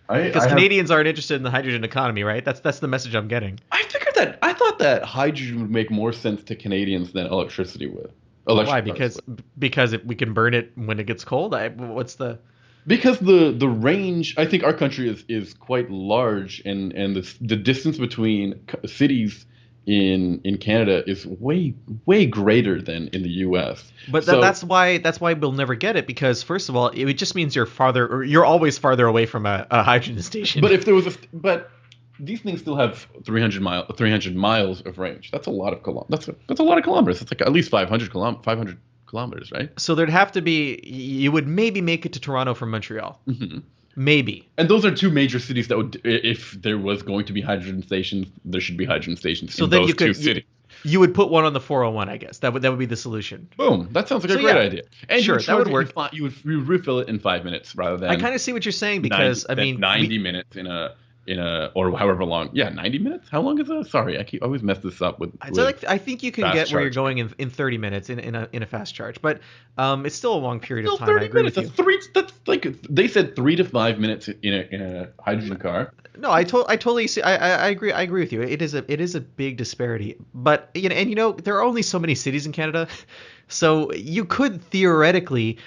I, 0.08 0.22
Because 0.24 0.44
I 0.44 0.50
have- 0.50 0.58
Canadians 0.58 0.92
aren't 0.92 1.08
interested 1.08 1.36
in 1.36 1.44
the 1.44 1.50
hydrogen 1.50 1.84
economy, 1.84 2.24
right? 2.24 2.44
That's 2.46 2.60
that's 2.60 2.80
the 2.80 2.88
message 2.88 3.16
I'm 3.16 3.28
getting. 3.28 3.60
I 3.72 3.82
figured 3.84 4.14
that. 4.16 4.38
I 4.44 4.54
thought 4.54 4.78
that 4.80 5.04
hydrogen 5.04 5.62
would 5.62 5.72
make 5.72 5.90
more 5.90 6.14
sense 6.14 6.44
to 6.44 6.56
Canadians 6.56 7.12
than 7.12 7.26
electricity 7.28 7.88
would. 7.88 8.12
Electric 8.48 8.72
Why? 8.74 8.82
Because 8.82 9.20
would. 9.28 9.44
because 9.58 9.94
it, 9.94 10.06
we 10.06 10.14
can 10.14 10.34
burn 10.34 10.54
it 10.54 10.72
when 10.76 11.00
it 11.00 11.08
gets 11.08 11.24
cold. 11.26 11.56
I, 11.56 11.70
what's 11.70 12.16
the? 12.16 12.38
Because 12.88 13.20
the 13.20 13.52
the 13.52 13.68
range. 13.68 14.36
I 14.38 14.46
think 14.46 14.64
our 14.64 14.74
country 14.74 15.10
is 15.10 15.24
is 15.28 15.54
quite 15.54 15.90
large, 15.90 16.62
and 16.66 16.94
and 16.94 17.16
the 17.16 17.34
the 17.42 17.56
distance 17.56 17.98
between 17.98 18.60
cities 18.86 19.46
in 19.86 20.42
in 20.44 20.58
Canada 20.58 21.04
is 21.10 21.26
way 21.26 21.74
way 22.06 22.26
greater 22.26 22.82
than 22.82 23.08
in 23.10 23.22
the 23.24 23.30
U.S. 23.30 23.92
But 24.10 24.24
So- 24.24 24.42
that's 24.42 24.64
why 24.64 24.98
that's 24.98 25.20
why 25.20 25.34
we'll 25.34 25.52
never 25.52 25.76
get 25.76 25.96
it 25.96 26.08
because 26.08 26.42
first 26.44 26.70
of 26.70 26.76
all, 26.76 26.88
it 26.90 27.14
just 27.14 27.36
means 27.36 27.56
you're 27.56 27.66
farther 27.66 28.08
or 28.08 28.24
you're 28.24 28.46
always 28.46 28.78
farther 28.78 29.06
away 29.06 29.26
from 29.26 29.46
a, 29.46 29.68
a 29.70 29.84
hydrogen 29.84 30.22
station. 30.24 30.62
But 30.62 30.72
if 30.72 30.86
there 30.86 30.96
was 30.96 31.08
a, 31.08 31.14
but 31.34 31.70
these 32.20 32.42
things 32.42 32.62
still 32.62 32.78
have 32.78 33.08
300 33.26 33.62
mile 33.62 33.86
300 33.88 34.36
miles 34.36 34.82
of 34.82 34.98
range. 34.98 35.32
That's 35.32 35.48
a 35.48 35.52
lot 35.52 35.74
of 35.74 35.84
kilom. 35.84 36.08
That's 36.10 36.28
a, 36.28 36.36
that's 36.48 36.60
a 36.60 36.64
lot 36.64 36.78
of 36.78 36.84
kilometers. 36.84 37.22
It's 37.22 37.32
like 37.32 37.42
at 37.42 37.52
least 37.52 37.70
500 37.70 38.10
kilom 38.10 38.44
500 38.44 38.78
kilometers, 39.16 39.52
right? 39.52 39.70
so 39.80 39.96
there'd 39.96 40.10
have 40.10 40.32
to 40.34 40.42
be 40.42 40.80
you 40.84 41.32
would 41.32 41.48
maybe 41.48 41.82
make 41.82 42.06
it 42.06 42.14
to 42.14 42.20
Toronto 42.20 42.54
from 42.54 42.70
Montreal, 42.72 43.20
hmm 43.26 43.60
maybe. 43.98 44.46
And 44.58 44.68
those 44.70 44.84
are 44.86 44.94
two 44.94 45.10
major 45.10 45.40
cities 45.40 45.70
that 45.70 45.78
would, 45.78 46.02
if 46.04 46.52
there 46.62 46.78
was 46.78 47.02
going 47.02 47.24
to 47.28 47.34
be 47.34 47.40
hydrogen 47.40 47.82
stations, 47.82 48.28
there 48.44 48.60
should 48.60 48.76
be 48.76 48.84
hydrogen 48.84 49.16
stations 49.16 49.56
So 49.56 49.64
in 49.64 49.70
then 49.70 49.80
those 49.82 49.88
you 49.90 49.96
could- 49.96 50.08
two 50.08 50.14
cities. 50.14 50.44
You 50.84 51.00
would 51.00 51.14
put 51.16 51.30
one 51.32 51.46
on 51.46 51.54
the 51.54 51.62
401, 51.62 52.10
I 52.10 52.18
guess. 52.18 52.40
That 52.40 52.52
would 52.52 52.62
that 52.64 52.70
would 52.70 52.80
be 52.80 52.86
the 52.86 52.98
solution. 52.98 53.48
Boom. 53.56 53.88
That 53.94 54.08
sounds 54.10 54.24
like 54.24 54.34
So 54.34 54.40
a 54.40 54.42
great 54.42 54.56
yeah. 54.56 54.62
idea. 54.62 54.82
And 55.08 55.24
Sure, 55.24 55.38
that 55.40 55.56
would 55.58 55.68
charge 55.68 55.88
it 55.88 55.90
in 55.92 55.96
work. 55.96 56.14
you 56.14 56.24
would 56.24 56.34
you 56.44 56.58
would 56.60 56.68
refill 56.68 57.00
it 57.00 57.08
in 57.08 57.18
five 57.20 57.46
minutes 57.46 57.74
rather 57.76 57.96
than 57.98 58.10
I 58.10 58.18
kind 58.18 58.36
of 58.36 58.42
see 58.42 58.52
what 58.52 58.66
you're 58.66 58.72
saying 58.86 59.02
because 59.02 59.48
90 59.48 59.62
I 59.62 59.66
mean 59.66 59.80
90 59.80 60.08
we- 60.10 60.18
minutes 60.20 60.58
in 60.58 60.68
a 60.68 60.94
in 61.28 61.40
a 61.40 61.72
or 61.74 61.98
however 61.98 62.24
long. 62.24 62.50
Yeah, 62.54 62.70
90 62.70 63.00
minutes. 63.00 63.30
How 63.30 63.42
long 63.42 63.60
is 63.60 63.68
that? 63.68 63.88
Sorry, 63.90 64.20
I 64.20 64.24
keep 64.24 64.44
I 64.44 64.46
always 64.46 64.62
mess 64.62 64.80
this 64.80 65.02
up 65.02 65.20
with. 65.20 65.32
I 65.42 65.50
with- 65.50 65.60
like 65.60 65.84
I 65.86 65.98
think 65.98 66.24
you 66.24 66.32
can 66.32 66.52
get 66.54 66.72
where 66.72 66.82
you're 66.82 66.90
going 66.92 67.18
in, 67.18 67.34
in 67.38 67.50
30 67.50 67.78
minutes 67.78 68.10
in, 68.10 68.20
in 68.20 68.36
a 68.36 68.48
in 68.52 68.64
a 68.64 68.66
fast 68.66 68.94
charge, 68.94 69.22
but 69.22 69.42
um, 69.78 70.06
it's 70.06 70.16
still 70.16 70.34
a 70.36 70.38
long 70.40 70.60
period 70.60 70.86
Still 70.86 70.96
of 70.96 71.00
time. 71.00 71.10
I 71.10 71.14
30 71.14 71.26
agree 71.26 71.42
minutes. 71.42 71.58
with 71.58 71.64
you. 71.66 71.70
That's 71.70 71.78
three. 71.78 72.02
That's 72.14 72.34
like 72.48 72.82
they 72.90 73.08
said 73.08 73.36
three 73.36 73.56
to 73.56 73.64
five 73.64 74.00
minutes 74.00 74.28
in 74.28 74.54
a 74.54 74.68
in 74.72 74.82
a 74.82 75.10
hydrogen 75.22 75.58
car. 75.58 75.94
No, 76.18 76.32
I 76.32 76.44
to- 76.46 76.66
I 76.68 76.76
totally 76.78 77.08
see. 77.08 77.22
I, 77.22 77.36
I 77.36 77.66
I 77.66 77.68
agree. 77.70 77.92
I 77.92 78.02
agree 78.04 78.22
with 78.22 78.32
you. 78.32 78.42
It 78.42 78.62
is 78.62 78.74
a 78.74 78.90
it 78.92 79.02
is 79.02 79.16
a 79.16 79.22
big 79.22 79.58
disparity, 79.58 80.16
but 80.34 80.70
you 80.74 80.90
know, 80.90 80.96
and 80.96 81.10
you 81.10 81.16
know, 81.16 81.32
there 81.34 81.56
are 81.56 81.64
only 81.64 81.82
so 81.82 82.00
many 82.00 82.16
cities 82.16 82.46
in 82.46 82.52
Canada, 82.52 82.88
so 83.48 83.92
you 83.94 84.26
could 84.26 84.62
theoretically, 84.64 85.58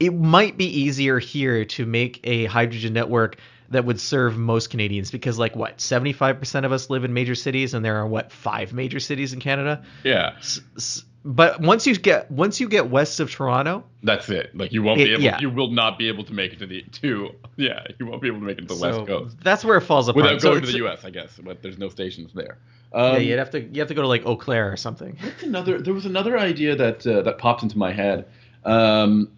it 0.00 0.14
might 0.14 0.56
be 0.56 0.66
easier 0.66 1.18
here 1.18 1.64
to 1.66 1.86
make 1.86 2.20
a 2.24 2.46
hydrogen 2.46 2.92
network 2.94 3.36
that 3.70 3.84
would 3.84 4.00
serve 4.00 4.36
most 4.36 4.70
Canadians 4.70 5.10
because, 5.10 5.38
like, 5.38 5.56
what 5.56 5.80
seventy 5.80 6.12
five 6.12 6.38
percent 6.38 6.66
of 6.66 6.72
us 6.72 6.88
live 6.90 7.04
in 7.04 7.12
major 7.12 7.34
cities, 7.34 7.74
and 7.74 7.84
there 7.84 7.96
are 7.96 8.06
what 8.06 8.30
five 8.32 8.72
major 8.72 9.00
cities 9.00 9.32
in 9.32 9.40
Canada. 9.40 9.82
Yeah. 10.04 10.34
S- 10.38 10.60
s- 10.76 11.04
but 11.24 11.60
once 11.60 11.88
you 11.88 11.96
get 11.96 12.30
once 12.30 12.60
you 12.60 12.68
get 12.68 12.88
west 12.88 13.18
of 13.18 13.30
Toronto, 13.32 13.82
That's 14.04 14.28
it. 14.28 14.56
Like 14.56 14.72
you 14.72 14.82
won't 14.84 15.00
It- 15.00 15.06
be 15.06 15.12
able. 15.14 15.22
yeah. 15.24 15.40
You 15.40 15.50
will 15.50 15.72
not 15.72 15.98
be 15.98 16.06
able 16.06 16.22
to 16.24 16.32
make 16.32 16.52
it 16.52 16.60
to 16.60 16.66
the 16.66 16.82
to. 17.00 17.30
Yeah, 17.56 17.84
you 17.98 18.06
won't 18.06 18.22
be 18.22 18.28
able 18.28 18.38
to 18.38 18.46
make 18.46 18.58
it 18.58 18.62
to 18.62 18.66
the 18.68 18.76
so 18.76 18.98
west 18.98 19.06
coast 19.08 19.36
that's 19.42 19.64
where 19.64 19.76
it 19.76 19.80
falls 19.80 20.06
apart. 20.08 20.24
without 20.24 20.40
So 20.42 20.50
going 20.50 20.60
to 20.64 20.70
the 20.70 20.78
U.S. 20.78 21.04
I 21.04 21.10
guess, 21.10 21.40
but 21.42 21.62
there's 21.62 21.78
no 21.78 21.88
stations 21.88 22.30
there. 22.32 22.58
yeah, 22.94 23.00
Um, 23.00 23.22
you'd 23.22 23.38
have 23.40 23.50
to 23.50 23.60
you 23.60 23.80
have 23.80 23.88
to 23.88 23.94
go 23.94 24.02
to 24.02 24.08
like 24.08 24.24
Eau 24.24 24.36
Claire 24.36 24.70
or 24.72 24.76
something. 24.76 25.16
What's 25.20 25.42
another? 25.42 25.80
There 25.80 25.94
was 25.94 26.06
another 26.06 26.38
idea 26.38 26.76
that 26.76 27.04
uh, 27.04 27.22
that 27.22 27.38
popped 27.38 27.64
into 27.64 27.76
my 27.76 27.92
head. 27.92 28.26
Um, 28.64 29.28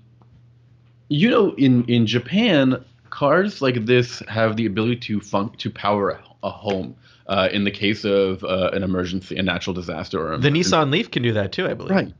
you 1.08 1.30
know, 1.30 1.54
in 1.54 1.84
in 1.86 2.06
Japan, 2.06 2.84
cars 3.10 3.60
like 3.62 3.86
this 3.86 4.20
have 4.28 4.56
the 4.56 4.66
ability 4.66 4.96
to 4.96 5.20
fun- 5.20 5.50
to 5.58 5.70
power 5.70 6.20
a, 6.42 6.50
home 6.50 6.94
uh, 7.26 7.48
in 7.52 7.64
the 7.64 7.70
case 7.70 8.04
of 8.04 8.42
uh, 8.44 8.70
an 8.72 8.82
emergency, 8.82 9.36
a 9.36 9.42
natural 9.42 9.74
disaster, 9.74 10.18
or 10.18 10.38
The 10.38 10.48
emergency. 10.48 10.70
Nissan 10.70 10.90
Leaf 10.90 11.10
can 11.10 11.22
do 11.22 11.32
that 11.32 11.52
too, 11.52 11.66
I 11.66 11.74
believe. 11.74 11.90
Right. 11.90 12.12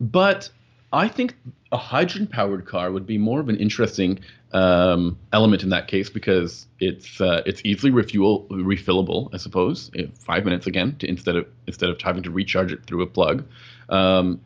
But 0.00 0.50
I 0.92 1.08
think 1.08 1.34
a 1.70 1.76
hydrogen 1.76 2.26
powered 2.26 2.66
car 2.66 2.90
would 2.90 3.06
be 3.06 3.18
more 3.18 3.40
of 3.40 3.48
an 3.48 3.56
interesting 3.56 4.20
um, 4.52 5.18
element 5.32 5.62
in 5.62 5.68
that 5.68 5.86
case 5.88 6.08
because 6.08 6.66
it's 6.80 7.20
uh, 7.20 7.42
it's 7.44 7.60
easily 7.64 7.92
refuel 7.92 8.46
refillable, 8.50 9.28
I 9.34 9.36
suppose, 9.36 9.90
five 10.14 10.44
minutes 10.44 10.66
again, 10.66 10.96
to, 11.00 11.08
instead 11.08 11.36
of 11.36 11.46
instead 11.66 11.90
of 11.90 12.00
having 12.00 12.22
to 12.22 12.30
recharge 12.30 12.72
it 12.72 12.84
through 12.86 13.02
a 13.02 13.06
plug. 13.06 13.44
Um, 13.88 14.40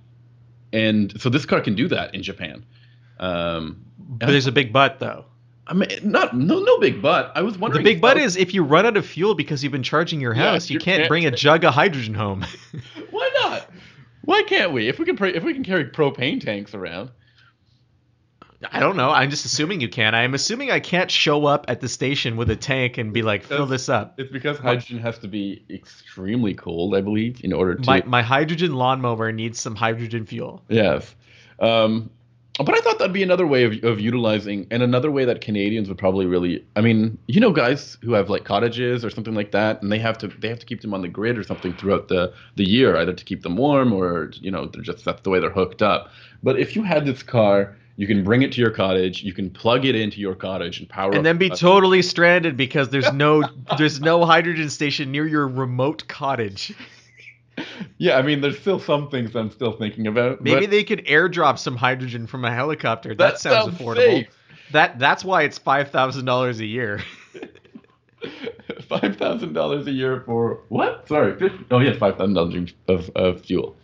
and 0.72 1.20
so 1.20 1.28
this 1.28 1.46
car 1.46 1.60
can 1.60 1.74
do 1.74 1.86
that 1.88 2.14
in 2.14 2.22
Japan. 2.22 2.64
Um, 3.20 3.84
But 3.98 4.26
there's 4.26 4.46
a 4.46 4.52
big 4.52 4.72
but 4.72 4.98
though. 4.98 5.26
I 5.66 5.74
mean, 5.74 5.88
not 6.02 6.36
no 6.36 6.58
no 6.58 6.78
big 6.78 7.00
but. 7.00 7.32
I 7.36 7.42
was 7.42 7.56
wondering. 7.56 7.84
The 7.84 7.92
big 7.94 8.00
but 8.00 8.18
is 8.18 8.36
if 8.36 8.52
you 8.52 8.64
run 8.64 8.84
out 8.84 8.96
of 8.96 9.06
fuel 9.06 9.34
because 9.34 9.62
you've 9.62 9.72
been 9.72 9.82
charging 9.82 10.20
your 10.20 10.34
house, 10.34 10.68
you 10.68 10.74
you 10.74 10.80
can't 10.80 10.98
can't- 11.00 11.08
bring 11.08 11.26
a 11.26 11.30
jug 11.30 11.64
of 11.64 11.72
hydrogen 11.74 12.14
home. 12.14 12.44
why 13.10 13.30
not? 13.40 13.68
Why 14.24 14.42
can't 14.42 14.72
we? 14.72 14.88
If 14.88 14.98
we 14.98 15.04
can, 15.04 15.22
if 15.24 15.42
we 15.44 15.54
can 15.54 15.64
carry 15.64 15.84
propane 15.86 16.40
tanks 16.40 16.74
around. 16.74 17.10
I 18.70 18.78
don't 18.78 18.96
know. 18.96 19.10
I'm 19.10 19.28
just 19.30 19.44
assuming 19.44 19.80
you 19.80 19.88
can. 19.88 20.14
I'm 20.14 20.34
assuming 20.34 20.70
I 20.70 20.78
can't 20.78 21.10
show 21.10 21.46
up 21.46 21.64
at 21.66 21.80
the 21.80 21.88
station 21.88 22.36
with 22.36 22.48
a 22.48 22.54
tank 22.54 22.96
and 22.96 23.12
be 23.12 23.22
like, 23.22 23.42
fill 23.42 23.66
this 23.66 23.88
up. 23.88 24.14
It's 24.18 24.30
because 24.30 24.58
hydrogen 24.58 24.98
has 24.98 25.18
to 25.18 25.28
be 25.28 25.64
extremely 25.68 26.54
cold, 26.54 26.94
I 26.94 27.00
believe, 27.00 27.42
in 27.42 27.52
order 27.52 27.74
to. 27.74 27.84
My 27.84 28.02
my 28.06 28.22
hydrogen 28.22 28.74
lawnmower 28.74 29.32
needs 29.32 29.58
some 29.58 29.74
hydrogen 29.74 30.26
fuel. 30.26 30.62
Yes. 30.68 31.12
Um, 31.58 32.10
but 32.58 32.76
I 32.76 32.80
thought 32.80 32.98
that'd 32.98 33.14
be 33.14 33.22
another 33.22 33.46
way 33.46 33.64
of, 33.64 33.82
of 33.82 33.98
utilizing, 33.98 34.66
and 34.70 34.82
another 34.82 35.10
way 35.10 35.24
that 35.24 35.40
Canadians 35.40 35.88
would 35.88 35.96
probably 35.96 36.26
really. 36.26 36.64
I 36.76 36.82
mean, 36.82 37.16
you 37.26 37.40
know, 37.40 37.50
guys 37.50 37.96
who 38.02 38.12
have 38.12 38.28
like 38.28 38.44
cottages 38.44 39.04
or 39.04 39.10
something 39.10 39.34
like 39.34 39.52
that, 39.52 39.80
and 39.82 39.90
they 39.90 39.98
have 39.98 40.18
to 40.18 40.28
they 40.28 40.48
have 40.48 40.58
to 40.58 40.66
keep 40.66 40.82
them 40.82 40.92
on 40.92 41.00
the 41.00 41.08
grid 41.08 41.38
or 41.38 41.44
something 41.44 41.72
throughout 41.72 42.08
the 42.08 42.32
the 42.56 42.68
year, 42.68 42.96
either 42.96 43.14
to 43.14 43.24
keep 43.24 43.42
them 43.42 43.56
warm 43.56 43.92
or 43.92 44.30
you 44.34 44.50
know 44.50 44.66
they're 44.66 44.82
just 44.82 45.04
that's 45.04 45.22
the 45.22 45.30
way 45.30 45.40
they're 45.40 45.50
hooked 45.50 45.80
up. 45.80 46.10
But 46.42 46.58
if 46.58 46.76
you 46.76 46.82
had 46.82 47.06
this 47.06 47.22
car, 47.22 47.74
you 47.96 48.06
can 48.06 48.22
bring 48.22 48.42
it 48.42 48.52
to 48.52 48.60
your 48.60 48.70
cottage, 48.70 49.22
you 49.22 49.32
can 49.32 49.48
plug 49.48 49.84
it 49.86 49.94
into 49.94 50.20
your 50.20 50.34
cottage 50.34 50.78
and 50.78 50.88
power. 50.88 51.12
And 51.14 51.24
then 51.24 51.38
be 51.38 51.48
totally 51.48 52.02
stranded 52.02 52.56
because 52.56 52.90
there's 52.90 53.12
no 53.14 53.44
there's 53.78 54.00
no 54.00 54.26
hydrogen 54.26 54.68
station 54.68 55.10
near 55.10 55.26
your 55.26 55.48
remote 55.48 56.06
cottage. 56.08 56.74
Yeah, 57.98 58.18
I 58.18 58.22
mean, 58.22 58.40
there's 58.40 58.58
still 58.58 58.80
some 58.80 59.08
things 59.10 59.34
I'm 59.36 59.50
still 59.50 59.72
thinking 59.72 60.06
about. 60.06 60.40
Maybe 60.40 60.66
they 60.66 60.84
could 60.84 61.04
airdrop 61.06 61.58
some 61.58 61.76
hydrogen 61.76 62.26
from 62.26 62.44
a 62.44 62.50
helicopter. 62.52 63.10
That, 63.10 63.18
that 63.18 63.38
sounds, 63.38 63.76
sounds 63.76 63.78
affordable. 63.78 63.96
safe. 63.96 64.28
That 64.72 64.98
that's 64.98 65.24
why 65.24 65.42
it's 65.42 65.58
five 65.58 65.90
thousand 65.90 66.24
dollars 66.24 66.60
a 66.60 66.66
year. 66.66 67.02
five 68.88 69.16
thousand 69.16 69.52
dollars 69.52 69.86
a 69.86 69.92
year 69.92 70.22
for 70.24 70.60
what? 70.68 71.06
Sorry, 71.08 71.38
50, 71.38 71.66
oh 71.70 71.78
yes, 71.78 71.98
five 71.98 72.16
thousand 72.16 72.34
dollars 72.34 72.72
of, 72.88 73.10
of 73.14 73.42
fuel. 73.42 73.76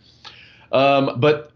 Um, 0.72 1.18
but 1.18 1.52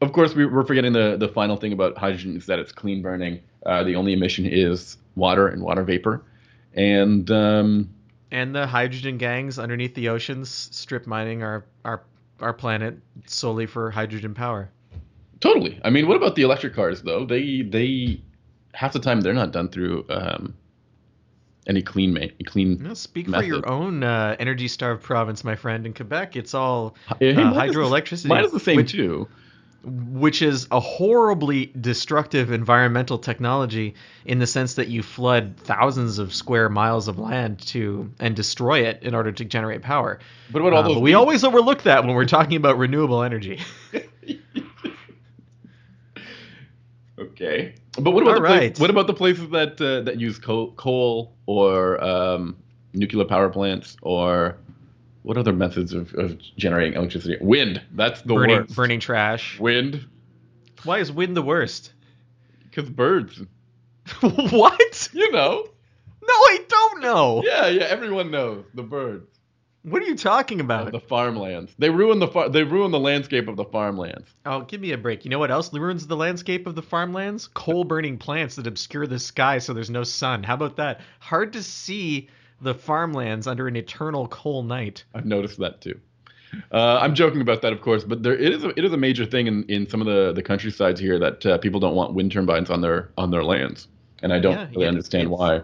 of 0.00 0.12
course, 0.12 0.34
we, 0.34 0.46
we're 0.46 0.64
forgetting 0.64 0.92
the 0.92 1.16
the 1.16 1.28
final 1.28 1.56
thing 1.56 1.72
about 1.72 1.96
hydrogen 1.96 2.36
is 2.36 2.46
that 2.46 2.58
it's 2.58 2.72
clean 2.72 3.02
burning. 3.02 3.40
Uh, 3.64 3.84
the 3.84 3.94
only 3.94 4.12
emission 4.12 4.46
is 4.46 4.96
water 5.14 5.46
and 5.46 5.62
water 5.62 5.84
vapor, 5.84 6.24
and 6.74 7.30
um, 7.30 7.88
and 8.32 8.54
the 8.54 8.66
hydrogen 8.66 9.18
gangs 9.18 9.58
underneath 9.58 9.94
the 9.94 10.08
oceans 10.08 10.48
strip 10.72 11.06
mining 11.06 11.44
our 11.44 11.64
our 11.84 12.02
our 12.40 12.52
planet 12.52 12.98
solely 13.26 13.66
for 13.66 13.92
hydrogen 13.92 14.34
power. 14.34 14.68
totally. 15.38 15.78
I 15.84 15.90
mean, 15.90 16.08
what 16.08 16.16
about 16.16 16.34
the 16.34 16.42
electric 16.42 16.74
cars 16.74 17.02
though? 17.02 17.24
They 17.24 17.62
they 17.62 18.20
half 18.74 18.92
the 18.92 18.98
time 18.98 19.20
they're 19.20 19.32
not 19.34 19.52
done 19.52 19.68
through 19.68 20.06
um, 20.08 20.54
any 21.68 21.82
clean 21.82 22.14
ma- 22.14 22.26
clean. 22.46 22.82
No, 22.82 22.94
speak 22.94 23.28
for 23.28 23.44
your 23.44 23.68
own 23.68 24.02
uh, 24.02 24.34
energy 24.40 24.66
starved 24.66 25.02
province, 25.02 25.44
my 25.44 25.54
friend. 25.54 25.86
In 25.86 25.94
Quebec, 25.94 26.34
it's 26.34 26.54
all 26.54 26.96
uh, 27.08 27.14
hydroelectricity. 27.20 28.26
Mine 28.26 28.44
is 28.44 28.52
the 28.52 28.60
same 28.60 28.76
which, 28.76 28.92
too. 28.92 29.28
Which 29.84 30.42
is 30.42 30.66
a 30.70 30.80
horribly 30.80 31.66
destructive 31.80 32.52
environmental 32.52 33.18
technology 33.18 33.94
in 34.24 34.38
the 34.38 34.46
sense 34.46 34.74
that 34.74 34.88
you 34.88 35.02
flood 35.02 35.56
thousands 35.56 36.18
of 36.18 36.32
square 36.34 36.68
miles 36.68 37.08
of 37.08 37.18
land 37.18 37.58
to 37.60 38.10
and 38.20 38.36
destroy 38.36 38.80
it 38.86 39.02
in 39.02 39.14
order 39.14 39.32
to 39.32 39.44
generate 39.44 39.82
power. 39.82 40.20
But 40.50 40.62
what 40.62 40.72
all 40.72 40.82
Uh, 40.82 40.88
those 40.88 40.98
we 40.98 41.14
always 41.14 41.44
overlook 41.44 41.82
that 41.82 42.04
when 42.04 42.14
we're 42.14 42.26
talking 42.26 42.56
about 42.56 42.78
renewable 42.78 43.22
energy. 43.22 43.60
Okay, 47.18 47.74
but 47.98 48.12
what 48.12 48.22
about 48.22 48.36
All 48.36 48.42
the 48.42 48.42
right. 48.42 48.78
what 48.78 48.90
about 48.90 49.06
the 49.06 49.14
places 49.14 49.50
that 49.50 49.80
uh, 49.80 50.00
that 50.02 50.18
use 50.18 50.38
coal, 50.38 50.72
coal 50.72 51.34
or 51.46 52.02
um, 52.02 52.56
nuclear 52.94 53.24
power 53.26 53.48
plants 53.50 53.96
or 54.02 54.56
what 55.22 55.36
other 55.36 55.52
methods 55.52 55.92
of, 55.92 56.12
of 56.14 56.38
generating 56.56 56.94
electricity? 56.94 57.36
Wind. 57.40 57.82
That's 57.92 58.22
the 58.22 58.34
burning 58.34 58.56
worst. 58.56 58.76
burning 58.76 59.00
trash. 59.00 59.58
Wind, 59.58 60.06
Why 60.84 60.98
is 60.98 61.12
wind 61.12 61.36
the 61.36 61.42
worst? 61.42 61.92
because 62.64 62.88
birds. 62.88 63.42
what? 64.20 65.08
You 65.12 65.30
know. 65.30 65.66
No, 66.22 66.34
I 66.34 66.58
don't 66.68 67.00
know. 67.02 67.42
Yeah, 67.44 67.66
yeah. 67.66 67.84
Everyone 67.84 68.30
knows 68.30 68.64
the 68.74 68.82
birds. 68.82 69.28
What 69.84 70.00
are 70.00 70.06
you 70.06 70.16
talking 70.16 70.60
about? 70.60 70.92
The 70.92 71.00
farmlands. 71.00 71.74
They 71.76 71.90
ruin 71.90 72.20
the 72.20 72.28
far- 72.28 72.48
they 72.48 72.62
ruin 72.62 72.92
the 72.92 73.00
landscape 73.00 73.48
of 73.48 73.56
the 73.56 73.64
farmlands. 73.64 74.28
Oh, 74.46 74.60
give 74.60 74.80
me 74.80 74.92
a 74.92 74.98
break. 74.98 75.24
You 75.24 75.30
know 75.30 75.40
what 75.40 75.50
else 75.50 75.72
ruins 75.74 76.06
the 76.06 76.16
landscape 76.16 76.68
of 76.68 76.76
the 76.76 76.82
farmlands? 76.82 77.48
Coal 77.48 77.82
burning 77.82 78.16
plants 78.16 78.54
that 78.54 78.68
obscure 78.68 79.08
the 79.08 79.18
sky 79.18 79.58
so 79.58 79.72
there's 79.72 79.90
no 79.90 80.04
sun. 80.04 80.44
How 80.44 80.54
about 80.54 80.76
that? 80.76 81.00
Hard 81.18 81.52
to 81.54 81.62
see 81.64 82.28
the 82.62 82.74
farmlands 82.74 83.46
under 83.46 83.68
an 83.68 83.76
eternal 83.76 84.28
coal 84.28 84.62
night. 84.62 85.04
I've 85.14 85.26
noticed 85.26 85.58
that 85.58 85.80
too. 85.80 85.98
Uh, 86.70 86.98
I'm 87.00 87.14
joking 87.14 87.40
about 87.40 87.62
that, 87.62 87.72
of 87.72 87.80
course, 87.80 88.04
but 88.04 88.22
there 88.22 88.34
it 88.34 88.52
is 88.52 88.62
a, 88.64 88.68
it 88.78 88.84
is 88.84 88.92
a 88.92 88.96
major 88.96 89.24
thing 89.24 89.46
in, 89.46 89.64
in 89.64 89.88
some 89.88 90.00
of 90.00 90.06
the, 90.06 90.32
the 90.32 90.42
countrysides 90.42 91.00
here 91.00 91.18
that 91.18 91.46
uh, 91.46 91.58
people 91.58 91.80
don't 91.80 91.94
want 91.94 92.12
wind 92.14 92.30
turbines 92.32 92.68
on 92.70 92.82
their 92.82 93.10
on 93.16 93.30
their 93.30 93.42
lands, 93.42 93.88
and 94.22 94.32
I 94.32 94.38
don't 94.38 94.52
Yeah, 94.52 94.66
really 94.70 94.82
yeah, 94.82 94.88
understand 94.88 95.30
why. 95.30 95.62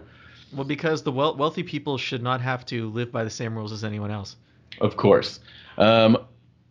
Well, 0.51 0.63
because 0.65 1.03
the 1.03 1.11
wealthy 1.11 1.61
people 1.61 1.99
should 1.99 2.23
not 2.23 2.41
have 2.41 2.65
to 2.67 2.89
live 2.89 3.11
by 3.11 3.23
the 3.23 3.29
same 3.29 3.55
rules 3.55 3.71
as 3.71 3.83
anyone 3.83 4.09
else. 4.09 4.35
Of 4.81 4.97
course. 4.97 5.39
Um, 5.77 6.17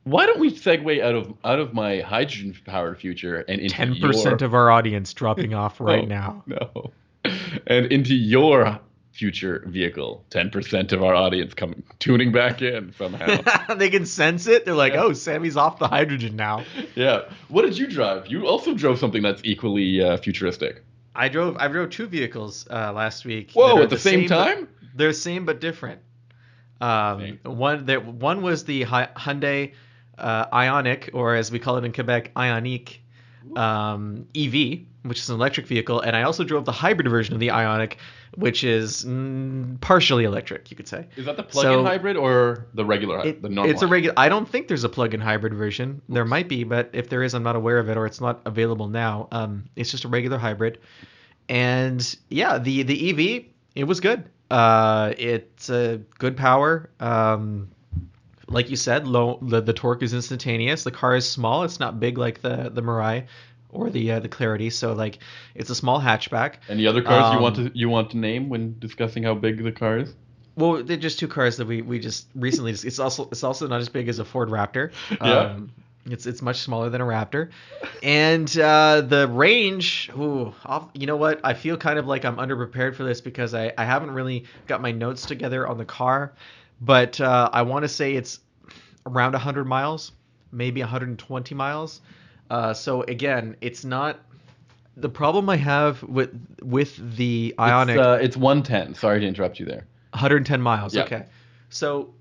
why 0.03 0.27
don't 0.27 0.41
we 0.41 0.51
segue 0.51 1.01
out 1.03 1.15
of 1.15 1.35
out 1.45 1.61
of 1.61 1.75
my 1.75 2.01
hydrogen 2.01 2.57
powered 2.65 2.99
future 2.99 3.45
and 3.47 3.61
into 3.61 3.75
Ten 3.75 4.01
percent 4.01 4.41
your, 4.41 4.47
of 4.49 4.55
our 4.55 4.71
audience 4.71 5.13
dropping 5.13 5.55
off 5.63 5.81
right 5.81 6.09
now. 6.09 6.43
no, 6.47 6.93
and 7.67 7.87
into 7.93 8.15
your 8.15 8.81
future 9.19 9.65
vehicle? 9.67 10.25
Ten 10.31 10.49
percent 10.51 10.93
of 10.93 11.03
our 11.03 11.15
audience 11.15 11.53
coming 11.55 11.83
tuning 11.99 12.31
back 12.33 12.63
in 12.63 12.93
somehow. 12.97 13.75
they 13.75 13.91
can 13.91 14.07
sense 14.07 14.47
it. 14.47 14.65
They're 14.65 14.75
like, 14.75 14.93
Yeah. 14.93 15.03
"Oh, 15.03 15.13
Sami's 15.13 15.57
off 15.57 15.79
the 15.79 15.89
hydrogen 15.89 16.37
now." 16.37 16.65
yeah. 16.95 17.23
What 17.49 17.63
did 17.63 17.77
you 17.77 17.87
drive? 17.89 18.29
You 18.29 18.47
also 18.47 18.75
drove 18.75 18.99
something 18.99 19.23
that's 19.23 19.43
equally 19.45 20.01
uh, 20.03 20.17
futuristic. 20.19 20.85
I 21.15 21.29
drove. 21.29 21.57
I 21.59 21.67
drove 21.69 21.91
two 21.91 22.07
vehicles 22.07 22.67
uh, 22.71 22.93
last 22.93 23.25
week. 23.25 23.49
that 23.49 23.55
Whoa! 23.59 23.83
At 23.83 23.91
the, 23.91 23.99
same, 23.99 24.21
but- 24.29 24.29
time? 24.29 24.69
They're 24.95 25.13
same 25.13 25.45
but 25.45 25.61
different. 25.61 26.01
Um, 26.81 27.41
one 27.45 27.87
there 27.87 28.01
one 28.01 28.43
was 28.43 28.65
the 28.65 28.85
Hy- 28.85 29.09
Hyundai 29.17 29.73
uh, 30.17 30.47
Ioniq, 30.47 31.11
or 31.13 31.35
as 31.35 31.51
we 31.51 31.59
call 31.59 31.77
it 31.77 31.85
in 31.85 31.93
Quebec, 31.93 32.33
Ionique 32.37 32.99
um, 33.57 34.27
EV, 34.37 34.81
which 35.05 35.19
is 35.21 35.31
an 35.31 35.37
electric 35.37 35.67
vehicle, 35.67 36.01
and 36.01 36.15
I 36.17 36.23
also 36.23 36.45
drove 36.45 36.65
the 36.65 36.73
hybrid 36.73 37.09
version 37.09 37.35
of 37.35 37.41
the 37.41 37.49
Ioniq, 37.49 37.95
which 38.37 38.65
is 38.65 39.05
mm, 39.05 39.81
partially 39.81 40.25
electric, 40.25 40.71
you 40.71 40.77
could 40.77 40.89
say. 40.89 41.07
Is 41.17 41.25
that 41.27 41.37
the 41.37 41.43
plug-in 41.43 41.73
So- 41.73 41.85
hybrid 41.85 42.17
or 42.17 42.67
the 42.75 42.85
regular, 42.85 43.25
It- 43.27 43.43
the 43.43 43.49
normal? 43.49 43.71
it's 43.73 43.83
a 43.83 43.87
regular. 43.87 44.15
I 44.19 44.29
don't 44.29 44.49
think 44.49 44.69
there's 44.69 44.85
a 44.85 44.89
plug-in 44.89 45.21
hybrid 45.21 45.55
version. 45.55 46.03
There 46.09 46.25
might 46.25 46.49
be, 46.49 46.65
but 46.65 46.91
if 46.93 47.09
there 47.09 47.23
is, 47.23 47.35
I'm 47.35 47.43
not 47.43 47.57
aware 47.57 47.79
of 47.79 47.89
it, 47.89 47.97
or 47.97 48.07
it's 48.07 48.21
not 48.21 48.41
available 48.45 48.89
now. 48.89 49.29
Um, 49.33 49.65
it's 49.77 49.91
just 49.91 50.05
a 50.05 50.09
regular 50.09 50.39
hybrid, 50.39 50.79
and 51.49 52.17
yeah, 52.29 52.59
the 52.59 52.83
the 52.83 53.11
EV 53.11 53.45
it 53.75 53.85
was 53.85 54.01
good. 54.01 54.25
Uh, 54.51 55.13
it's 55.19 55.71
uh, 55.71 55.99
good 56.19 56.37
power. 56.37 56.89
Um, 57.01 57.69
like 58.49 58.71
you 58.71 58.77
said, 58.77 59.07
low 59.07 59.39
the, 59.43 59.61
the 59.61 59.75
torque 59.75 60.03
is 60.03 60.15
instantaneous. 60.15 60.83
The 60.85 60.91
car 60.91 61.15
is 61.17 61.29
small. 61.29 61.65
It's 61.65 61.79
not 61.81 62.01
big 62.01 62.17
like 62.19 62.41
the 62.41 62.71
the 62.73 62.83
Mirai 62.83 63.27
or 63.71 63.91
the 63.91 64.13
uh, 64.13 64.21
the 64.21 64.29
Clarity. 64.29 64.71
So 64.71 64.93
like 64.93 65.19
it's 65.55 65.71
a 65.71 65.75
small 65.75 66.01
hatchback. 66.01 66.55
Any 66.69 66.87
other 66.87 67.03
cars 67.03 67.35
you 67.35 67.41
want 67.41 67.59
Um, 67.59 67.71
to 67.71 67.79
you 67.79 67.89
want 67.89 68.11
to 68.11 68.19
name 68.19 68.49
when 68.49 68.79
discussing 68.79 69.23
how 69.23 69.35
big 69.35 69.63
the 69.63 69.73
car 69.73 69.99
is? 69.99 70.15
Well, 70.57 70.83
they're 70.83 70.97
just 70.97 71.21
two 71.21 71.29
cars 71.29 71.57
that 71.59 71.69
we, 71.69 71.83
we 71.83 72.01
just 72.01 72.27
recently. 72.35 72.73
It's 72.73 72.99
also 72.99 73.29
it's 73.31 73.45
also 73.45 73.69
not 73.69 73.81
as 73.81 73.89
big 73.89 74.09
as 74.09 74.19
a 74.19 74.25
Ford 74.25 74.49
Raptor. 74.49 74.93
Yeah. 75.21 75.39
Um, 75.41 75.73
It's 76.11 76.25
it's 76.27 76.41
much 76.41 76.61
smaller 76.61 76.89
than 76.89 77.03
a 77.03 77.05
Raptor, 77.05 77.51
and 78.03 78.49
uh, 78.59 79.03
the 79.03 79.29
range. 79.29 80.11
Ooh, 80.17 80.55
I'll, 80.65 80.91
you 80.95 81.07
know 81.07 81.17
what? 81.17 81.41
I 81.45 81.53
feel 81.53 81.77
kind 81.77 81.99
of 81.99 82.07
like 82.07 82.25
I'm 82.25 82.37
underprepared 82.37 82.95
for 82.95 83.05
this 83.05 83.21
because 83.21 83.53
I, 83.53 83.75
I 83.77 83.85
haven't 83.85 84.13
really 84.13 84.45
got 84.67 84.81
my 84.81 84.91
notes 84.91 85.27
together 85.27 85.69
on 85.69 85.77
the 85.77 85.85
car, 85.85 86.33
but 86.81 87.21
uh, 87.21 87.51
I 87.53 87.63
want 87.63 87.83
to 87.83 87.89
say 87.89 88.15
it's 88.15 88.41
around 89.05 89.33
100 89.33 89.67
miles, 89.67 90.13
maybe 90.51 90.81
120 90.81 91.55
miles. 91.55 92.01
Uh, 92.51 92.75
so 92.75 93.03
again, 93.03 93.57
it's 93.61 93.85
not. 93.85 94.21
The 94.97 95.09
problem 95.09 95.49
I 95.49 95.57
have 95.57 96.03
with 96.03 96.31
with 96.63 97.17
the 97.17 97.55
Ioniq 97.59 97.91
It's, 97.91 97.99
uh, 98.01 98.19
it's 98.21 98.37
110. 98.37 98.95
Sorry 98.95 99.21
to 99.21 99.27
interrupt 99.27 99.61
you 99.61 99.67
there. 99.67 99.87
110 100.11 100.61
miles. 100.61 100.95
Yeah. 100.95 101.05
Okay. 101.05 101.25
So 101.71 102.15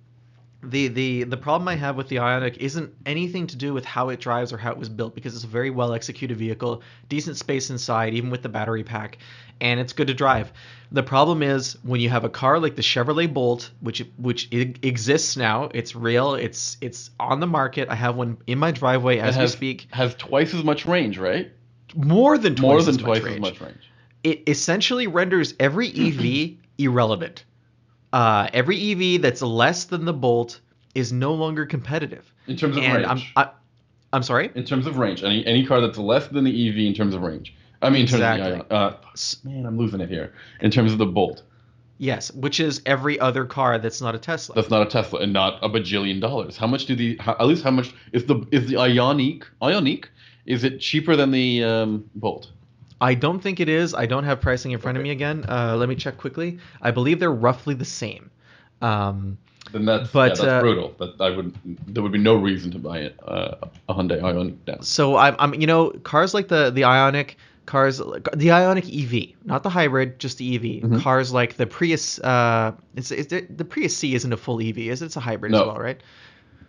the 0.64 0.88
the 0.88 1.24
the 1.24 1.38
problem 1.38 1.68
I 1.68 1.76
have 1.76 1.95
with 1.95 2.08
the 2.10 2.16
Ioniq 2.18 2.58
isn't 2.58 2.93
anything 3.05 3.47
to 3.47 3.55
do 3.55 3.74
with 3.74 3.86
how 3.86 4.10
it 4.10 4.20
drives 4.20 4.51
or 4.51 4.58
how 4.58 4.72
it 4.72 4.78
was 4.78 4.89
built 4.89 5.14
because 5.16 5.36
it's 5.36 5.43
a 5.43 5.47
very 5.47 5.70
well 5.70 5.93
executed 5.93 6.36
vehicle, 6.38 6.82
decent 7.10 7.38
space 7.38 7.70
inside 7.70 8.14
even 8.16 8.30
with 8.32 8.41
the 8.41 8.49
battery 8.49 8.84
pack, 8.84 9.20
and 9.62 9.80
it's 9.80 9.93
good 9.93 10.08
to 10.08 10.14
drive. 10.16 10.51
The 10.91 11.03
problem 11.03 11.43
is 11.43 11.78
when 11.84 11.99
you 12.01 12.10
have 12.10 12.24
a 12.24 12.30
car 12.30 12.60
like 12.60 12.76
the 12.76 12.82
Chevrolet 12.82 13.32
Bolt, 13.32 13.70
which 13.82 14.03
which 14.18 14.47
exists 14.51 15.38
now, 15.38 15.70
it's 15.74 15.95
real, 15.95 16.34
it's 16.34 16.78
it's 16.82 17.12
on 17.20 17.39
the 17.39 17.47
market. 17.47 17.89
I 17.89 17.95
have 17.95 18.16
one 18.16 18.38
in 18.47 18.58
my 18.58 18.72
driveway 18.72 19.20
as 19.20 19.38
it 19.38 19.41
we 19.41 19.47
speak. 19.47 19.88
has 19.91 20.16
twice 20.16 20.53
as 20.53 20.64
much 20.64 20.86
range, 20.86 21.18
right? 21.20 21.51
More 21.95 22.38
than 22.38 22.55
twice 22.55 22.64
More 22.64 22.78
as 22.80 22.86
than 22.88 22.95
much 22.95 23.03
twice 23.03 23.22
range 23.24 23.36
as 23.36 23.41
much 23.41 23.62
range. 23.62 23.91
it 24.24 24.43
essentially 24.47 25.08
renders 25.08 25.53
every 25.60 25.89
EV 25.89 26.58
irrelevant. 26.80 27.43
Uh, 28.18 28.49
every 28.51 28.93
EV 28.93 29.22
that's 29.22 29.43
less 29.43 29.84
than 29.84 30.03
the 30.03 30.13
Bolt 30.13 30.61
is 30.95 31.13
no 31.13 31.36
longer 31.36 31.68
competitive. 31.68 32.34
In 32.47 32.57
terms 32.57 32.76
of 32.76 32.82
and 32.82 33.05
I'm 33.05 33.18
range. 33.18 33.32
I, 33.36 33.51
I'm 34.11 34.24
sorry. 34.24 34.49
in 34.55 34.65
terms 34.65 34.88
of 34.88 34.97
range, 34.97 35.24
any 35.24 35.45
any 35.45 35.63
car 35.63 35.80
that's 35.82 35.99
less 35.99 36.28
than 36.28 36.43
the 36.43 36.70
EV 36.70 36.78
in 36.78 36.95
terms 36.95 37.13
of 37.13 37.22
range. 37.22 37.53
I 37.84 37.91
mean, 37.91 38.01
in 38.01 38.07
terms 38.07 38.22
Exactly. 38.22 38.59
of 38.59 38.70
the 38.70 38.76
uh, 38.76 38.97
man, 39.43 39.68
I'm 39.68 39.78
losing 39.78 40.01
it 40.01 40.09
here. 40.09 40.34
In 40.61 40.72
terms 40.72 40.91
of 40.91 40.97
the 40.97 41.05
Bolt, 41.05 41.43
Yes, 41.99 42.32
which 42.32 42.59
is 42.59 42.82
every 42.88 43.20
other 43.20 43.45
car 43.45 43.78
that's 43.78 44.01
not 44.01 44.15
a 44.15 44.18
Tesla. 44.18 44.55
that's 44.55 44.72
not 44.72 44.82
a 44.82 44.89
Tesla 44.89 45.20
and 45.20 45.32
not 45.32 45.63
a 45.63 45.70
bajillion 45.70 46.20
dollars. 46.20 46.57
How 46.57 46.65
much 46.65 46.88
do 46.88 46.95
the 46.95 47.18
how, 47.20 47.34
at 47.39 47.45
least 47.45 47.63
how 47.63 47.70
much 47.70 47.93
is 48.13 48.26
the 48.26 48.43
is 48.51 48.65
the 48.68 48.78
Ioniq 48.78 49.43
Ioniq 49.61 50.05
is 50.47 50.63
it 50.63 50.80
cheaper 50.80 51.15
than 51.15 51.30
the 51.30 51.63
um, 51.63 52.09
Bolt? 52.15 52.49
I 53.00 53.14
don't 53.14 53.39
think 53.39 53.60
it 53.60 53.70
is. 53.70 53.93
I 53.93 54.06
don't 54.06 54.24
have 54.24 54.41
pricing 54.41 54.72
in 54.72 54.80
front 54.80 54.98
of 54.98 55.04
me 55.04 55.12
again. 55.12 55.45
Uh, 55.48 55.76
let 55.78 55.88
me 55.89 55.95
check 55.95 56.18
quickly. 56.18 56.58
I 56.82 56.91
believe 56.91 57.20
they're 57.20 57.32
roughly 57.32 57.74
the 57.76 57.86
same. 57.86 58.30
Um, 58.82 59.38
Then 59.72 59.86
that's 59.86 60.10
But, 60.12 60.20
yeah, 60.20 60.28
that's 60.36 60.39
uh, 60.41 60.62
brutal. 60.62 60.95
That 61.00 61.20
I 61.22 61.30
would 61.30 61.54
there 61.88 62.02
would 62.04 62.12
be 62.12 62.18
no 62.20 62.36
reason 62.36 62.72
to 62.72 62.80
buy 62.80 63.00
it 63.00 63.20
uh, 63.28 63.56
a 63.89 63.93
Hyundai 63.93 64.22
Ioniq 64.22 64.56
now. 64.68 64.78
So 64.82 65.18
I'm, 65.18 65.36
I'm, 65.39 65.54
you 65.54 65.68
know, 65.68 65.89
cars 66.04 66.34
like 66.34 66.48
the 66.48 66.72
the 66.72 66.82
Ioniq, 66.84 67.36
cars, 67.66 67.98
the 67.98 68.48
Ioniq 68.48 68.88
EV, 68.88 69.36
not 69.45 69.64
the 69.64 69.70
hybrid, 69.70 70.20
just 70.20 70.38
the 70.38 70.56
EV. 70.56 70.62
Mhm. 70.84 71.02
Cars 71.02 71.34
like 71.34 71.58
the 71.58 71.66
Prius, 71.68 72.18
uh, 72.20 72.72
it's, 72.95 73.12
it's 73.12 73.28
the 73.30 73.66
Prius 73.66 73.95
C 73.95 74.16
isn't 74.16 74.32
a 74.32 74.38
full 74.38 74.62
EV, 74.62 74.78
is 74.78 75.02
it? 75.02 75.06
It's 75.08 75.18
a 75.18 75.20
hybrid 75.20 75.54
as 75.54 75.62
well, 75.62 75.78
right? 75.78 76.02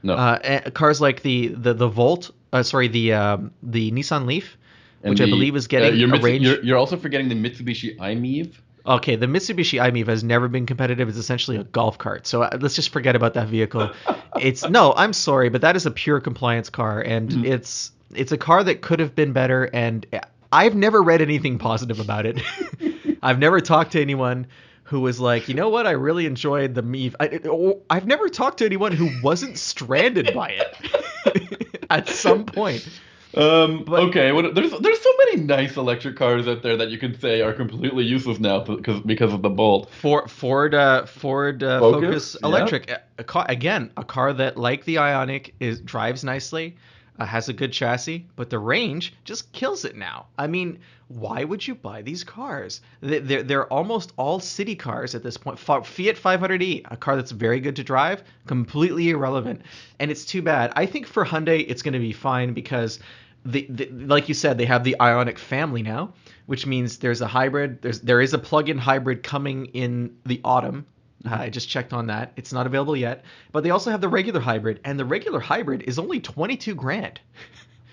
No, 0.02 0.14
Uh, 0.14 0.38
eh, 0.42 0.70
cars 0.70 1.00
like 1.00 1.22
the 1.22 1.48
the 1.48 1.72
the 1.74 1.88
Volt, 1.88 2.30
uh, 2.52 2.62
sorry, 2.62 2.88
the 2.88 3.12
um, 3.12 3.50
the 3.62 3.90
Nissan 3.92 4.26
Leaf, 4.26 4.56
And 5.02 5.10
which 5.10 5.20
I 5.20 5.26
believe 5.26 5.54
is 5.56 5.66
uh, 5.66 5.68
getting 5.68 5.96
you're, 5.98 6.08
a 6.08 6.12
Mitsu- 6.12 6.24
range. 6.24 6.44
You're, 6.46 6.62
you're 6.64 6.76
also 6.78 6.96
forgetting 6.96 7.28
the 7.28 7.34
Mitsubishi 7.34 7.98
i-MiEV. 8.00 8.52
Okay, 8.86 9.16
the 9.16 9.26
Mitsubishi 9.26 9.80
i-MiEV 9.80 10.06
has 10.08 10.24
never 10.24 10.48
been 10.48 10.64
competitive. 10.66 11.08
It's 11.08 11.18
essentially 11.18 11.56
a 11.56 11.64
golf 11.64 11.98
cart. 11.98 12.26
So 12.26 12.42
uh, 12.42 12.58
let's 12.60 12.74
just 12.74 12.90
forget 12.90 13.14
about 13.14 13.34
that 13.34 13.48
vehicle. 13.48 13.90
it's 14.40 14.68
no, 14.68 14.94
I'm 14.96 15.12
sorry, 15.12 15.50
but 15.50 15.60
that 15.60 15.76
is 15.76 15.84
a 15.86 15.90
pure 15.90 16.20
compliance 16.20 16.70
car, 16.70 17.00
and 17.00 17.28
Mhm. 17.30 17.44
it's 17.46 17.92
it's 18.14 18.32
a 18.32 18.38
car 18.38 18.64
that 18.64 18.80
could 18.80 18.98
have 19.00 19.14
been 19.14 19.32
better. 19.32 19.64
And 19.74 20.06
I've 20.50 20.74
never 20.74 21.02
read 21.02 21.20
anything 21.20 21.58
positive 21.58 22.00
about 22.00 22.24
it. 22.24 22.40
I've 23.22 23.38
never 23.38 23.60
talked 23.60 23.92
to 23.92 24.00
anyone 24.00 24.46
who 24.84 25.00
was 25.00 25.20
like, 25.20 25.48
you 25.48 25.54
know 25.54 25.68
what, 25.68 25.86
I 25.86 25.90
really 25.90 26.24
enjoyed 26.24 26.74
the 26.74 26.82
MiEV. 26.82 27.14
I, 27.20 27.84
I've 27.94 28.06
never 28.06 28.30
talked 28.30 28.58
to 28.58 28.64
anyone 28.64 28.92
who 28.92 29.10
wasn't 29.22 29.58
stranded 29.58 30.32
by 30.32 30.48
it 30.48 31.84
at 31.90 32.08
some 32.08 32.46
point. 32.46 32.88
Um, 33.34 33.84
But- 33.84 34.00
okay, 34.04 34.32
what, 34.32 34.54
there's 34.54 34.70
there's 34.70 35.00
so 35.00 35.10
many 35.18 35.42
nice 35.42 35.76
electric 35.76 36.16
cars 36.16 36.48
out 36.48 36.62
there 36.62 36.76
that 36.76 36.90
you 36.90 36.98
can 36.98 37.18
say 37.18 37.42
are 37.42 37.52
completely 37.52 38.04
useless 38.04 38.38
now 38.38 38.60
because 38.60 39.00
because 39.00 39.32
of 39.32 39.42
the 39.42 39.50
Bolt. 39.50 39.90
For, 39.90 40.26
Ford 40.28 40.74
uh, 40.74 41.04
Ford 41.04 41.62
uh, 41.62 41.80
Focus, 41.80 42.02
Focus, 42.02 42.36
yeah. 42.40 42.48
Electric, 42.48 42.90
a, 42.90 43.02
a 43.18 43.24
car, 43.24 43.46
again, 43.48 43.90
a 43.96 44.04
car 44.04 44.32
that 44.32 44.56
like 44.56 44.84
the 44.84 44.96
Ioniq 44.96 45.52
is 45.60 45.80
drives 45.80 46.24
nicely, 46.24 46.76
uh, 47.18 47.24
has 47.26 47.48
a 47.48 47.52
good 47.52 47.72
chassis, 47.72 48.26
but 48.36 48.50
the 48.50 48.58
range 48.58 49.14
just 49.24 49.52
kills 49.52 49.84
it 49.84 49.96
now. 49.96 50.26
I 50.38 50.46
mean, 50.46 50.78
why 51.08 51.44
would 51.44 51.66
you 51.66 51.74
buy 51.74 52.02
these 52.02 52.22
cars? 52.24 52.80
They- 53.00 53.18
They're 53.20 53.42
they're 53.42 53.66
almost 53.72 54.12
all 54.16 54.40
city 54.40 54.76
cars 54.76 55.14
at 55.14 55.22
this 55.22 55.36
point. 55.36 55.58
Fiat 55.58 55.84
500e, 55.86 56.82
a 56.90 56.96
car 56.96 57.16
that's 57.16 57.30
very 57.32 57.60
good 57.60 57.76
to 57.76 57.84
drive, 57.84 58.22
completely 58.46 59.10
irrelevant, 59.10 59.62
and 59.98 60.10
it's 60.10 60.24
too 60.24 60.42
bad. 60.42 60.72
I 60.76 60.86
think 60.86 61.06
for 61.06 61.24
Hyundai, 61.24 61.64
it's 61.68 61.82
going 61.82 61.94
to 61.94 61.98
be 62.00 62.12
fine 62.12 62.52
because. 62.54 62.98
The, 63.44 63.66
the, 63.70 63.86
like 63.90 64.28
you 64.28 64.34
said, 64.34 64.58
they 64.58 64.66
have 64.66 64.82
the 64.84 64.96
Ioniq 65.00 65.38
family 65.38 65.80
now, 65.82 66.12
which 66.46 66.66
means 66.66 66.98
there's 66.98 67.22
a 67.22 67.26
hybrid. 67.26 67.80
There's 67.80 68.00
there 68.00 68.20
is 68.20 68.34
a 68.34 68.38
plug-in 68.38 68.76
hybrid 68.76 69.22
coming 69.22 69.66
in 69.66 70.16
the 70.26 70.40
autumn. 70.44 70.84
I 71.24 71.50
just 71.50 71.68
checked 71.68 71.92
on 71.92 72.06
that. 72.06 72.32
It's 72.36 72.52
not 72.52 72.66
available 72.66 72.96
yet, 72.96 73.24
but 73.52 73.64
they 73.64 73.70
also 73.70 73.90
have 73.90 74.00
the 74.00 74.08
regular 74.08 74.40
hybrid, 74.40 74.80
and 74.84 74.98
the 74.98 75.04
regular 75.04 75.40
hybrid 75.40 75.82
is 75.82 75.98
only 75.98 76.20
22 76.20 76.74
grand. 76.74 77.20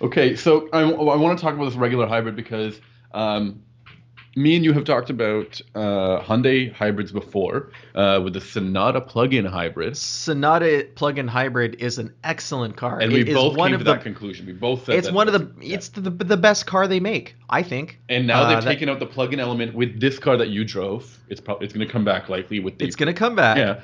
Okay, 0.02 0.36
so 0.36 0.68
I, 0.74 0.82
I 0.82 1.16
want 1.16 1.38
to 1.38 1.42
talk 1.44 1.56
about 1.56 1.66
this 1.66 1.76
regular 1.76 2.06
hybrid 2.06 2.36
because 2.36 2.80
um, 3.14 3.64
me 4.36 4.56
and 4.56 4.66
you 4.66 4.74
have 4.74 4.84
talked 4.84 5.10
about 5.10 5.62
uh, 5.76 6.20
Hyundai 6.22 6.72
hybrids 6.74 7.12
before 7.12 7.72
uh, 7.96 8.20
with 8.24 8.34
the 8.34 8.42
Sonata 8.42 9.00
plug-in 9.00 9.46
hybrid, 9.46 9.96
Sonata 9.98 10.88
plug-in 10.96 11.28
hybrid 11.28 11.76
is 11.80 11.98
an 11.98 12.14
excellent 12.24 12.76
car. 12.76 13.00
and 13.00 13.12
It 13.14 13.28
we 13.28 13.34
both 13.34 13.56
came 13.58 13.72
to 13.72 13.78
the 13.78 13.84
that 13.86 14.04
conclusion. 14.04 14.46
We 14.46 14.52
both 14.54 14.86
said 14.86 14.96
it's 14.96 15.08
that 15.08 15.14
one 15.14 15.28
of 15.28 15.34
the 15.34 15.50
yeah. 15.66 15.76
it's 15.76 15.90
the, 15.90 16.02
the 16.10 16.38
best 16.38 16.66
car 16.66 16.88
they 16.88 17.00
make, 17.00 17.36
I 17.50 17.64
think. 17.64 18.00
and 18.10 18.28
now 18.28 18.44
uh, 18.44 18.54
they've 18.56 18.64
taken 18.64 18.90
out 18.90 19.00
the 19.00 19.06
plug-in 19.06 19.40
element 19.40 19.74
with 19.74 20.00
this 20.02 20.20
car 20.20 20.36
that 20.38 20.50
you 20.50 20.66
drove. 20.66 21.18
It's 21.30 21.42
probably 21.42 21.66
it's 21.66 21.74
going 21.74 21.88
to 21.88 21.92
come 21.92 22.04
back 22.06 22.28
likely 22.30 22.60
with 22.60 22.78
the 22.78 22.86
It's 22.86 22.96
gonna 22.96 23.14
come 23.14 23.36
back. 23.36 23.58
Yeah. 23.58 23.80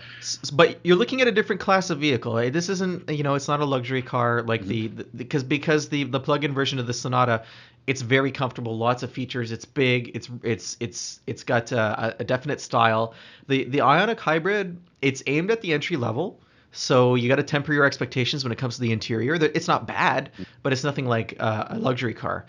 But 0.54 0.80
you're 0.84 0.98
looking 0.98 1.22
at 1.22 1.28
a 1.28 1.32
different 1.32 1.62
class 1.62 1.90
of 1.90 2.00
vehicle. 2.00 2.38
eh? 2.38 2.50
This 2.50 2.70
isn't, 2.70 3.10
you 3.10 3.24
know, 3.24 3.36
it's 3.36 3.48
not 3.48 3.62
a 3.62 3.66
luxury 3.66 4.02
car 4.02 4.40
Mm-hmm. 4.42 4.50
like 4.50 4.66
the, 4.66 4.88
the 4.90 5.04
because 5.16 5.44
because 5.44 5.90
the 5.90 6.04
the 6.04 6.20
plug-in 6.20 6.54
version 6.54 6.78
of 6.78 6.88
the 6.88 6.94
Sonata, 6.94 7.44
it's 7.88 8.02
very 8.02 8.32
comfortable, 8.32 8.78
lots 8.78 9.04
of 9.04 9.12
features. 9.12 9.52
It's 9.52 9.66
big. 9.66 10.12
It's 10.16 10.30
it's 10.44 10.78
it's 10.80 11.20
it's 11.28 11.44
got 11.44 11.72
a, 11.72 12.16
a 12.20 12.24
definite 12.24 12.62
style. 12.62 13.14
The 13.48 13.66
the 13.66 13.80
Ioniq 13.80 14.20
Hybrid, 14.20 14.80
it's 15.02 15.24
aimed 15.28 15.52
at 15.52 15.62
the 15.62 15.74
entry 15.74 15.98
level. 15.98 16.42
So 16.72 17.16
you 17.16 17.28
got 17.28 17.36
to 17.36 17.44
temper 17.44 17.74
your 17.74 17.84
expectations 17.84 18.46
when 18.46 18.54
it 18.54 18.58
comes 18.58 18.76
to 18.76 18.82
the 18.82 18.94
interior. 18.94 19.36
It's 19.36 19.68
not 19.68 19.88
bad, 19.88 20.32
but 20.64 20.72
it's 20.72 20.86
nothing 20.86 21.06
like 21.06 21.36
uh, 21.38 21.66
a 21.70 21.80
luxury 21.80 22.14
car 22.14 22.46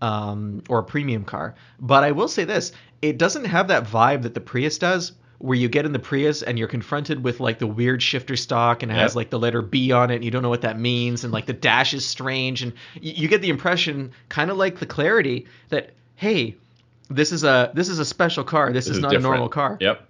um, 0.00 0.62
or 0.68 0.78
a 0.78 0.84
premium 0.84 1.24
car. 1.24 1.54
But 1.80 2.04
I 2.04 2.12
will 2.12 2.28
say 2.28 2.44
this: 2.44 2.72
it 3.02 3.18
doesn't 3.18 3.44
have 3.44 3.68
that 3.68 3.84
vibe 3.84 4.22
that 4.22 4.34
the 4.34 4.40
Prius 4.40 4.78
does, 4.78 5.12
where 5.38 5.56
you 5.56 5.68
get 5.68 5.84
in 5.84 5.92
the 5.92 5.98
Prius 5.98 6.42
and 6.42 6.58
you're 6.58 6.68
confronted 6.68 7.22
with 7.22 7.40
like 7.40 7.58
the 7.58 7.66
weird 7.66 8.02
shifter 8.02 8.36
stock 8.36 8.82
and 8.82 8.90
it 8.90 8.94
has 8.94 9.14
like 9.14 9.30
the 9.30 9.38
letter 9.38 9.62
B 9.62 9.92
on 9.92 10.10
it, 10.10 10.16
and 10.16 10.24
you 10.24 10.30
don't 10.30 10.42
know 10.42 10.48
what 10.48 10.62
that 10.62 10.78
means, 10.78 11.24
and 11.24 11.32
like 11.32 11.46
the 11.46 11.52
dash 11.52 11.94
is 11.94 12.04
strange, 12.06 12.62
and 12.62 12.72
y- 12.96 13.00
you 13.16 13.28
get 13.28 13.42
the 13.42 13.50
impression, 13.50 14.12
kind 14.28 14.50
of 14.50 14.56
like 14.56 14.78
the 14.78 14.86
Clarity, 14.86 15.46
that 15.68 15.90
hey, 16.14 16.56
this 17.08 17.32
is 17.32 17.44
a 17.44 17.70
this 17.74 17.88
is 17.88 17.98
a 17.98 18.04
special 18.04 18.44
car. 18.44 18.72
This, 18.72 18.88
is, 18.88 18.98
not 18.98 19.14
a 19.14 19.18
normal 19.18 19.48
car. 19.48 19.76
Yep. 19.80 20.08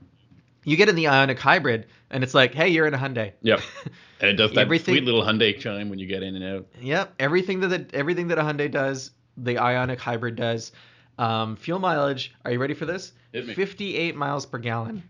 You 0.65 0.77
get 0.77 0.89
in 0.89 0.97
the 0.97 1.05
Ioniq 1.05 1.39
Hybrid, 1.39 1.87
and 2.11 2.25
it's 2.25 2.35
like, 2.35 2.55
hey, 2.55 2.69
you're 2.69 2.87
in 2.87 2.95
a 2.95 2.99
Hyundai. 2.99 3.33
Yep. 3.43 3.61
And 4.19 4.31
it 4.31 4.37
does 4.37 4.53
that 4.53 4.61
Everything- 4.61 4.95
sweet 4.95 5.05
little 5.05 5.21
Hyundai 5.23 5.59
chime 5.59 5.91
when 5.91 5.99
you 5.99 6.07
get 6.07 6.23
in 6.23 6.37
and 6.37 6.43
out. 6.43 6.67
Yep, 6.81 7.17
everything 7.19 7.61
that 7.61 7.69
the, 7.69 7.87
everything 7.95 8.29
that 8.29 8.39
a 8.39 8.43
Hyundai 8.43 8.71
does, 8.71 9.11
the 9.37 9.57
Ioniq 9.57 9.99
Hybrid 9.99 10.37
does. 10.37 10.73
Um, 11.19 11.55
fuel 11.57 11.79
mileage. 11.79 12.35
Are 12.43 12.51
you 12.51 12.59
ready 12.59 12.73
for 12.73 12.87
this? 12.87 13.13
Hit 13.33 13.47
me. 13.47 13.53
58 13.53 14.17
miles 14.17 14.47
per 14.47 14.57
gallon 14.57 15.03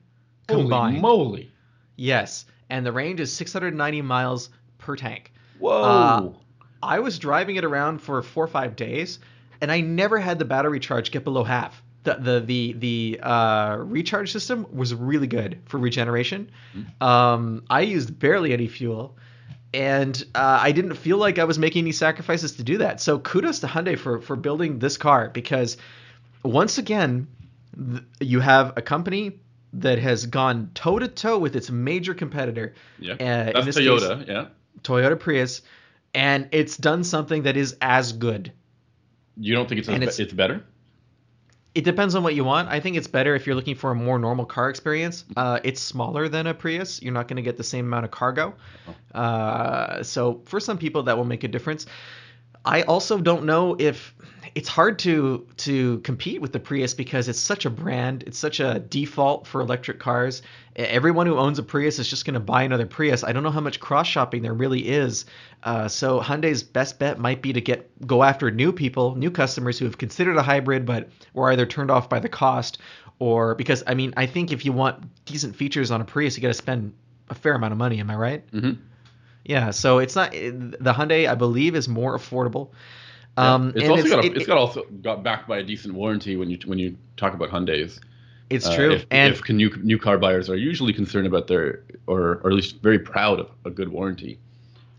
Holy 0.49 0.63
combined. 0.63 1.01
moly. 1.01 1.51
yes, 1.97 2.45
and 2.71 2.85
the 2.85 2.93
range 2.93 3.21
is 3.21 3.33
690 3.33 4.03
miles 4.03 4.51
per 4.79 4.97
tank. 4.97 5.33
Whoa. 5.59 5.83
Uh, 5.83 6.33
I 6.83 7.01
was 7.01 7.19
driving 7.19 7.57
it 7.57 7.65
around 7.65 7.99
for 8.01 8.23
four 8.23 8.45
or 8.45 8.49
five 8.49 8.77
days, 8.77 9.19
and 9.61 9.73
I 9.73 9.81
never 9.81 10.19
had 10.19 10.39
the 10.39 10.45
battery 10.45 10.79
charge 10.81 11.11
get 11.11 11.25
below 11.25 11.43
half. 11.45 11.83
The 12.05 12.15
the 12.15 12.41
the 12.41 12.73
the 12.75 13.21
uh, 13.23 13.77
recharge 13.79 14.31
system 14.31 14.67
was 14.73 14.95
really 14.95 15.27
good 15.27 15.59
for 15.65 15.79
regeneration. 15.79 16.51
Um, 17.01 17.65
I 17.69 17.81
used 17.81 18.17
barely 18.19 18.53
any 18.53 18.69
fuel, 18.69 19.17
and 19.75 20.23
uh, 20.35 20.59
I 20.61 20.71
didn't 20.73 20.95
feel 20.95 21.17
like 21.17 21.39
I 21.41 21.45
was 21.45 21.59
making 21.59 21.83
any 21.85 21.93
sacrifices 21.93 22.53
to 22.57 22.63
do 22.63 22.79
that. 22.79 23.01
So 23.01 23.19
kudos 23.19 23.61
to 23.61 23.67
Hyundai 23.67 23.99
for 23.99 24.21
for 24.21 24.37
building 24.37 24.79
this 24.79 24.97
car 24.97 25.31
because 25.31 25.77
once 26.45 26.79
again, 26.79 27.27
th- 27.77 28.05
you 28.21 28.39
have 28.39 28.75
a 28.77 28.83
company 28.83 29.41
that 29.81 29.99
has 29.99 30.27
gone 30.27 30.71
toe 30.75 30.99
to 30.99 31.09
toe 31.09 31.39
with 31.39 31.57
its 31.57 31.71
major 31.71 32.15
competitor. 32.15 32.75
yeah. 32.99 33.13
uh, 33.15 33.17
That's 33.53 33.67
this 33.67 33.77
case- 33.79 33.87
Toyota, 33.87 34.27
yeah. 34.27 34.47
Toyota 34.83 35.19
Prius, 35.19 35.63
and 36.15 36.49
it's 36.53 36.77
done 36.77 37.05
something 37.05 37.43
that 37.43 37.57
is 37.57 37.77
as 37.81 38.13
good. 38.13 38.53
You 39.37 39.55
don't 39.55 39.69
think 39.69 39.81
it's 39.81 39.89
it's- 39.89 40.19
it's 40.19 40.33
better? 40.33 40.65
It 41.75 41.85
depends 41.85 42.15
on 42.15 42.23
what 42.23 42.35
you 42.35 42.43
want. 42.43 42.71
I 42.71 42.81
think 42.81 42.97
it's 42.97 43.07
better 43.07 43.35
if 43.35 43.47
you're 43.47 43.55
looking 43.55 43.75
for 43.75 43.91
a 43.91 43.95
more 43.95 44.19
normal 44.19 44.47
car 44.47 44.71
experience. 44.71 45.27
Uh, 45.37 45.61
it's 45.63 45.79
smaller 45.79 46.27
than 46.27 46.47
a 46.47 46.55
Prius. 46.55 47.03
You're 47.03 47.13
not 47.13 47.29
going 47.29 47.37
to 47.37 47.43
get 47.43 47.59
the 47.59 47.65
same 47.65 47.85
amount 47.85 48.07
of 48.07 48.11
cargo. 48.11 48.55
Uh, 49.15 50.03
so 50.03 50.41
for 50.47 50.59
some 50.59 50.79
people, 50.79 51.03
that 51.03 51.19
will 51.19 51.27
make 51.27 51.45
a 51.45 51.49
difference. 51.49 51.85
I 52.67 52.83
also 52.83 53.19
don't 53.19 53.45
know 53.45 53.77
if 53.79 54.15
it's 54.57 54.69
hard 54.69 54.99
to 55.01 55.47
to 55.59 55.99
compete 56.01 56.41
with 56.41 56.53
the 56.53 56.59
Prius 56.59 56.95
because 56.95 57.29
it's 57.29 57.39
such 57.39 57.67
a 57.67 57.71
brand. 57.71 58.25
It's 58.27 58.39
such 58.39 58.59
a 58.59 58.79
default 58.81 59.47
for 59.47 59.61
electric 59.61 60.01
cars. 60.01 60.43
Everyone 60.75 61.27
who 61.27 61.37
owns 61.37 61.59
a 61.59 61.63
Prius 61.63 61.99
is 61.99 62.09
just 62.09 62.25
going 62.25 62.35
to 62.35 62.41
buy 62.41 62.63
another 62.63 62.87
Prius. 62.87 63.23
I 63.23 63.33
don't 63.33 63.43
know 63.43 63.51
how 63.51 63.61
much 63.61 63.81
cross 63.81 64.07
shopping 64.07 64.43
there 64.43 64.55
really 64.55 64.89
is. 64.89 65.27
Uh, 65.63 65.89
so 65.89 66.21
Hyundai's 66.21 66.63
best 66.63 66.99
bet 66.99 67.19
might 67.19 67.43
be 67.43 67.53
to 67.53 67.61
get 67.61 67.91
go 68.07 68.23
after 68.23 68.51
new 68.51 68.73
people, 68.73 69.15
new 69.15 69.31
customers 69.31 69.79
who 69.79 69.85
have 69.85 69.99
considered 69.99 70.37
a 70.37 70.43
hybrid 70.43 70.87
but 70.87 71.09
were 71.35 71.53
either 71.53 71.67
turned 71.67 71.91
off 71.91 72.09
by 72.09 72.19
the 72.19 72.29
cost 72.29 72.79
or 73.19 73.55
because 73.55 73.85
I 73.87 73.95
mean 73.95 74.13
I 74.17 74.27
think 74.27 74.53
if 74.53 74.65
you 74.65 74.73
want 74.73 75.25
decent 75.25 75.55
features 75.55 75.91
on 75.91 76.01
a 76.01 76.05
Prius, 76.05 76.37
you 76.37 76.43
got 76.43 76.49
to 76.49 76.55
spend 76.55 76.95
a 77.29 77.35
fair 77.35 77.55
amount 77.55 77.73
of 77.73 77.79
money. 77.79 78.01
Am 78.01 78.11
I 78.11 78.17
right? 78.17 78.45
hmm 78.51 78.73
Yeah, 79.49 79.71
so 79.71 79.99
it's 79.99 80.17
not 80.17 80.33
the 80.33 80.93
Hyundai. 80.93 81.29
I 81.29 81.35
believe 81.35 81.75
is 81.77 81.89
more 81.89 82.17
affordable. 82.19 82.71
Um, 83.37 83.73
it's 83.77 83.83
and 83.85 83.93
also 83.93 84.09
got 84.09 84.25
a, 84.25 84.27
it- 84.27 84.37
it's 84.37 84.47
got 84.47 84.59
also 84.59 84.83
got 85.03 85.23
backed 85.23 85.47
by 85.49 85.59
a 85.59 85.63
decent 85.63 85.95
warranty 85.95 86.37
when 86.37 86.51
you 86.51 86.59
when 86.65 86.79
you 86.79 86.97
talk 87.17 87.35
about 87.35 87.51
Hyundai's. 87.51 88.01
it's 88.51 88.67
Uh, 88.67 88.75
true, 88.77 88.93
if, 88.93 89.07
and 89.11 89.35
if 89.35 89.49
new 89.49 89.71
new 89.83 89.99
car 89.99 90.19
buyers 90.19 90.49
are 90.49 90.57
usually 90.57 90.93
concerned 90.93 91.27
about 91.27 91.47
their 91.47 91.81
or 92.07 92.41
or 92.43 92.49
at 92.51 92.55
least 92.55 92.81
very 92.83 92.99
proud 92.99 93.39
of 93.41 93.51
a 93.65 93.71
good 93.71 93.89
warranty. 93.89 94.39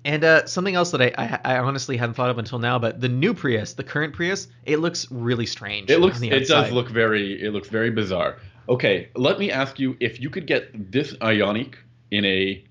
and 0.06 0.24
uh, 0.24 0.46
something 0.46 0.76
else 0.76 0.92
that 0.92 1.02
I, 1.02 1.12
I 1.18 1.56
I 1.56 1.58
honestly 1.60 1.98
hadn't 1.98 2.14
thought 2.16 2.30
of 2.30 2.38
until 2.38 2.60
now, 2.60 2.78
but 2.80 3.02
the 3.02 3.10
new 3.10 3.34
Prius, 3.34 3.74
the 3.74 3.84
current 3.84 4.14
Prius, 4.14 4.48
it 4.66 4.78
looks 4.80 5.12
really 5.12 5.46
strange. 5.46 5.90
It 5.90 6.00
looks 6.00 6.22
it 6.22 6.48
does 6.48 6.72
look 6.72 6.90
very 6.90 7.42
it 7.42 7.52
looks 7.54 7.68
very 7.70 7.90
bizarre. 7.90 8.38
Okay, 8.70 9.10
let 9.16 9.40
me 9.40 9.52
ask 9.52 9.80
you 9.80 9.98
if 10.00 10.22
you 10.22 10.30
could 10.30 10.46
get 10.46 10.92
this 10.92 11.14
Ioniq 11.16 11.74
in 12.12 12.24
a 12.26 12.64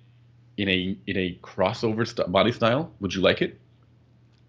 in 0.57 0.69
a 0.69 0.97
in 1.07 1.17
a 1.17 1.39
crossover 1.43 2.07
st- 2.07 2.31
body 2.31 2.53
style, 2.53 2.93
would 3.01 3.15
you 3.15 3.21
like 3.21 3.43
it? 3.43 3.61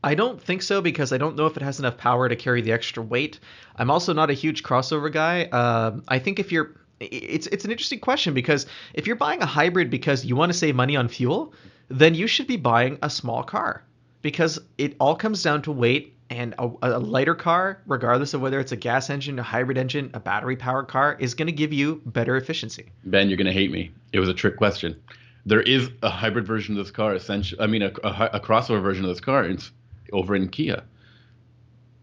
I 0.03 0.16
don't 0.16 0.41
think 0.41 0.62
so 0.62 0.82
because 0.82 1.12
I 1.12 1.18
don't 1.18 1.36
know 1.36 1.47
if 1.47 1.58
it 1.58 1.64
has 1.64 1.80
enough 1.80 1.97
power 1.97 2.30
to 2.30 2.36
carry 2.36 2.62
the 2.62 2.72
extra 2.72 3.01
weight. 3.03 3.39
I'm 3.76 3.89
also 3.89 4.14
not 4.14 4.30
a 4.30 4.34
huge 4.34 4.64
crossover 4.64 5.12
guy. 5.12 5.45
Um, 5.45 6.03
I 6.08 6.20
think 6.20 6.39
if 6.39 6.51
you're, 6.51 6.76
it's 6.99 7.47
it's 7.47 7.66
an 7.66 7.72
interesting 7.72 7.99
question 7.99 8.34
because 8.34 8.68
if 8.93 9.08
you're 9.08 9.16
buying 9.16 9.41
a 9.41 9.45
hybrid 9.45 9.89
because 9.89 10.24
you 10.24 10.36
want 10.36 10.51
to 10.51 10.58
save 10.58 10.76
money 10.76 10.95
on 10.95 11.08
fuel, 11.08 11.53
then 11.89 12.14
you 12.16 12.28
should 12.28 12.47
be 12.47 12.58
buying 12.58 12.97
a 13.01 13.10
small 13.10 13.43
car 13.43 13.84
because 14.22 14.60
it 14.78 14.95
all 14.99 15.16
comes 15.16 15.43
down 15.43 15.62
to 15.64 15.72
weight. 15.72 16.14
And 16.30 16.55
a, 16.60 16.70
a 16.82 16.99
lighter 16.99 17.36
car, 17.36 17.82
regardless 17.88 18.34
of 18.34 18.41
whether 18.41 18.60
it's 18.60 18.74
a 18.74 18.76
gas 18.76 19.10
engine, 19.10 19.39
a 19.39 19.43
hybrid 19.43 19.78
engine, 19.78 20.12
a 20.14 20.20
battery 20.20 20.58
powered 20.58 20.89
car, 20.89 21.16
is 21.22 21.34
going 21.34 21.45
to 21.45 21.53
give 21.53 21.72
you 21.72 22.01
better 22.05 22.36
efficiency. 22.36 22.91
Ben, 23.05 23.30
you're 23.30 23.38
gonna 23.38 23.53
hate 23.53 23.72
me. 23.72 23.91
It 24.12 24.20
was 24.20 24.28
a 24.28 24.34
trick 24.34 24.58
question. 24.58 24.99
There 25.47 25.61
is 25.61 25.89
a 26.03 26.09
hybrid 26.09 26.45
version 26.45 26.77
of 26.77 26.85
this 26.85 26.91
car, 26.91 27.15
essentially. 27.15 27.59
I 27.61 27.67
mean, 27.67 27.81
a, 27.81 27.91
a, 28.03 28.29
a 28.33 28.39
crossover 28.39 28.81
version 28.81 29.05
of 29.05 29.09
this 29.09 29.21
car. 29.21 29.45
It's 29.45 29.71
over 30.11 30.35
in 30.35 30.49
Kia. 30.49 30.83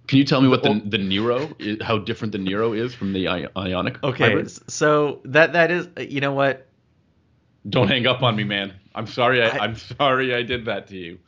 Can 0.06 0.18
you 0.18 0.24
tell 0.24 0.40
me 0.40 0.48
what 0.48 0.62
the 0.62 0.80
the 0.84 0.96
Niro, 0.98 1.54
is, 1.58 1.78
how 1.82 1.98
different 1.98 2.32
the 2.32 2.38
Niro 2.38 2.76
is 2.76 2.94
from 2.94 3.12
the 3.12 3.28
I- 3.28 3.46
Ioniq? 3.56 4.02
Okay, 4.02 4.24
hybrid? 4.30 4.70
so 4.70 5.20
that 5.26 5.52
that 5.52 5.70
is, 5.70 5.88
you 5.98 6.20
know 6.20 6.32
what? 6.32 6.66
Don't 7.68 7.88
hang 7.88 8.06
up 8.06 8.22
on 8.22 8.34
me, 8.36 8.44
man. 8.44 8.72
I'm 8.94 9.06
sorry. 9.06 9.42
I, 9.42 9.48
I- 9.48 9.58
I'm 9.64 9.76
sorry 9.76 10.34
I 10.34 10.42
did 10.42 10.64
that 10.66 10.86
to 10.88 10.96
you. 10.96 11.18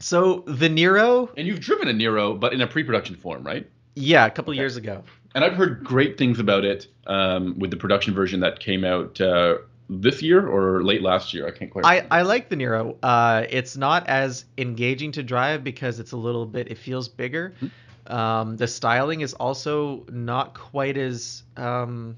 So 0.00 0.44
the 0.46 0.68
Niro, 0.68 1.28
And 1.36 1.46
you've 1.46 1.60
driven 1.60 1.88
a 1.88 1.92
Niro, 1.92 2.38
but 2.38 2.52
in 2.52 2.60
a 2.60 2.66
pre-production 2.66 3.16
form, 3.16 3.42
right? 3.44 3.68
yeah, 3.96 4.24
a 4.26 4.30
couple 4.30 4.52
Okay. 4.52 4.60
years 4.60 4.76
ago. 4.76 5.02
And 5.34 5.42
I've 5.44 5.54
heard 5.54 5.82
great 5.82 6.16
things 6.16 6.38
about 6.38 6.64
it 6.64 6.86
um, 7.06 7.58
with 7.58 7.70
the 7.70 7.76
production 7.76 8.14
version 8.14 8.40
that 8.40 8.60
came 8.60 8.84
out 8.84 9.20
uh, 9.20 9.58
this 9.88 10.22
year 10.22 10.46
or 10.46 10.82
late 10.82 11.02
last 11.02 11.32
year. 11.32 11.46
I 11.46 11.50
can't 11.50 11.70
quite. 11.70 11.84
I, 11.84 12.06
I 12.10 12.22
like 12.22 12.48
the 12.48 12.56
Niro. 12.56 12.96
Uh, 13.02 13.44
it's 13.48 13.76
not 13.76 14.08
as 14.08 14.44
engaging 14.56 15.12
to 15.12 15.22
drive 15.22 15.64
because 15.64 16.00
it's 16.00 16.12
a 16.12 16.16
little 16.16 16.46
bit. 16.46 16.70
It 16.70 16.78
feels 16.78 17.08
bigger. 17.08 17.54
Um, 18.06 18.56
the 18.56 18.66
styling 18.66 19.20
is 19.20 19.34
also 19.34 20.04
not 20.10 20.54
quite 20.54 20.96
as. 20.96 21.42
Um, 21.56 22.16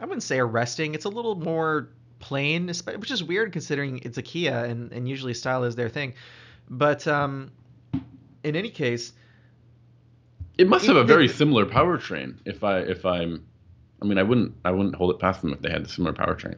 I 0.00 0.04
wouldn't 0.04 0.22
say 0.22 0.38
arresting. 0.38 0.94
It's 0.94 1.04
a 1.04 1.10
little 1.10 1.34
more 1.34 1.88
plain, 2.20 2.68
which 2.68 3.10
is 3.10 3.24
weird 3.24 3.52
considering 3.52 4.00
it's 4.02 4.18
a 4.18 4.22
Kia 4.22 4.64
and, 4.64 4.92
and 4.92 5.08
usually 5.08 5.34
style 5.34 5.64
is 5.64 5.74
their 5.74 5.88
thing. 5.88 6.14
But 6.68 7.06
um, 7.06 7.50
in 8.44 8.56
any 8.56 8.70
case, 8.70 9.12
it 10.56 10.68
must 10.68 10.86
have 10.86 10.96
a 10.96 11.04
very 11.04 11.28
similar 11.28 11.66
powertrain. 11.66 12.36
If 12.44 12.62
I 12.62 12.78
if 12.80 13.04
I'm, 13.04 13.44
I 14.00 14.06
mean, 14.06 14.18
I 14.18 14.22
wouldn't 14.22 14.54
I 14.64 14.70
wouldn't 14.70 14.94
hold 14.94 15.10
it 15.10 15.18
past 15.18 15.42
them 15.42 15.52
if 15.52 15.60
they 15.60 15.70
had 15.70 15.84
the 15.84 15.88
similar 15.88 16.12
powertrain. 16.14 16.56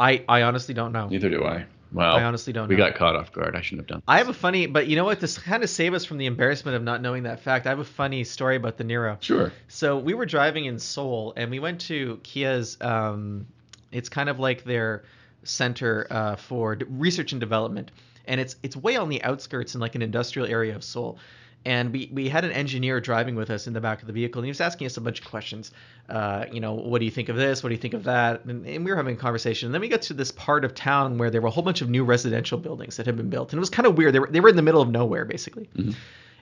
I, 0.00 0.24
I 0.28 0.42
honestly 0.42 0.74
don't 0.74 0.92
know. 0.92 1.08
Neither 1.08 1.28
do 1.28 1.44
I. 1.44 1.66
Wow. 1.92 2.16
I 2.16 2.22
honestly 2.22 2.52
don't 2.52 2.68
we 2.68 2.76
know. 2.76 2.86
got 2.86 2.94
caught 2.94 3.16
off 3.16 3.32
guard. 3.32 3.56
I 3.56 3.60
shouldn't 3.60 3.82
have 3.82 3.88
done. 3.88 4.02
I 4.06 4.18
have 4.18 4.28
a 4.28 4.32
funny, 4.32 4.66
but 4.66 4.86
you 4.86 4.96
know 4.96 5.04
what? 5.04 5.20
This 5.20 5.36
kind 5.36 5.62
of 5.62 5.70
save 5.70 5.92
us 5.92 6.04
from 6.04 6.18
the 6.18 6.26
embarrassment 6.26 6.76
of 6.76 6.82
not 6.82 7.02
knowing 7.02 7.24
that 7.24 7.40
fact. 7.40 7.66
I 7.66 7.70
have 7.70 7.80
a 7.80 7.84
funny 7.84 8.24
story 8.24 8.56
about 8.56 8.76
the 8.76 8.84
Niro. 8.84 9.20
Sure. 9.20 9.52
So 9.68 9.98
we 9.98 10.14
were 10.14 10.26
driving 10.26 10.66
in 10.66 10.78
Seoul, 10.78 11.34
and 11.36 11.50
we 11.50 11.58
went 11.58 11.82
to 11.82 12.18
Kia's. 12.22 12.78
Um, 12.80 13.46
it's 13.90 14.08
kind 14.08 14.28
of 14.28 14.38
like 14.38 14.64
their 14.64 15.04
center 15.42 16.06
uh, 16.10 16.36
for 16.36 16.78
research 16.88 17.32
and 17.32 17.40
development, 17.40 17.90
and 18.24 18.40
it's 18.40 18.56
it's 18.62 18.76
way 18.76 18.96
on 18.96 19.08
the 19.08 19.22
outskirts 19.24 19.74
in 19.74 19.80
like 19.80 19.96
an 19.96 20.02
industrial 20.02 20.48
area 20.48 20.76
of 20.76 20.84
Seoul. 20.84 21.18
And 21.64 21.92
we, 21.92 22.10
we 22.10 22.28
had 22.28 22.44
an 22.46 22.52
engineer 22.52 23.00
driving 23.00 23.36
with 23.36 23.50
us 23.50 23.66
in 23.66 23.74
the 23.74 23.82
back 23.82 24.00
of 24.00 24.06
the 24.06 24.14
vehicle, 24.14 24.40
and 24.40 24.46
he 24.46 24.50
was 24.50 24.62
asking 24.62 24.86
us 24.86 24.96
a 24.96 25.00
bunch 25.00 25.20
of 25.20 25.26
questions. 25.26 25.72
Uh, 26.08 26.46
you 26.50 26.58
know, 26.58 26.72
what 26.72 27.00
do 27.00 27.04
you 27.04 27.10
think 27.10 27.28
of 27.28 27.36
this? 27.36 27.62
What 27.62 27.68
do 27.68 27.74
you 27.74 27.80
think 27.80 27.92
of 27.92 28.04
that? 28.04 28.46
And, 28.46 28.66
and 28.66 28.84
we 28.84 28.90
were 28.90 28.96
having 28.96 29.14
a 29.14 29.18
conversation. 29.18 29.66
And 29.66 29.74
then 29.74 29.82
we 29.82 29.88
got 29.88 30.00
to 30.02 30.14
this 30.14 30.32
part 30.32 30.64
of 30.64 30.74
town 30.74 31.18
where 31.18 31.30
there 31.30 31.42
were 31.42 31.48
a 31.48 31.50
whole 31.50 31.62
bunch 31.62 31.82
of 31.82 31.90
new 31.90 32.02
residential 32.02 32.56
buildings 32.56 32.96
that 32.96 33.04
had 33.04 33.16
been 33.16 33.28
built, 33.28 33.52
and 33.52 33.58
it 33.58 33.60
was 33.60 33.68
kind 33.70 33.86
of 33.86 33.98
weird. 33.98 34.14
They 34.14 34.20
were 34.20 34.28
they 34.28 34.40
were 34.40 34.48
in 34.48 34.56
the 34.56 34.62
middle 34.62 34.80
of 34.80 34.88
nowhere, 34.88 35.26
basically. 35.26 35.68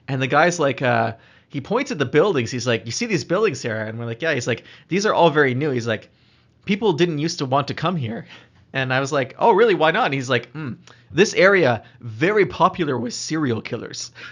And 0.07 0.21
the 0.21 0.27
guy's 0.27 0.57
like, 0.57 0.81
uh, 0.81 1.13
he 1.49 1.59
points 1.61 1.91
at 1.91 1.97
the 1.97 2.05
buildings. 2.05 2.49
He's 2.51 2.65
like, 2.67 2.85
"You 2.85 2.91
see 2.91 3.05
these 3.05 3.23
buildings, 3.25 3.59
Sarah?" 3.59 3.87
And 3.87 3.99
we're 3.99 4.05
like, 4.05 4.21
"Yeah." 4.21 4.33
He's 4.33 4.47
like, 4.47 4.63
"These 4.87 5.05
are 5.05 5.13
all 5.13 5.29
very 5.31 5.53
new." 5.53 5.71
He's 5.71 5.87
like, 5.87 6.09
"People 6.65 6.93
didn't 6.93 7.19
used 7.19 7.39
to 7.39 7.45
want 7.45 7.67
to 7.67 7.73
come 7.73 7.95
here." 7.95 8.25
And 8.73 8.93
I 8.93 8.99
was 8.99 9.11
like, 9.11 9.35
"Oh, 9.39 9.51
really? 9.51 9.75
Why 9.75 9.91
not?" 9.91 10.05
And 10.05 10.13
he's 10.13 10.29
like, 10.29 10.53
mm, 10.53 10.77
"This 11.11 11.33
area 11.33 11.83
very 12.01 12.45
popular 12.45 12.97
with 12.97 13.13
serial 13.13 13.61
killers." 13.61 14.11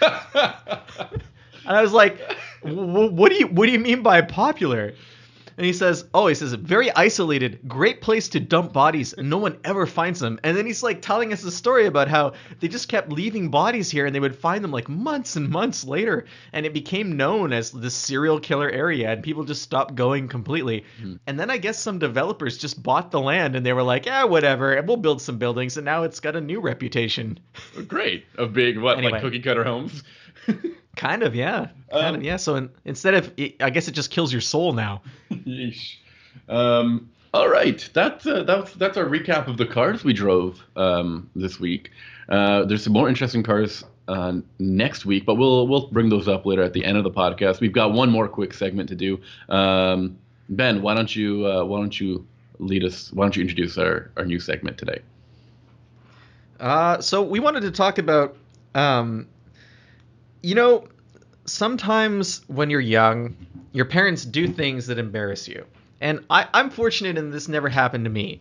And 1.66 1.76
I 1.76 1.82
was 1.82 1.92
like, 1.92 2.18
"Wh- 2.62 3.12
"What 3.12 3.30
do 3.30 3.36
you 3.38 3.46
what 3.46 3.66
do 3.66 3.72
you 3.72 3.78
mean 3.78 4.02
by 4.02 4.22
popular?" 4.22 4.94
And 5.58 5.66
he 5.66 5.72
says, 5.72 6.04
"Oh, 6.14 6.28
he 6.28 6.34
says 6.36 6.52
a 6.52 6.56
very 6.56 6.90
isolated, 6.92 7.58
great 7.66 8.00
place 8.00 8.28
to 8.28 8.38
dump 8.40 8.72
bodies. 8.72 9.12
and 9.12 9.28
No 9.28 9.38
one 9.38 9.58
ever 9.64 9.86
finds 9.86 10.20
them." 10.20 10.38
And 10.44 10.56
then 10.56 10.64
he's 10.66 10.84
like 10.84 11.02
telling 11.02 11.32
us 11.32 11.42
a 11.42 11.50
story 11.50 11.86
about 11.86 12.06
how 12.06 12.34
they 12.60 12.68
just 12.68 12.88
kept 12.88 13.10
leaving 13.10 13.48
bodies 13.50 13.90
here, 13.90 14.06
and 14.06 14.14
they 14.14 14.20
would 14.20 14.36
find 14.36 14.62
them 14.62 14.70
like 14.70 14.88
months 14.88 15.34
and 15.34 15.48
months 15.50 15.84
later, 15.84 16.26
and 16.52 16.64
it 16.64 16.72
became 16.72 17.16
known 17.16 17.52
as 17.52 17.72
the 17.72 17.90
serial 17.90 18.38
killer 18.38 18.70
area, 18.70 19.10
and 19.10 19.22
people 19.22 19.42
just 19.44 19.62
stopped 19.62 19.96
going 19.96 20.28
completely. 20.28 20.84
Hmm. 21.00 21.14
And 21.26 21.40
then 21.40 21.50
I 21.50 21.58
guess 21.58 21.78
some 21.78 21.98
developers 21.98 22.56
just 22.56 22.80
bought 22.80 23.10
the 23.10 23.20
land, 23.20 23.56
and 23.56 23.66
they 23.66 23.72
were 23.72 23.82
like, 23.82 24.06
"Yeah, 24.06 24.24
whatever, 24.24 24.74
and 24.74 24.86
we'll 24.86 24.96
build 24.96 25.20
some 25.20 25.38
buildings," 25.38 25.76
and 25.76 25.84
now 25.84 26.04
it's 26.04 26.20
got 26.20 26.36
a 26.36 26.40
new 26.40 26.60
reputation. 26.60 27.40
Great. 27.88 28.26
Of 28.36 28.52
big 28.52 28.78
what 28.78 28.98
Anyway. 28.98 29.12
like 29.14 29.22
cookie 29.22 29.40
cutter 29.40 29.64
homes. 29.64 30.04
Kind 30.98 31.22
of, 31.22 31.34
yeah, 31.34 31.68
kind 31.90 32.06
Um, 32.06 32.14
of, 32.16 32.22
yeah. 32.22 32.36
So 32.36 32.56
in, 32.56 32.68
instead 32.84 33.14
of, 33.14 33.32
I 33.60 33.70
guess 33.70 33.88
it 33.88 33.92
just 33.92 34.10
kills 34.10 34.32
your 34.32 34.40
soul 34.42 34.72
now. 34.72 35.00
Yeesh. 35.32 35.94
Um, 36.48 37.08
all 37.32 37.48
right, 37.48 37.88
that's 37.94 38.26
uh, 38.26 38.42
that's 38.42 38.72
that's 38.74 38.96
our 38.96 39.04
recap 39.04 39.48
of 39.48 39.56
the 39.58 39.66
cars 39.66 40.02
we 40.04 40.12
drove 40.12 40.60
um, 40.76 41.30
this 41.36 41.60
week. 41.60 41.90
Uh, 42.28 42.64
there's 42.64 42.82
some 42.82 42.92
more 42.92 43.08
interesting 43.08 43.42
cars 43.42 43.84
uh, 44.08 44.34
next 44.58 45.06
week, 45.06 45.24
but 45.26 45.36
we'll 45.36 45.68
we'll 45.68 45.88
bring 45.88 46.08
those 46.08 46.26
up 46.28 46.46
later 46.46 46.62
at 46.62 46.72
the 46.72 46.84
end 46.84 46.96
of 46.98 47.04
the 47.04 47.10
podcast. 47.10 47.60
We've 47.60 47.72
got 47.72 47.92
one 47.92 48.10
more 48.10 48.28
quick 48.28 48.52
segment 48.54 48.88
to 48.88 48.94
do. 48.96 49.20
Um, 49.50 50.18
ben, 50.48 50.82
why 50.82 50.94
don't 50.94 51.14
you 51.14 51.46
uh, 51.46 51.64
why 51.64 51.78
don't 51.78 52.00
you 52.00 52.26
lead 52.58 52.82
us? 52.84 53.12
Why 53.12 53.24
don't 53.24 53.36
you 53.36 53.42
introduce 53.42 53.78
our, 53.78 54.10
our 54.16 54.24
new 54.24 54.40
segment 54.40 54.78
today? 54.78 55.00
Uh, 56.60 57.00
so 57.00 57.22
we 57.22 57.38
wanted 57.40 57.60
to 57.60 57.70
talk 57.70 57.98
about, 57.98 58.36
um, 58.74 59.28
you 60.48 60.54
know, 60.54 60.82
sometimes 61.44 62.40
when 62.48 62.70
you're 62.70 62.80
young, 62.80 63.36
your 63.72 63.84
parents 63.84 64.24
do 64.24 64.48
things 64.48 64.86
that 64.86 64.98
embarrass 64.98 65.46
you. 65.46 65.66
And 66.00 66.24
I, 66.30 66.46
I'm 66.54 66.70
fortunate 66.70 67.18
in 67.18 67.30
this 67.30 67.48
never 67.48 67.68
happened 67.68 68.04
to 68.04 68.10
me. 68.10 68.40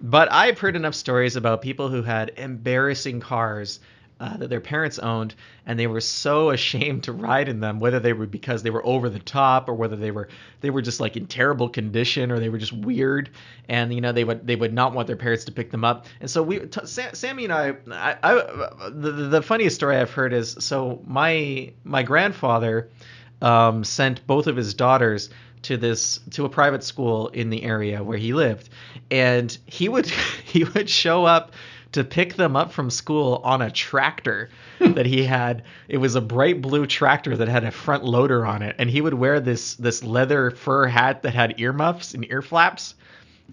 But 0.00 0.30
I've 0.30 0.60
heard 0.60 0.76
enough 0.76 0.94
stories 0.94 1.34
about 1.34 1.60
people 1.60 1.88
who 1.88 2.02
had 2.02 2.30
embarrassing 2.36 3.18
cars 3.18 3.80
uh, 4.20 4.36
that 4.36 4.50
their 4.50 4.60
parents 4.60 4.98
owned, 4.98 5.34
and 5.66 5.78
they 5.78 5.86
were 5.86 6.00
so 6.00 6.50
ashamed 6.58 7.04
to 7.04 7.12
ride 7.12 7.48
in 7.48 7.60
them, 7.60 7.80
whether 7.80 8.00
they 8.00 8.12
were 8.12 8.26
because 8.26 8.62
they 8.62 8.70
were 8.70 8.84
over 8.84 9.08
the 9.08 9.18
top 9.18 9.68
or 9.68 9.74
whether 9.74 9.96
they 9.96 10.10
were 10.10 10.28
they 10.60 10.70
were 10.70 10.82
just 10.82 11.00
like 11.00 11.16
in 11.16 11.26
terrible 11.26 11.68
condition 11.68 12.30
or 12.30 12.38
they 12.38 12.48
were 12.48 12.58
just 12.58 12.72
weird, 12.72 13.30
and 13.68 13.92
you 13.92 14.00
know 14.00 14.12
they 14.12 14.24
would 14.24 14.46
they 14.46 14.56
would 14.56 14.72
not 14.72 14.92
want 14.92 15.06
their 15.06 15.16
parents 15.16 15.44
to 15.44 15.52
pick 15.52 15.70
them 15.70 15.84
up. 15.84 16.06
And 16.20 16.30
so 16.30 16.42
we, 16.42 16.60
t- 16.60 16.86
Sam, 16.86 17.14
Sami 17.14 17.44
and 17.44 17.52
I, 17.52 17.76
I, 17.90 18.16
I 18.22 18.90
the, 18.90 19.10
the 19.10 19.42
funniest 19.42 19.76
story 19.76 19.96
I've 19.96 20.12
heard 20.12 20.32
is 20.32 20.56
so 20.58 21.02
my 21.06 21.72
my 21.84 22.02
grandfather 22.02 22.90
um, 23.40 23.84
sent 23.84 24.26
both 24.26 24.46
of 24.46 24.56
his 24.56 24.74
daughters 24.74 25.30
to 25.62 25.76
this 25.76 26.20
to 26.30 26.44
a 26.44 26.48
private 26.48 26.84
school 26.84 27.28
in 27.28 27.50
the 27.50 27.62
area 27.64 28.02
where 28.02 28.18
he 28.18 28.32
lived 28.32 28.68
and 29.10 29.58
he 29.66 29.88
would 29.88 30.06
he 30.44 30.64
would 30.64 30.88
show 30.88 31.24
up 31.24 31.52
to 31.92 32.04
pick 32.04 32.34
them 32.34 32.56
up 32.56 32.72
from 32.72 32.90
school 32.90 33.40
on 33.44 33.62
a 33.62 33.70
tractor 33.70 34.50
hmm. 34.78 34.92
that 34.92 35.06
he 35.06 35.24
had. 35.24 35.62
It 35.88 35.98
was 35.98 36.14
a 36.14 36.20
bright 36.20 36.60
blue 36.60 36.86
tractor 36.86 37.36
that 37.36 37.48
had 37.48 37.64
a 37.64 37.70
front 37.70 38.04
loader 38.04 38.44
on 38.44 38.62
it 38.62 38.76
and 38.78 38.90
he 38.90 39.00
would 39.00 39.14
wear 39.14 39.40
this 39.40 39.74
this 39.76 40.04
leather 40.04 40.50
fur 40.50 40.86
hat 40.86 41.22
that 41.22 41.34
had 41.34 41.58
earmuffs 41.60 42.14
and 42.14 42.24
ear 42.30 42.42
flaps 42.42 42.94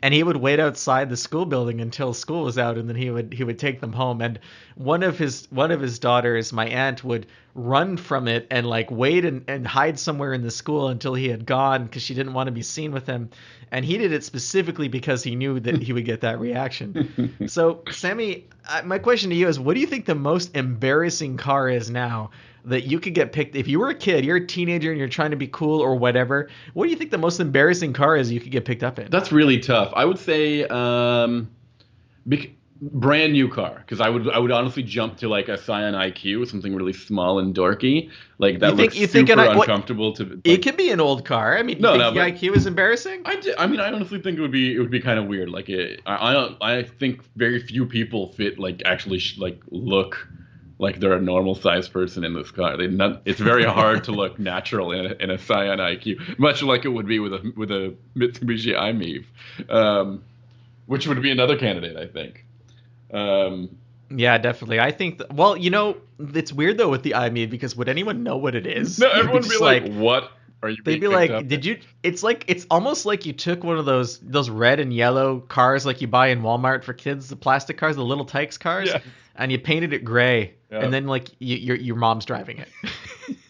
and 0.04 0.14
he 0.14 0.24
would 0.24 0.38
wait 0.38 0.60
outside 0.60 1.10
the 1.10 1.18
school 1.18 1.46
building 1.46 1.80
until 1.80 2.14
school 2.14 2.44
was 2.44 2.58
out 2.58 2.78
and 2.78 2.90
then 2.90 2.96
he 2.96 3.10
would 3.10 3.34
he 3.34 3.44
would 3.44 3.58
take 3.58 3.80
them 3.80 3.94
home. 3.94 4.22
And 4.22 4.40
one 4.76 5.04
of 5.04 5.18
his 5.18 5.48
one 5.52 5.72
of 5.72 5.80
his 5.80 6.00
daughters 6.00 6.52
my 6.52 6.68
aunt 6.68 7.04
would 7.04 7.28
run 7.54 7.96
from 7.96 8.28
it 8.28 8.46
and 8.52 8.68
like 8.68 8.92
wait 8.92 9.24
and, 9.24 9.44
and 9.48 9.66
hide 9.66 9.98
somewhere 9.98 10.34
in 10.34 10.42
the 10.42 10.52
school 10.52 10.90
until 10.90 11.14
he 11.14 11.30
had 11.30 11.46
gone 11.46 11.86
because 11.86 12.02
she 12.02 12.14
didn't 12.14 12.34
want 12.34 12.48
to 12.48 12.52
be 12.52 12.62
seen 12.62 12.92
with 12.92 13.08
him. 13.08 13.30
And 13.72 13.86
he 13.86 13.98
did 13.98 14.12
it 14.12 14.24
specifically 14.24 14.90
because 14.90 15.24
he 15.24 15.36
knew 15.36 15.60
that 15.62 15.82
he 15.82 15.94
would 15.94 16.06
get 16.06 16.22
that 16.22 16.40
reaction. 16.40 17.34
So 17.48 17.84
Sami 17.92 18.46
my 18.84 18.98
question 18.98 19.30
to 19.30 19.36
you 19.36 19.48
is 19.48 19.60
what 19.60 19.76
do 19.76 19.80
you 19.80 19.88
think 19.88 20.06
the 20.06 20.16
most 20.16 20.56
embarrassing 20.56 21.38
car 21.38 21.70
is 21.70 21.90
now 21.90 22.32
that 22.66 22.84
you 22.86 23.00
could 23.00 23.14
get 23.14 23.32
picked 23.32 23.56
if 23.56 23.68
you 23.68 23.80
were 23.80 23.90
a 23.90 23.96
kid, 23.96 24.26
you're 24.26 24.38
a 24.38 24.46
teenager 24.48 24.90
and 24.92 25.00
you're 25.00 25.08
trying 25.08 25.32
to 25.32 25.38
be 25.38 25.48
cool 25.48 25.80
or 25.80 25.96
whatever. 25.96 26.50
What 26.74 26.86
do 26.86 26.90
you 26.92 26.96
think 26.96 27.12
the 27.12 27.18
most 27.18 27.40
embarrassing 27.40 27.94
car 27.94 28.18
is 28.18 28.32
you 28.32 28.40
could 28.40 28.52
get 28.52 28.66
picked 28.66 28.84
up 28.84 29.00
in? 29.00 29.10
That's 29.12 29.32
really 29.32 29.60
tough. 29.60 29.92
I 29.96 30.06
would 30.06 30.20
say 30.20 30.66
um, 30.66 31.50
bec- 32.26 32.50
brand 32.82 33.32
new 33.34 33.48
car 33.48 33.78
because 33.78 34.02
I 34.02 34.10
would 34.10 34.30
I 34.30 34.38
would 34.38 34.52
honestly 34.52 34.84
jump 34.84 35.16
to 35.18 35.30
like 35.30 35.48
a 35.48 35.58
Scion 35.58 35.94
IQ, 35.94 36.48
something 36.48 36.76
really 36.76 36.92
small 36.92 37.40
and 37.40 37.56
dorky, 37.56 38.10
like 38.38 38.60
that 38.60 38.72
You 38.72 38.76
think- 38.78 38.86
looks 38.92 38.96
you 38.98 39.08
super 39.08 39.14
think 39.28 39.30
an 39.30 39.40
I- 39.40 39.56
what- 39.56 39.66
to. 39.88 40.24
Like, 40.26 40.40
It 40.44 40.62
could 40.64 40.76
be 40.76 40.90
an 40.92 41.00
old 41.00 41.24
car. 41.24 41.58
I 41.58 41.64
mean, 41.64 41.80
No, 41.80 41.94
you 41.94 42.00
no, 42.00 42.12
the 42.12 42.20
IQ 42.20 42.56
is 42.56 42.66
embarrassing? 42.66 43.22
I, 43.26 43.68
mean, 43.68 43.80
I 43.80 43.92
honestly 43.92 44.20
think 44.20 44.38
it 44.38 44.42
would 44.42 44.52
be 44.52 44.76
it 44.76 44.80
would 44.80 44.92
be 44.92 45.00
kind 45.00 45.18
of 45.20 45.28
weird. 45.28 45.50
Like, 45.50 45.70
it, 45.70 46.02
I 46.06 46.32
I, 46.32 46.34
don't, 46.34 46.58
I 46.62 46.84
think 46.84 47.22
very 47.36 47.60
few 47.60 47.86
people 47.86 48.34
fit 48.34 48.60
like 48.60 48.82
actually 48.86 49.20
sh- 49.20 49.38
like 49.38 49.62
look 49.70 50.28
like 50.78 51.00
they're 51.00 51.14
a 51.14 51.22
normal 51.22 51.56
sized 51.56 51.94
person 51.94 52.24
in 52.24 52.34
this 52.34 52.52
car. 52.52 52.76
They 52.78 52.88
not, 52.88 53.22
it's 53.26 53.40
very 53.40 53.64
hard 53.80 54.04
to 54.06 54.12
look 54.12 54.38
natural 54.40 54.92
in 54.92 55.06
a, 55.06 55.14
in 55.24 55.30
a 55.32 55.38
Scion 55.38 55.80
IQ, 55.80 56.38
much 56.38 56.62
like 56.64 56.86
it 56.86 56.90
would 56.90 57.08
be 57.08 57.20
with 57.20 57.34
a 57.34 57.54
with 57.56 57.72
a 57.72 57.96
Mitsubishi 58.16 58.78
i-MiEV, 58.78 59.26
um, 59.74 60.24
which 60.88 61.08
would 61.08 61.22
be 61.22 61.32
another 61.32 61.58
candidate, 61.58 61.96
I 61.98 62.08
think. 62.08 62.46
Um, 63.14 63.78
Yeah, 64.10 64.38
definitely. 64.38 64.80
I 64.80 64.92
think. 64.92 65.20
Th- 65.20 65.30
well, 65.32 65.58
you 65.58 65.70
know, 65.70 65.98
it's 66.20 66.52
weird 66.54 66.78
though 66.78 66.90
with 66.90 67.04
the 67.04 67.16
i-MiEV 67.16 67.50
because 67.50 67.76
would 67.76 67.90
anyone 67.90 68.24
know 68.24 68.38
what 68.38 68.56
it 68.56 68.68
is? 68.68 69.00
no, 69.00 69.10
everyone 69.10 69.34
would 69.34 69.44
be 69.44 69.50
just 69.50 69.62
like, 69.62 69.92
"What 69.94 70.32
are 70.62 70.70
you?" 70.70 70.78
They'd 70.84 71.00
be 71.02 71.08
like, 71.08 71.48
"Did 71.48 71.66
you?" 71.66 71.80
It's 72.04 72.22
like 72.24 72.44
it's 72.48 72.66
almost 72.70 73.06
like 73.06 73.26
you 73.26 73.34
took 73.34 73.64
one 73.64 73.78
of 73.78 73.86
those 73.86 74.20
those 74.20 74.50
red 74.50 74.80
and 74.80 74.94
yellow 74.94 75.40
cars 75.40 75.86
like 75.86 76.02
you 76.02 76.08
buy 76.08 76.28
in 76.28 76.42
Walmart 76.42 76.84
for 76.84 76.94
kids, 76.94 77.30
the 77.30 77.36
plastic 77.36 77.78
cars, 77.78 77.96
the 77.96 78.04
little 78.04 78.26
Tikes 78.26 78.58
cars, 78.58 78.90
Yeah. 78.90 79.00
and 79.36 79.52
you 79.52 79.60
painted 79.60 79.94
it 79.94 80.04
gray, 80.06 80.54
Yeah. 80.76 80.84
and 80.84 80.94
then 80.94 81.08
like 81.08 81.30
you, 81.40 81.56
your 81.56 81.78
your 81.78 81.96
mom's 81.96 82.26
driving 82.26 82.58
it. 82.58 82.70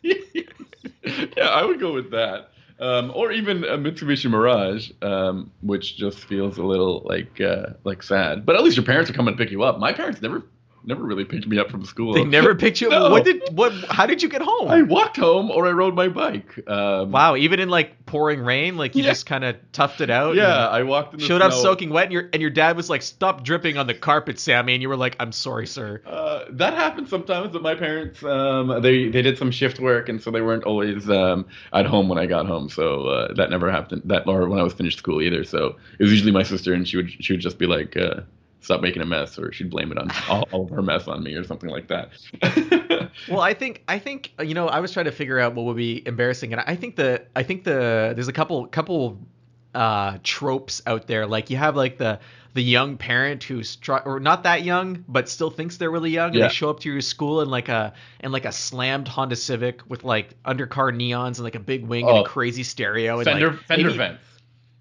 yeah, 1.38 1.50
I 1.50 1.66
would 1.66 1.80
go 1.80 1.94
with 1.94 2.12
that. 2.12 2.50
Um, 2.78 3.12
or 3.16 3.32
even 3.32 3.64
a 3.64 3.78
Mitsubishi 3.78 4.30
Mirage, 4.30 4.92
um, 5.02 5.50
which 5.62 5.96
just 5.96 6.20
feels 6.26 6.58
a 6.58 6.64
little 6.64 7.04
like 7.06 7.40
uh, 7.40 7.68
like 7.84 8.04
sad. 8.04 8.46
But 8.46 8.56
at 8.58 8.64
least 8.64 8.76
your 8.78 8.86
parents 8.86 9.10
would 9.10 9.16
come 9.16 9.28
and 9.28 9.38
pick 9.38 9.50
you 9.50 9.64
up. 9.64 9.80
My 9.80 9.94
parents 9.94 10.22
never 10.22 10.44
never 10.88 11.04
really 11.04 11.26
picked 11.26 11.48
me 11.48 11.58
up 11.58 11.70
from 11.70 11.84
school. 11.86 12.14
They 12.14 12.24
never 12.24 12.56
picked 12.64 12.82
you. 12.82 12.90
No. 12.90 13.10
What 13.10 13.26
did 13.26 13.42
what? 13.52 13.74
How 13.90 14.06
did 14.06 14.22
you 14.24 14.30
get 14.30 14.42
home? 14.42 14.70
I 14.70 14.82
walked 14.82 15.18
home 15.18 15.52
or 15.52 15.68
I 15.68 15.72
rode 15.72 15.96
my 15.96 16.08
bike. 16.08 16.58
Um, 16.68 17.12
wow, 17.12 17.36
even 17.36 17.60
in 17.60 17.70
like 17.70 18.06
pouring 18.06 18.42
rain, 18.42 18.78
like 18.78 18.96
you 18.96 19.04
Yeah. 19.04 19.10
just 19.10 19.26
kind 19.26 19.44
of 19.44 19.56
toughed 19.74 20.02
it 20.02 20.10
out. 20.10 20.36
Yeah, 20.36 20.68
I 20.68 20.84
walked 20.84 21.14
in 21.14 21.20
the 21.20 21.26
Showed 21.26 21.42
up 21.42 21.54
soaking 21.54 21.90
wet, 21.90 22.06
and 22.06 22.14
your 22.14 22.30
and 22.34 22.42
your 22.42 22.52
dad 22.52 22.78
was 22.78 22.90
like, 22.90 23.02
"Stop 23.02 23.44
dripping 23.44 23.78
on 23.78 23.88
the 23.88 23.94
carpet, 23.94 24.40
Sami," 24.40 24.74
and 24.74 24.82
you 24.82 24.90
were 24.90 24.98
like, 24.98 25.16
"I'm 25.20 25.32
sorry, 25.32 25.68
sir." 25.68 26.02
Uh, 26.06 26.46
that 26.52 26.74
happened 26.74 27.08
sometimes, 27.10 27.52
but 27.52 27.62
my 27.62 27.76
parents 27.76 28.24
um, 28.24 28.82
they 28.82 29.10
they 29.10 29.22
did 29.22 29.38
some 29.38 29.52
shift 29.52 29.80
work, 29.80 30.10
and 30.10 30.22
so 30.22 30.32
they 30.32 30.42
weren't 30.42 30.64
always 30.64 31.10
um, 31.10 31.46
at 31.74 31.86
home 31.86 32.10
when 32.10 32.18
I 32.18 32.26
got 32.26 32.46
home. 32.46 32.70
So 32.70 33.08
uh, 33.08 33.34
that 33.34 33.50
never 33.50 33.72
happened. 33.72 34.04
That 34.06 34.28
or 34.28 34.48
when 34.50 34.60
I 34.60 34.64
was 34.64 34.74
finished 34.74 34.98
school 35.00 35.22
either. 35.22 35.44
So 35.44 35.76
it 36.00 36.04
was 36.04 36.12
usually 36.12 36.32
my 36.32 36.44
sister, 36.44 36.74
and 36.74 36.88
she 36.88 36.98
would 36.98 37.12
she 37.24 37.34
would 37.34 37.42
just 37.42 37.58
be 37.58 37.66
like, 37.68 37.96
uh, 37.98 38.22
"Stop 38.66 38.82
making 38.82 39.01
a 39.01 39.05
mess," 39.05 39.39
or 39.39 39.51
she'd 39.53 39.70
blame 39.70 39.91
it 39.91 39.97
on 39.97 40.11
all, 40.30 40.47
all 40.51 40.63
of 40.66 40.70
her 40.72 40.82
mess 40.82 41.07
on 41.07 41.24
me, 41.24 41.34
or 41.36 41.43
something 41.43 41.70
like 41.70 41.88
that. 41.88 42.09
Well, 43.30 43.39
I 43.39 43.53
think 43.53 43.82
I 43.88 43.97
think 43.97 44.34
you 44.43 44.53
know 44.53 44.68
I 44.68 44.82
was 44.82 44.91
trying 44.91 45.05
to 45.05 45.11
figure 45.11 45.39
out 45.39 45.55
what 45.55 45.63
would 45.66 45.78
be 45.78 46.05
embarrassing, 46.05 46.51
and 46.51 46.61
I 46.66 46.76
think 46.76 46.97
the 46.97 47.24
I 47.36 47.43
think 47.43 47.63
the 47.63 48.11
there's 48.13 48.28
a 48.28 48.34
couple 48.34 48.68
couple 48.68 49.20
uh, 49.74 50.18
tropes 50.24 50.82
out 50.86 51.07
there. 51.07 51.26
Like 51.26 51.49
you 51.49 51.55
have 51.57 51.76
like 51.78 51.97
the 51.97 52.20
the 52.55 52.61
young 52.63 52.97
parent 52.97 53.43
who's 53.43 53.78
try, 53.78 53.99
or 53.99 54.20
not 54.20 54.43
that 54.43 54.63
young 54.63 55.03
but 55.07 55.30
still 55.30 55.49
thinks 55.49 55.78
they're 55.78 55.91
really 55.91 56.09
young, 56.11 56.28
and 56.30 56.36
Yeah. 56.36 56.47
they 56.47 56.53
show 56.53 56.70
up 56.70 56.82
to 56.82 56.91
your 56.91 56.99
school 57.01 57.39
in 57.41 57.49
like 57.49 57.70
a 57.70 57.93
in 58.20 58.32
like 58.34 58.45
a 58.45 58.51
slammed 58.51 59.07
Honda 59.07 59.36
Civic 59.38 59.82
with 59.89 60.03
like 60.03 60.36
undercar 60.43 60.93
neons 60.93 61.36
and 61.38 61.39
like 61.45 61.55
a 61.55 61.59
big 61.59 61.86
wing 61.86 62.07
and 62.07 62.18
Oh. 62.18 62.24
a 62.24 62.28
crazy 62.28 62.63
stereo 62.63 63.16
and 63.20 63.26
fender 63.26 63.51
like, 63.51 63.59
fender 63.61 63.86
maybe- 63.86 63.97
vents. 63.97 64.22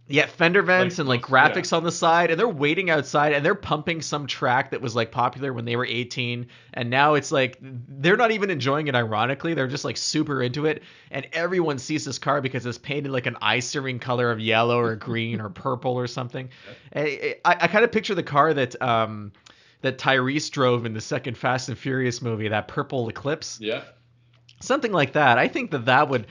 Yeah, 0.06 0.26
fender 0.26 0.60
vents 0.60 0.98
Like, 0.98 1.00
and 1.00 1.08
like 1.08 1.20
yeah. 1.22 1.26
graphics 1.28 1.74
on 1.74 1.82
the 1.82 1.90
side, 1.90 2.30
and 2.30 2.38
they're 2.38 2.46
waiting 2.46 2.90
outside 2.90 3.32
and 3.32 3.44
they're 3.44 3.54
pumping 3.54 4.02
some 4.02 4.26
track 4.26 4.70
that 4.70 4.82
was 4.82 4.94
like 4.94 5.10
popular 5.10 5.52
when 5.52 5.64
they 5.64 5.76
were 5.76 5.86
18, 5.86 6.46
and 6.74 6.90
now 6.90 7.14
it's 7.14 7.32
like 7.32 7.56
they're 7.60 8.16
not 8.16 8.30
even 8.30 8.50
enjoying 8.50 8.86
it. 8.88 8.94
Ironically, 8.94 9.54
they're 9.54 9.66
just 9.66 9.84
like 9.84 9.96
super 9.96 10.42
into 10.42 10.66
it, 10.66 10.82
and 11.10 11.26
everyone 11.32 11.78
sees 11.78 12.04
this 12.04 12.18
car 12.18 12.42
because 12.42 12.66
it's 12.66 12.76
painted 12.76 13.12
like 13.12 13.26
an 13.26 13.36
eye 13.40 13.60
searing 13.60 13.98
color 13.98 14.30
of 14.30 14.40
yellow 14.40 14.78
or 14.78 14.94
green 14.94 15.40
or 15.40 15.48
purple 15.48 15.92
or 15.92 16.06
something. 16.06 16.50
I, 16.94 17.36
I, 17.44 17.56
I 17.62 17.66
kind 17.68 17.84
of 17.84 17.90
picture 17.90 18.14
the 18.14 18.22
car 18.22 18.52
that 18.52 18.80
um 18.82 19.32
that 19.80 19.98
Tyrese 19.98 20.50
drove 20.50 20.86
in 20.86 20.92
the 20.92 21.00
second 21.00 21.36
Fast 21.36 21.68
and 21.68 21.78
Furious 21.78 22.20
movie, 22.20 22.48
that 22.48 22.68
purple 22.68 23.08
Eclipse 23.08 23.58
Yeah. 23.60 23.84
Something 24.60 24.92
like 24.92 25.12
that. 25.12 25.36
I 25.36 25.48
think 25.48 25.70
that 25.72 25.84
that 25.86 26.08
would. 26.08 26.26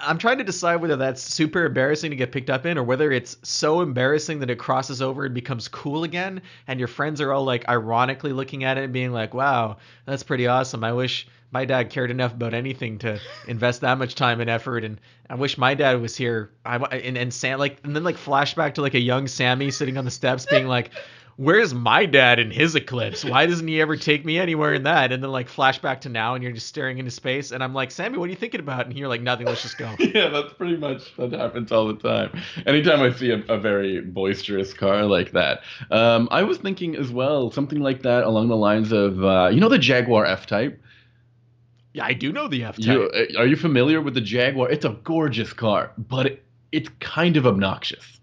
I'm 0.00 0.16
trying 0.16 0.38
to 0.38 0.44
decide 0.44 0.76
whether 0.76 0.96
that's 0.96 1.20
super 1.20 1.66
embarrassing 1.66 2.10
to 2.10 2.16
get 2.16 2.32
picked 2.32 2.48
up 2.48 2.64
in, 2.64 2.78
or 2.78 2.82
whether 2.84 3.12
it's 3.12 3.36
so 3.42 3.82
embarrassing 3.82 4.38
that 4.40 4.48
it 4.48 4.58
crosses 4.58 5.02
over 5.02 5.26
and 5.26 5.34
becomes 5.34 5.68
cool 5.68 6.04
again, 6.04 6.40
and 6.66 6.78
your 6.78 6.88
friends 6.88 7.20
are 7.20 7.32
all 7.32 7.44
like 7.44 7.68
ironically 7.68 8.32
looking 8.32 8.64
at 8.64 8.78
it 8.78 8.84
and 8.84 8.92
being 8.92 9.12
like, 9.12 9.34
"Wow, 9.34 9.76
that's 10.06 10.22
pretty 10.22 10.46
awesome." 10.46 10.82
I 10.82 10.92
wish 10.92 11.26
my 11.50 11.64
dad 11.64 11.90
cared 11.90 12.10
enough 12.10 12.32
about 12.32 12.54
anything 12.54 12.98
to 12.98 13.20
invest 13.48 13.82
that 13.82 13.98
much 13.98 14.14
time 14.14 14.40
and 14.40 14.48
effort, 14.48 14.82
and 14.82 14.98
I 15.28 15.34
wish 15.34 15.58
my 15.58 15.74
dad 15.74 16.00
was 16.00 16.16
here. 16.16 16.50
I 16.64 16.76
and 16.76 17.18
and 17.18 17.34
Sam 17.34 17.58
like 17.58 17.80
and 17.84 17.94
then 17.94 18.04
like 18.04 18.16
flashback 18.16 18.74
to 18.74 18.82
like 18.82 18.94
a 18.94 19.00
young 19.00 19.26
Sami 19.26 19.70
sitting 19.70 19.98
on 19.98 20.04
the 20.04 20.10
steps 20.10 20.46
being 20.46 20.68
like. 20.68 20.90
Where's 21.36 21.74
my 21.74 22.06
dad 22.06 22.38
in 22.38 22.52
his 22.52 22.76
eclipse? 22.76 23.24
Why 23.24 23.46
doesn't 23.46 23.66
he 23.66 23.80
ever 23.80 23.96
take 23.96 24.24
me 24.24 24.38
anywhere 24.38 24.72
in 24.72 24.84
that? 24.84 25.10
And 25.10 25.22
then 25.22 25.32
like 25.32 25.48
flashback 25.48 26.02
to 26.02 26.08
now, 26.08 26.34
and 26.34 26.44
you're 26.44 26.52
just 26.52 26.68
staring 26.68 26.98
into 26.98 27.10
space, 27.10 27.50
and 27.50 27.62
I'm 27.62 27.74
like, 27.74 27.90
Sami, 27.90 28.18
what 28.18 28.26
are 28.26 28.30
you 28.30 28.36
thinking 28.36 28.60
about? 28.60 28.86
And 28.86 28.96
you're 28.96 29.08
like, 29.08 29.20
nothing. 29.20 29.46
Let's 29.46 29.62
just 29.62 29.76
go. 29.76 29.92
yeah, 29.98 30.28
that's 30.28 30.52
pretty 30.54 30.76
much 30.76 31.16
that 31.16 31.32
happens 31.32 31.72
all 31.72 31.88
the 31.88 31.94
time. 31.94 32.40
Anytime 32.66 33.00
I 33.00 33.12
see 33.12 33.30
a, 33.30 33.42
a 33.48 33.58
very 33.58 34.00
boisterous 34.00 34.72
car 34.72 35.04
like 35.06 35.32
that, 35.32 35.62
um, 35.90 36.28
I 36.30 36.44
was 36.44 36.58
thinking 36.58 36.94
as 36.94 37.10
well 37.10 37.50
something 37.50 37.80
like 37.80 38.02
that 38.02 38.24
along 38.24 38.48
the 38.48 38.56
lines 38.56 38.92
of 38.92 39.24
uh, 39.24 39.50
you 39.52 39.60
know 39.60 39.68
the 39.68 39.78
Jaguar 39.78 40.26
F 40.26 40.46
Type. 40.46 40.80
Yeah, 41.94 42.04
I 42.04 42.12
do 42.12 42.32
know 42.32 42.48
the 42.48 42.64
F 42.64 42.76
type. 42.76 43.10
Uh, 43.12 43.38
are 43.38 43.46
you 43.46 43.56
familiar 43.56 44.00
with 44.00 44.14
the 44.14 44.20
Jaguar? 44.20 44.70
It's 44.70 44.84
a 44.84 44.96
gorgeous 45.04 45.52
car, 45.52 45.92
but 45.96 46.26
it, 46.26 46.44
it's 46.70 46.90
kind 47.00 47.36
of 47.36 47.46
obnoxious. 47.46 48.20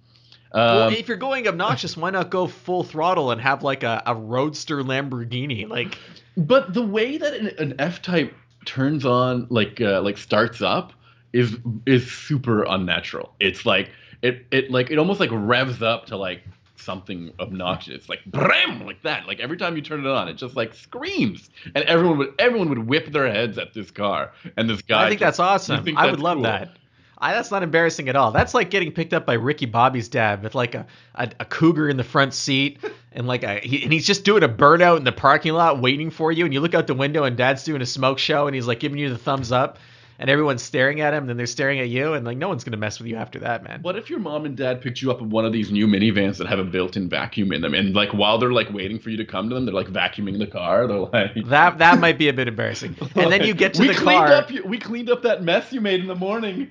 Well, 0.54 0.88
Um, 0.88 0.94
if 0.94 1.08
you're 1.08 1.18
going 1.18 1.48
obnoxious, 1.48 1.96
why 1.98 2.10
not 2.10 2.30
go 2.30 2.48
full 2.48 2.84
throttle 2.84 3.32
and 3.32 3.40
have 3.42 3.64
like 3.64 3.84
a, 3.84 4.02
a 4.06 4.16
roadster 4.16 4.84
Lamborghini? 4.84 5.68
Like, 5.68 5.98
but 6.38 6.74
the 6.74 6.82
way 6.82 7.18
that 7.18 7.34
an, 7.34 7.48
an 7.60 7.76
F 7.80 8.02
Type 8.02 8.34
turns 8.66 9.06
on, 9.06 9.48
like 9.50 9.82
uh, 9.82 10.02
like 10.02 10.18
starts 10.18 10.62
up, 10.62 10.94
is 11.34 11.58
is 11.86 12.10
super 12.12 12.64
unnatural. 12.64 13.34
It's 13.40 13.66
like 13.66 13.90
it 14.22 14.46
it 14.52 14.72
like 14.72 14.92
it 14.92 14.98
almost 14.98 15.20
like 15.20 15.30
revs 15.32 15.82
up 15.82 16.06
to 16.08 16.18
like 16.18 16.44
something 16.76 17.32
obnoxious, 17.40 18.10
like 18.10 18.26
bram, 18.26 18.86
like 18.86 19.02
that. 19.04 19.28
Like 19.28 19.40
every 19.40 19.56
time 19.58 19.76
you 19.76 19.82
turn 19.82 20.00
it 20.02 20.08
on, 20.08 20.28
it 20.28 20.34
just 20.34 20.56
like 20.56 20.74
screams, 20.74 21.50
and 21.76 21.84
everyone 21.86 22.18
would 22.18 22.34
everyone 22.40 22.70
would 22.70 22.88
whip 22.88 23.12
their 23.12 23.32
heads 23.32 23.58
at 23.58 23.74
this 23.74 23.92
car, 23.92 24.34
and 24.58 24.70
this 24.70 24.82
guy. 24.82 25.06
I 25.06 25.10
think 25.10 25.20
just- 25.20 25.38
that's 25.38 25.40
awesome. 25.40 25.84
think 25.84 25.98
I 25.98 26.08
that's 26.08 26.12
would 26.18 26.24
love 26.24 26.38
cool? 26.38 26.44
that. 26.44 26.76
I, 27.22 27.34
that's 27.34 27.52
not 27.52 27.62
embarrassing 27.62 28.10
at 28.10 28.16
all. 28.16 28.32
That's 28.32 28.56
like 28.56 28.72
getting 28.72 28.92
picked 28.92 29.14
up 29.14 29.28
by 29.28 29.34
Ricky 29.34 29.68
Bobby's 29.68 30.10
dad 30.10 30.42
with 30.42 30.56
like 30.56 30.74
a, 30.74 30.88
a, 31.16 31.30
a 31.40 31.46
cougar 31.46 31.88
in 31.88 31.98
the 31.98 32.04
front 32.04 32.34
seat 32.34 32.80
and 33.12 33.28
like 33.28 33.44
a 33.44 33.60
he, 33.60 33.84
and 33.84 33.94
he's 33.94 34.08
just 34.08 34.26
doing 34.26 34.42
a 34.44 34.50
burnout 34.50 34.98
in 34.98 35.04
the 35.04 35.12
parking 35.12 35.54
lot 35.54 35.80
waiting 35.80 36.10
for 36.10 36.32
you 36.32 36.46
and 36.46 36.54
you 36.54 36.60
look 36.60 36.74
out 36.74 36.88
the 36.88 36.96
window 36.96 37.24
and 37.24 37.38
dad's 37.38 37.64
doing 37.64 37.82
a 37.82 37.86
smoke 37.86 38.18
show 38.18 38.48
and 38.48 38.56
he's 38.56 38.66
like 38.66 38.80
giving 38.80 38.98
you 38.98 39.10
the 39.10 39.18
thumbs 39.18 39.52
up 39.52 39.78
and 40.18 40.30
everyone's 40.30 40.62
staring 40.62 41.02
at 41.02 41.14
him 41.14 41.24
and 41.24 41.30
then 41.30 41.38
they're 41.38 41.46
staring 41.46 41.80
at 41.80 41.90
you 41.90 42.14
and 42.14 42.26
like 42.26 42.38
no 42.38 42.48
one's 42.48 42.64
gonna 42.64 42.78
mess 42.78 43.00
with 43.00 43.08
you 43.08 43.16
after 43.16 43.40
that 43.40 43.64
man 43.64 43.80
What 43.82 43.98
if 43.98 44.10
your 44.10 44.20
mom 44.20 44.46
and 44.46 44.56
dad 44.58 44.82
picked 44.82 45.02
you 45.02 45.12
up 45.12 45.22
in 45.22 45.30
one 45.30 45.46
of 45.46 45.52
these 45.54 45.72
new 45.72 45.88
minivans 45.88 46.38
that 46.38 46.48
have 46.48 46.60
a 46.60 46.64
built-in 46.64 47.10
vacuum 47.10 47.52
in 47.52 47.62
them, 47.62 47.74
and 47.74 47.94
like 47.94 48.10
while 48.12 48.38
they're 48.38 48.52
like 48.52 48.72
waiting 48.72 49.00
for 49.00 49.10
you 49.10 49.18
to 49.18 49.26
come 49.26 49.50
to 49.50 49.56
them, 49.56 49.66
they're 49.66 49.74
like 49.74 49.88
vacuuming 49.88 50.38
the 50.40 50.48
car. 50.48 50.88
They're 50.92 50.98
like, 51.00 51.46
that 51.48 51.78
that 51.80 52.00
might 52.00 52.18
be 52.18 52.30
a 52.30 52.34
bit 52.34 52.48
embarrassing 52.48 52.96
and 53.16 53.32
then 53.32 53.44
you 53.44 53.54
get 53.54 53.74
to 53.76 53.82
we 53.82 53.88
the 53.90 53.94
cleaned 53.94 54.26
car 54.26 54.34
Up, 54.34 54.52
we 54.66 54.78
cleaned 54.78 55.10
up 55.10 55.24
that 55.24 55.44
mess 55.44 55.74
you 55.74 55.82
made 55.82 56.00
in 56.00 56.08
the 56.08 56.16
morning. 56.16 56.70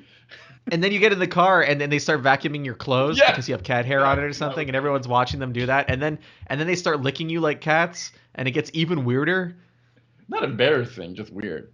And 0.72 0.82
then 0.82 0.92
you 0.92 0.98
get 0.98 1.12
in 1.12 1.18
the 1.18 1.26
car 1.26 1.62
and 1.62 1.80
then 1.80 1.90
they 1.90 1.98
start 1.98 2.22
vacuuming 2.22 2.64
your 2.64 2.74
clothes 2.74 3.18
Yeah. 3.18 3.30
because 3.30 3.48
you 3.48 3.54
have 3.54 3.62
cat 3.62 3.86
hair 3.86 4.04
on 4.04 4.18
it 4.18 4.22
or 4.22 4.32
something 4.32 4.66
and 4.68 4.76
everyone's 4.76 5.08
watching 5.08 5.40
them 5.40 5.52
do 5.52 5.66
that 5.66 5.90
and 5.90 6.00
then 6.00 6.18
and 6.46 6.58
then 6.60 6.66
they 6.66 6.76
start 6.76 7.00
licking 7.00 7.28
you 7.28 7.40
like 7.40 7.60
cats 7.60 8.12
and 8.34 8.46
it 8.48 8.52
gets 8.52 8.70
even 8.74 9.04
weirder 9.04 9.56
Not 10.28 10.44
embarrassing, 10.44 11.14
just 11.14 11.32
weird. 11.32 11.72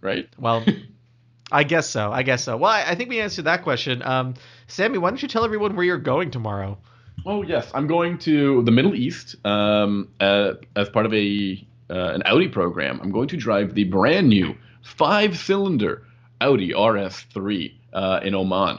Right? 0.00 0.28
well 0.38 0.64
i 1.52 1.64
guess 1.64 1.88
so 1.88 2.10
i 2.10 2.22
guess 2.22 2.42
so 2.44 2.56
well 2.56 2.70
i, 2.70 2.82
I 2.82 2.94
think 2.94 3.10
we 3.10 3.20
answered 3.20 3.44
that 3.44 3.62
question 3.62 4.02
um, 4.02 4.34
Sami 4.68 4.98
why 4.98 5.10
don't 5.10 5.20
you 5.22 5.28
tell 5.28 5.44
everyone 5.44 5.76
where 5.76 5.84
you're 5.84 5.98
going 5.98 6.30
tomorrow 6.30 6.78
Oh 7.26 7.42
yes, 7.42 7.70
I'm 7.74 7.86
going 7.86 8.18
to 8.20 8.62
the 8.64 8.72
Middle 8.72 8.94
East 8.96 9.36
um, 9.44 10.08
uh, 10.18 10.54
as 10.74 10.88
part 10.88 11.06
of 11.06 11.12
a 11.14 11.64
uh, 11.90 11.94
an 12.14 12.22
Audi 12.24 12.48
program. 12.48 12.98
I'm 13.02 13.12
going 13.12 13.28
to 13.28 13.36
drive 13.36 13.74
the 13.74 13.84
brand 13.84 14.28
new 14.28 14.56
five-cylinder 14.82 16.02
Audi 16.42 16.70
RS3 16.70 17.74
uh, 17.92 18.20
in 18.22 18.34
Oman. 18.34 18.78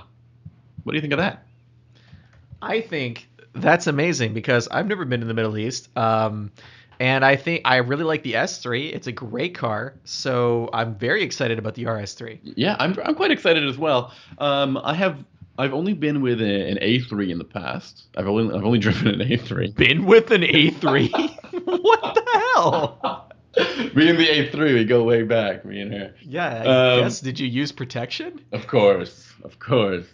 What 0.83 0.91
do 0.91 0.97
you 0.97 1.01
think 1.01 1.13
of 1.13 1.19
that? 1.19 1.45
I 2.61 2.81
think 2.81 3.27
that's 3.53 3.87
amazing 3.87 4.33
because 4.33 4.67
I've 4.69 4.87
never 4.87 5.05
been 5.05 5.21
in 5.21 5.27
the 5.27 5.33
Middle 5.33 5.57
East. 5.57 5.89
Um, 5.97 6.51
and 6.99 7.25
I 7.25 7.35
think 7.35 7.61
I 7.65 7.77
really 7.77 8.03
like 8.03 8.23
the 8.23 8.33
S3. 8.33 8.93
It's 8.93 9.07
a 9.07 9.11
great 9.11 9.55
car. 9.55 9.95
So 10.03 10.69
I'm 10.73 10.95
very 10.95 11.23
excited 11.23 11.59
about 11.59 11.75
the 11.75 11.85
RS3. 11.85 12.39
Yeah, 12.43 12.75
I'm, 12.79 12.97
I'm 13.03 13.15
quite 13.15 13.31
excited 13.31 13.67
as 13.67 13.77
well. 13.77 14.13
Um, 14.37 14.77
I 14.77 14.93
have 14.93 15.23
I've 15.57 15.73
only 15.73 15.93
been 15.93 16.21
with 16.21 16.41
a, 16.41 16.69
an 16.69 16.77
A3 16.77 17.29
in 17.29 17.37
the 17.37 17.43
past. 17.43 18.03
I've 18.17 18.27
only 18.27 18.55
I've 18.55 18.63
only 18.63 18.79
driven 18.87 19.07
an 19.07 19.27
A3. 19.27 19.75
Been 19.75 20.05
with 20.05 20.31
an 20.31 20.41
A3? 20.41 21.11
what 21.65 22.15
the 22.15 22.53
hell? 22.55 23.29
me 23.95 24.09
and 24.09 24.17
the 24.17 24.27
A3, 24.27 24.73
we 24.73 24.85
go 24.85 25.03
way 25.03 25.23
back. 25.23 25.63
Me 25.65 25.79
and 25.81 25.93
her. 25.93 26.13
Yeah, 26.21 26.63
I 26.65 26.93
Um, 26.95 26.99
guess. 27.03 27.19
Did 27.21 27.39
you 27.39 27.47
use 27.47 27.71
protection? 27.71 28.41
Of 28.51 28.67
course, 28.67 29.31
of 29.43 29.59
course. 29.59 30.05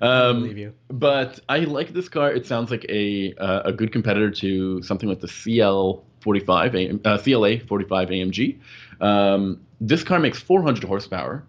I 0.00 0.06
Um, 0.06 0.40
believe 0.42 0.58
you. 0.58 0.72
But 0.90 1.40
I 1.48 1.60
like 1.60 1.92
this 1.92 2.08
car. 2.08 2.32
It 2.32 2.46
sounds 2.46 2.70
like 2.70 2.84
a 2.88 3.34
uh, 3.34 3.62
a 3.66 3.72
good 3.72 3.92
competitor 3.92 4.30
to 4.30 4.82
something 4.82 5.08
like 5.08 5.20
the 5.20 5.28
CL 5.28 6.04
45 6.20 6.74
AM, 6.74 7.00
uh, 7.04 7.18
CLA 7.18 7.60
45 7.60 8.08
AMG. 8.08 8.58
Um, 9.00 9.60
this 9.80 10.02
car 10.02 10.18
makes 10.18 10.40
400 10.40 10.82
horsepower 10.84 11.44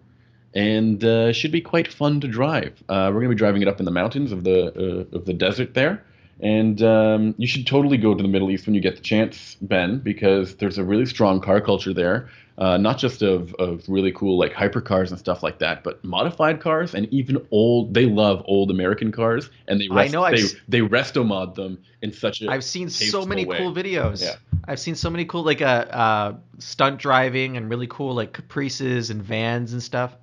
and 0.54 1.02
uh, 1.02 1.32
should 1.32 1.50
be 1.50 1.60
quite 1.60 1.92
fun 1.92 2.20
to 2.20 2.28
drive. 2.28 2.82
Uh, 2.88 3.06
we're 3.12 3.20
going 3.20 3.30
to 3.30 3.34
be 3.34 3.38
driving 3.38 3.62
it 3.62 3.68
up 3.68 3.80
in 3.80 3.86
the 3.86 3.90
mountains 3.90 4.32
of 4.32 4.44
the 4.44 5.06
uh, 5.12 5.16
of 5.16 5.24
the 5.24 5.32
desert 5.34 5.74
there. 5.74 6.04
And 6.40 6.80
um, 6.82 7.34
you 7.36 7.48
should 7.48 7.66
totally 7.66 7.96
go 7.96 8.14
to 8.14 8.22
the 8.22 8.28
Middle 8.28 8.50
East 8.50 8.66
when 8.66 8.74
you 8.74 8.80
get 8.80 8.94
the 8.94 9.02
chance, 9.02 9.56
Ben, 9.60 9.98
because 9.98 10.54
there's 10.56 10.78
a 10.78 10.84
really 10.84 11.06
strong 11.06 11.40
car 11.40 11.60
culture 11.60 11.92
there. 11.92 12.28
Uh, 12.58 12.76
not 12.76 12.98
just 12.98 13.22
of, 13.22 13.54
of 13.54 13.88
really 13.88 14.10
cool 14.10 14.36
like 14.36 14.52
hypercars 14.52 15.10
and 15.10 15.18
stuff 15.18 15.44
like 15.44 15.60
that, 15.60 15.84
but 15.84 16.02
modified 16.04 16.60
cars 16.60 16.92
and 16.92 17.06
even 17.12 17.44
old. 17.52 17.94
They 17.94 18.06
love 18.06 18.42
old 18.46 18.70
American 18.72 19.12
cars, 19.12 19.48
and 19.68 19.80
they 19.80 19.88
I 19.90 19.94
rest, 19.94 20.12
know, 20.12 20.24
I've 20.24 20.36
they 20.68 20.80
they 20.80 20.80
resto 20.80 21.24
mod 21.24 21.54
them 21.54 21.78
in 22.02 22.12
such 22.12 22.42
a 22.42 22.50
I've 22.50 22.64
seen 22.64 22.88
so 22.90 23.24
many 23.24 23.44
way. 23.44 23.58
cool 23.58 23.72
videos. 23.72 24.22
Yeah. 24.22 24.34
I've 24.66 24.80
seen 24.80 24.96
so 24.96 25.08
many 25.08 25.24
cool 25.24 25.44
like 25.44 25.62
uh, 25.62 25.64
uh 25.64 26.34
stunt 26.58 26.98
driving 26.98 27.56
and 27.56 27.70
really 27.70 27.86
cool 27.86 28.12
like 28.14 28.32
caprices 28.32 29.10
and 29.10 29.22
vans 29.22 29.72
and 29.72 29.80
stuff. 29.80 30.16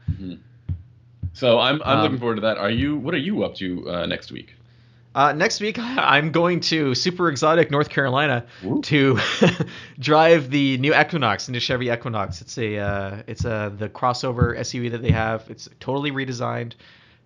So 1.32 1.60
I'm 1.60 1.82
I'm 1.84 2.00
Um, 2.00 2.04
looking 2.04 2.20
forward 2.20 2.36
to 2.36 2.42
that. 2.42 2.58
Are 2.58 2.70
you? 2.70 2.98
What 2.98 3.14
are 3.14 3.18
you 3.18 3.44
up 3.46 3.56
to 3.56 3.90
uh, 3.90 4.06
next 4.08 4.32
week? 4.34 4.55
Uh, 5.16 5.32
next 5.32 5.62
week, 5.62 5.80
I'm 5.80 6.32
going 6.32 6.60
to 6.60 6.94
super 6.94 7.30
exotic 7.30 7.72
North 7.72 7.90
Carolina 7.90 8.46
Ooh. 8.66 8.82
to 8.82 9.18
drive 10.00 10.52
the 10.52 10.78
new 10.78 10.94
Equinox, 10.94 11.46
the 11.46 11.54
new 11.54 11.62
Chevy 11.62 11.90
Equinox. 11.90 12.42
It's 12.42 12.58
a 12.58 12.78
uh, 12.78 13.24
it's 13.26 13.46
a 13.46 13.74
the 13.76 13.88
crossover 13.88 14.60
SUV 14.60 14.92
that 14.92 15.02
they 15.02 15.12
have. 15.12 15.50
It's 15.50 15.70
totally 15.80 16.12
redesigned, 16.12 16.74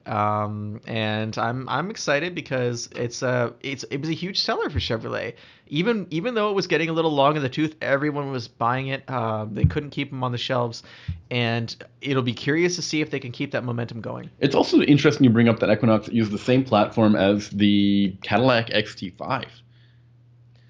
um, 0.09 0.81
and 0.87 1.37
I'm 1.37 1.69
I'm 1.69 1.89
excited 1.91 2.33
because 2.33 2.89
it's 2.95 3.21
a 3.21 3.53
it's 3.61 3.83
it 3.85 3.99
was 4.01 4.09
a 4.09 4.13
huge 4.13 4.39
seller 4.41 4.69
for 4.69 4.79
Chevrolet. 4.79 5.35
Even 5.67 6.07
even 6.09 6.33
though 6.33 6.49
it 6.49 6.53
was 6.55 6.65
getting 6.65 6.89
a 6.89 6.93
little 6.93 7.11
long 7.11 7.35
in 7.35 7.43
the 7.43 7.49
tooth, 7.49 7.75
everyone 7.79 8.31
was 8.31 8.47
buying 8.47 8.87
it. 8.87 9.07
Um, 9.09 9.53
they 9.53 9.65
couldn't 9.65 9.91
keep 9.91 10.09
them 10.09 10.23
on 10.23 10.31
the 10.31 10.37
shelves, 10.37 10.81
and 11.29 11.75
it'll 12.01 12.23
be 12.23 12.33
curious 12.33 12.75
to 12.77 12.81
see 12.81 13.01
if 13.01 13.11
they 13.11 13.19
can 13.19 13.31
keep 13.31 13.51
that 13.51 13.63
momentum 13.63 14.01
going. 14.01 14.31
It's 14.39 14.55
also 14.55 14.81
interesting 14.81 15.25
you 15.25 15.29
bring 15.29 15.47
up 15.47 15.59
that 15.59 15.69
Equinox 15.69 16.09
uses 16.09 16.31
the 16.31 16.39
same 16.39 16.63
platform 16.65 17.15
as 17.15 17.49
the 17.51 18.15
Cadillac 18.23 18.69
XT5. 18.69 19.45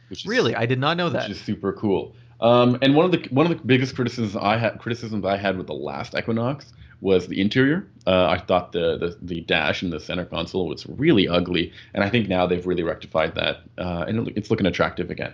Which 0.10 0.22
is, 0.22 0.26
Really, 0.26 0.54
I 0.56 0.66
did 0.66 0.80
not 0.80 0.98
know 0.98 1.06
which 1.06 1.14
that. 1.14 1.30
is 1.30 1.40
super 1.40 1.72
cool. 1.72 2.14
Um, 2.42 2.78
and 2.82 2.94
one 2.96 3.06
of 3.06 3.12
the 3.12 3.26
one 3.32 3.50
of 3.50 3.58
the 3.58 3.64
biggest 3.64 3.96
criticisms 3.96 4.36
I 4.36 4.58
had 4.58 4.80
criticisms 4.80 5.24
I 5.24 5.38
had 5.38 5.58
with 5.58 5.68
the 5.68 5.74
last 5.74 6.14
Equinox 6.14 6.74
was 7.02 7.28
the 7.28 7.40
interior. 7.40 7.88
Uh, 8.06 8.28
I 8.28 8.40
thought 8.40 8.72
the, 8.72 8.98
the 8.98 9.18
the 9.22 9.42
dash 9.42 9.82
and 9.82 9.92
the 9.92 10.00
center 10.00 10.26
console 10.26 10.68
was 10.68 10.86
really 10.88 11.28
ugly, 11.28 11.72
and 11.94 12.04
I 12.04 12.10
think 12.10 12.28
now 12.28 12.48
they've 12.48 12.66
really 12.66 12.84
rectified 12.84 13.36
that, 13.36 13.58
uh, 13.78 14.06
and 14.08 14.28
it's 14.36 14.50
looking 14.50 14.66
attractive 14.66 15.10
again. 15.10 15.34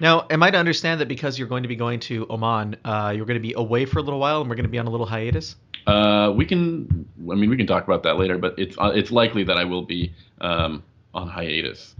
Now, 0.00 0.26
am 0.30 0.42
I 0.42 0.50
to 0.50 0.58
understand 0.58 1.00
that 1.00 1.08
because 1.08 1.38
you're 1.38 1.48
going 1.48 1.64
to 1.64 1.68
be 1.68 1.74
going 1.76 2.00
to 2.00 2.26
Oman, 2.30 2.76
uh, 2.84 3.12
you're 3.16 3.26
going 3.26 3.36
to 3.36 3.40
be 3.40 3.54
away 3.54 3.84
for 3.84 3.98
a 3.98 4.02
little 4.02 4.20
while, 4.20 4.40
and 4.40 4.48
we're 4.48 4.56
going 4.56 4.64
to 4.64 4.70
be 4.70 4.78
on 4.78 4.86
a 4.86 4.90
little 4.90 5.06
hiatus? 5.06 5.56
Uh, 5.86 6.32
we 6.36 6.44
can, 6.44 7.08
I 7.30 7.34
mean, 7.34 7.50
we 7.50 7.56
can 7.56 7.66
talk 7.66 7.84
about 7.84 8.02
that 8.04 8.18
later, 8.18 8.38
but 8.38 8.58
it's 8.58 8.76
uh, 8.78 8.92
it's 8.94 9.10
likely 9.10 9.44
that 9.44 9.56
I 9.56 9.64
will 9.64 9.82
be 9.82 10.12
um, 10.40 10.82
on 11.14 11.28
hiatus. 11.28 11.94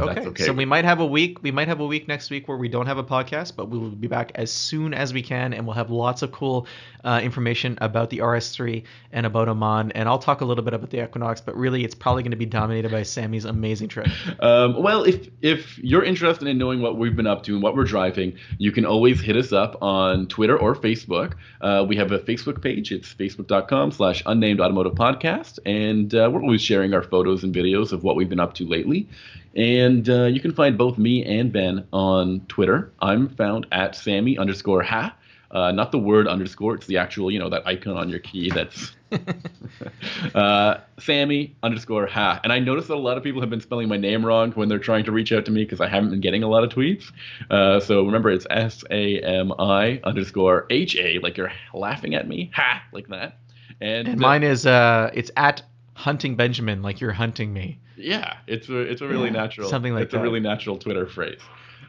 Okay. 0.00 0.26
okay. 0.26 0.44
So 0.44 0.52
we 0.52 0.64
might 0.64 0.84
have 0.84 1.00
a 1.00 1.06
week. 1.06 1.42
We 1.42 1.50
might 1.50 1.68
have 1.68 1.80
a 1.80 1.86
week 1.86 2.08
next 2.08 2.30
week 2.30 2.48
where 2.48 2.56
we 2.56 2.68
don't 2.68 2.86
have 2.86 2.98
a 2.98 3.04
podcast, 3.04 3.56
but 3.56 3.68
we 3.68 3.78
will 3.78 3.90
be 3.90 4.08
back 4.08 4.32
as 4.34 4.50
soon 4.50 4.94
as 4.94 5.12
we 5.12 5.22
can, 5.22 5.52
and 5.52 5.66
we'll 5.66 5.74
have 5.74 5.90
lots 5.90 6.22
of 6.22 6.32
cool 6.32 6.66
uh, 7.04 7.20
information 7.22 7.78
about 7.80 8.10
the 8.10 8.18
RS3 8.18 8.82
and 9.12 9.26
about 9.26 9.48
Oman. 9.48 9.92
And 9.92 10.08
I'll 10.08 10.18
talk 10.18 10.40
a 10.40 10.44
little 10.44 10.64
bit 10.64 10.74
about 10.74 10.90
the 10.90 11.02
Equinox, 11.02 11.40
but 11.40 11.56
really, 11.56 11.84
it's 11.84 11.94
probably 11.94 12.22
going 12.22 12.32
to 12.32 12.36
be 12.36 12.46
dominated 12.46 12.90
by 12.90 13.02
Sami's 13.02 13.44
amazing 13.44 13.88
trip. 13.88 14.08
Um, 14.40 14.82
well, 14.82 15.04
if 15.04 15.28
if 15.42 15.78
you're 15.78 16.04
interested 16.04 16.48
in 16.48 16.58
knowing 16.58 16.82
what 16.82 16.98
we've 16.98 17.16
been 17.16 17.26
up 17.26 17.42
to 17.44 17.54
and 17.54 17.62
what 17.62 17.76
we're 17.76 17.84
driving, 17.84 18.36
you 18.58 18.72
can 18.72 18.84
always 18.84 19.20
hit 19.20 19.36
us 19.36 19.52
up 19.52 19.82
on 19.82 20.26
Twitter 20.26 20.58
or 20.58 20.74
Facebook. 20.74 21.34
Uh, 21.60 21.84
we 21.88 21.96
have 21.96 22.12
a 22.12 22.18
Facebook 22.18 22.62
page. 22.62 22.92
It's 22.92 23.12
facebook.com 23.14 23.92
slash 23.92 24.22
unnamed 24.26 24.60
automotive 24.60 24.94
podcast. 24.94 25.58
And 25.64 26.14
uh, 26.14 26.30
we're 26.32 26.42
always 26.42 26.62
sharing 26.62 26.94
our 26.94 27.02
photos 27.02 27.44
and 27.44 27.54
videos 27.54 27.92
of 27.92 28.02
what 28.02 28.16
we've 28.16 28.28
been 28.28 28.40
up 28.40 28.54
to 28.54 28.66
lately. 28.66 29.08
And 29.56 30.08
uh, 30.08 30.24
you 30.24 30.40
can 30.40 30.52
find 30.52 30.76
both 30.76 30.98
me 30.98 31.24
and 31.24 31.52
Ben 31.52 31.86
on 31.92 32.40
Twitter. 32.48 32.92
I'm 33.00 33.28
found 33.28 33.66
at 33.72 33.94
Sami 33.94 34.36
underscore 34.36 34.82
ha. 34.82 35.14
Uh, 35.50 35.70
not 35.70 35.92
the 35.92 35.98
word 35.98 36.26
underscore, 36.26 36.74
it's 36.74 36.86
the 36.86 36.98
actual, 36.98 37.30
you 37.30 37.38
know, 37.38 37.48
that 37.48 37.64
icon 37.64 37.96
on 37.96 38.08
your 38.08 38.18
key 38.18 38.50
that's 38.50 38.96
uh, 40.34 40.78
Sami 40.98 41.54
underscore 41.62 42.06
ha. 42.08 42.40
And 42.42 42.52
I 42.52 42.58
noticed 42.58 42.88
that 42.88 42.94
a 42.94 42.96
lot 42.96 43.16
of 43.16 43.22
people 43.22 43.40
have 43.40 43.50
been 43.50 43.60
spelling 43.60 43.88
my 43.88 43.96
name 43.96 44.26
wrong 44.26 44.50
when 44.52 44.68
they're 44.68 44.80
trying 44.80 45.04
to 45.04 45.12
reach 45.12 45.30
out 45.30 45.44
to 45.44 45.52
me 45.52 45.62
because 45.62 45.80
I 45.80 45.88
haven't 45.88 46.10
been 46.10 46.20
getting 46.20 46.42
a 46.42 46.48
lot 46.48 46.64
of 46.64 46.70
tweets. 46.70 47.12
Uh, 47.50 47.78
so 47.78 48.04
remember, 48.04 48.30
it's 48.30 48.46
S 48.50 48.82
A 48.90 49.20
M 49.20 49.52
I 49.60 50.00
underscore 50.02 50.66
H 50.70 50.96
A, 50.96 51.20
like 51.20 51.36
you're 51.36 51.52
laughing 51.72 52.16
at 52.16 52.26
me, 52.26 52.50
ha, 52.52 52.82
like 52.92 53.06
that. 53.08 53.38
And, 53.80 54.08
And 54.08 54.20
mine 54.20 54.42
is 54.42 54.66
uh, 54.66 55.10
it's 55.14 55.30
at 55.36 55.62
hunting 55.94 56.34
Benjamin, 56.34 56.82
like 56.82 57.00
you're 57.00 57.12
hunting 57.12 57.52
me. 57.52 57.78
Yeah, 57.96 58.36
it's 58.46 58.68
a 58.68 58.78
it's 58.78 59.00
a 59.00 59.08
really 59.08 59.26
Yeah, 59.26 59.30
natural 59.30 59.68
something 59.68 59.92
like 59.94 60.04
it's 60.04 60.12
that. 60.12 60.20
a 60.20 60.22
really 60.22 60.40
natural 60.40 60.78
Twitter 60.78 61.06
phrase. 61.06 61.40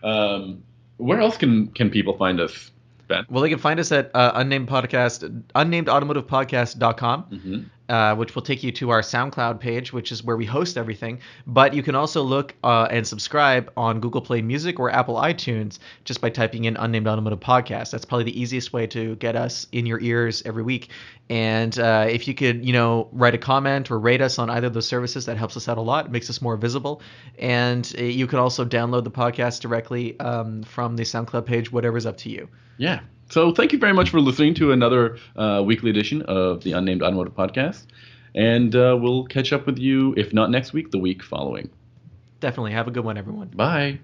Um, 0.03 0.63
where 0.97 1.19
else 1.19 1.37
can 1.37 1.67
can 1.69 1.89
people 1.89 2.17
find 2.17 2.39
us, 2.39 2.71
Ben? 3.07 3.25
Well, 3.29 3.41
they 3.43 3.49
can 3.49 3.59
find 3.59 3.79
us 3.79 3.91
at 3.91 4.11
uh, 4.13 4.31
unnamed 4.35 4.67
podcast, 4.67 5.43
unnamedautomotivepodcast.com. 5.55 7.23
hmm 7.23 7.59
uh, 7.89 8.15
which 8.15 8.35
will 8.35 8.41
take 8.41 8.63
you 8.63 8.71
to 8.71 8.89
our 8.89 9.01
SoundCloud 9.01 9.59
page, 9.59 9.93
which 9.93 10.11
is 10.11 10.23
where 10.23 10.37
we 10.37 10.45
host 10.45 10.77
everything. 10.77 11.19
But 11.47 11.73
you 11.73 11.83
can 11.83 11.95
also 11.95 12.23
look 12.23 12.55
uh, 12.63 12.87
and 12.89 13.05
subscribe 13.05 13.71
on 13.77 13.99
Google 13.99 14.21
Play 14.21 14.41
Music 14.41 14.79
or 14.79 14.89
Apple 14.89 15.15
iTunes 15.15 15.79
just 16.03 16.21
by 16.21 16.29
typing 16.29 16.65
in 16.65 16.77
Unnamed 16.77 17.07
Automotive 17.07 17.39
Podcast. 17.39 17.91
That's 17.91 18.05
probably 18.05 18.25
the 18.25 18.39
easiest 18.39 18.73
way 18.73 18.87
to 18.87 19.15
get 19.17 19.35
us 19.35 19.67
in 19.71 19.85
your 19.85 19.99
ears 20.01 20.41
every 20.45 20.63
week. 20.63 20.89
And 21.29 21.77
uh, 21.79 22.05
if 22.09 22.27
you 22.27 22.33
could, 22.33 22.65
you 22.65 22.73
know, 22.73 23.09
write 23.11 23.33
a 23.33 23.39
comment 23.39 23.89
or 23.89 23.99
rate 23.99 24.21
us 24.21 24.37
on 24.37 24.49
either 24.49 24.67
of 24.67 24.73
those 24.73 24.87
services, 24.87 25.25
that 25.25 25.37
helps 25.37 25.57
us 25.57 25.67
out 25.67 25.77
a 25.77 25.81
lot. 25.81 26.05
It 26.05 26.11
makes 26.11 26.29
us 26.29 26.41
more 26.41 26.55
visible. 26.55 27.01
And 27.39 27.91
uh, 27.97 28.03
you 28.03 28.27
can 28.27 28.39
also 28.39 28.63
download 28.65 29.03
the 29.03 29.11
podcast 29.11 29.61
directly 29.61 30.19
um, 30.19 30.63
from 30.63 30.95
the 30.95 31.03
SoundCloud 31.03 31.45
page, 31.45 31.71
whatever's 31.71 32.05
up 32.05 32.17
to 32.17 32.29
you. 32.29 32.47
Yeah, 32.77 32.99
So 33.29 33.51
thank 33.51 33.71
you 33.73 33.79
very 33.79 33.93
much 33.93 34.09
for 34.09 34.21
listening 34.21 34.53
to 34.55 34.71
another 34.71 35.17
uh, 35.35 35.63
weekly 35.65 35.89
edition 35.89 36.21
of 36.23 36.63
the 36.63 36.73
Unnamed 36.73 37.01
Automotive 37.01 37.33
Podcast. 37.33 37.85
And 38.35 38.75
uh, 38.75 38.97
we'll 38.99 39.25
catch 39.25 39.53
up 39.53 39.65
with 39.65 39.79
you, 39.79 40.13
if 40.17 40.33
not 40.33 40.51
next 40.51 40.73
week, 40.73 40.91
the 40.91 40.99
week 40.99 41.23
following. 41.23 41.69
Definitely. 42.39 42.73
Have 42.73 42.87
a 42.87 42.91
good 42.91 43.05
one, 43.05 43.17
everyone. 43.17 43.47
Bye. 43.49 43.99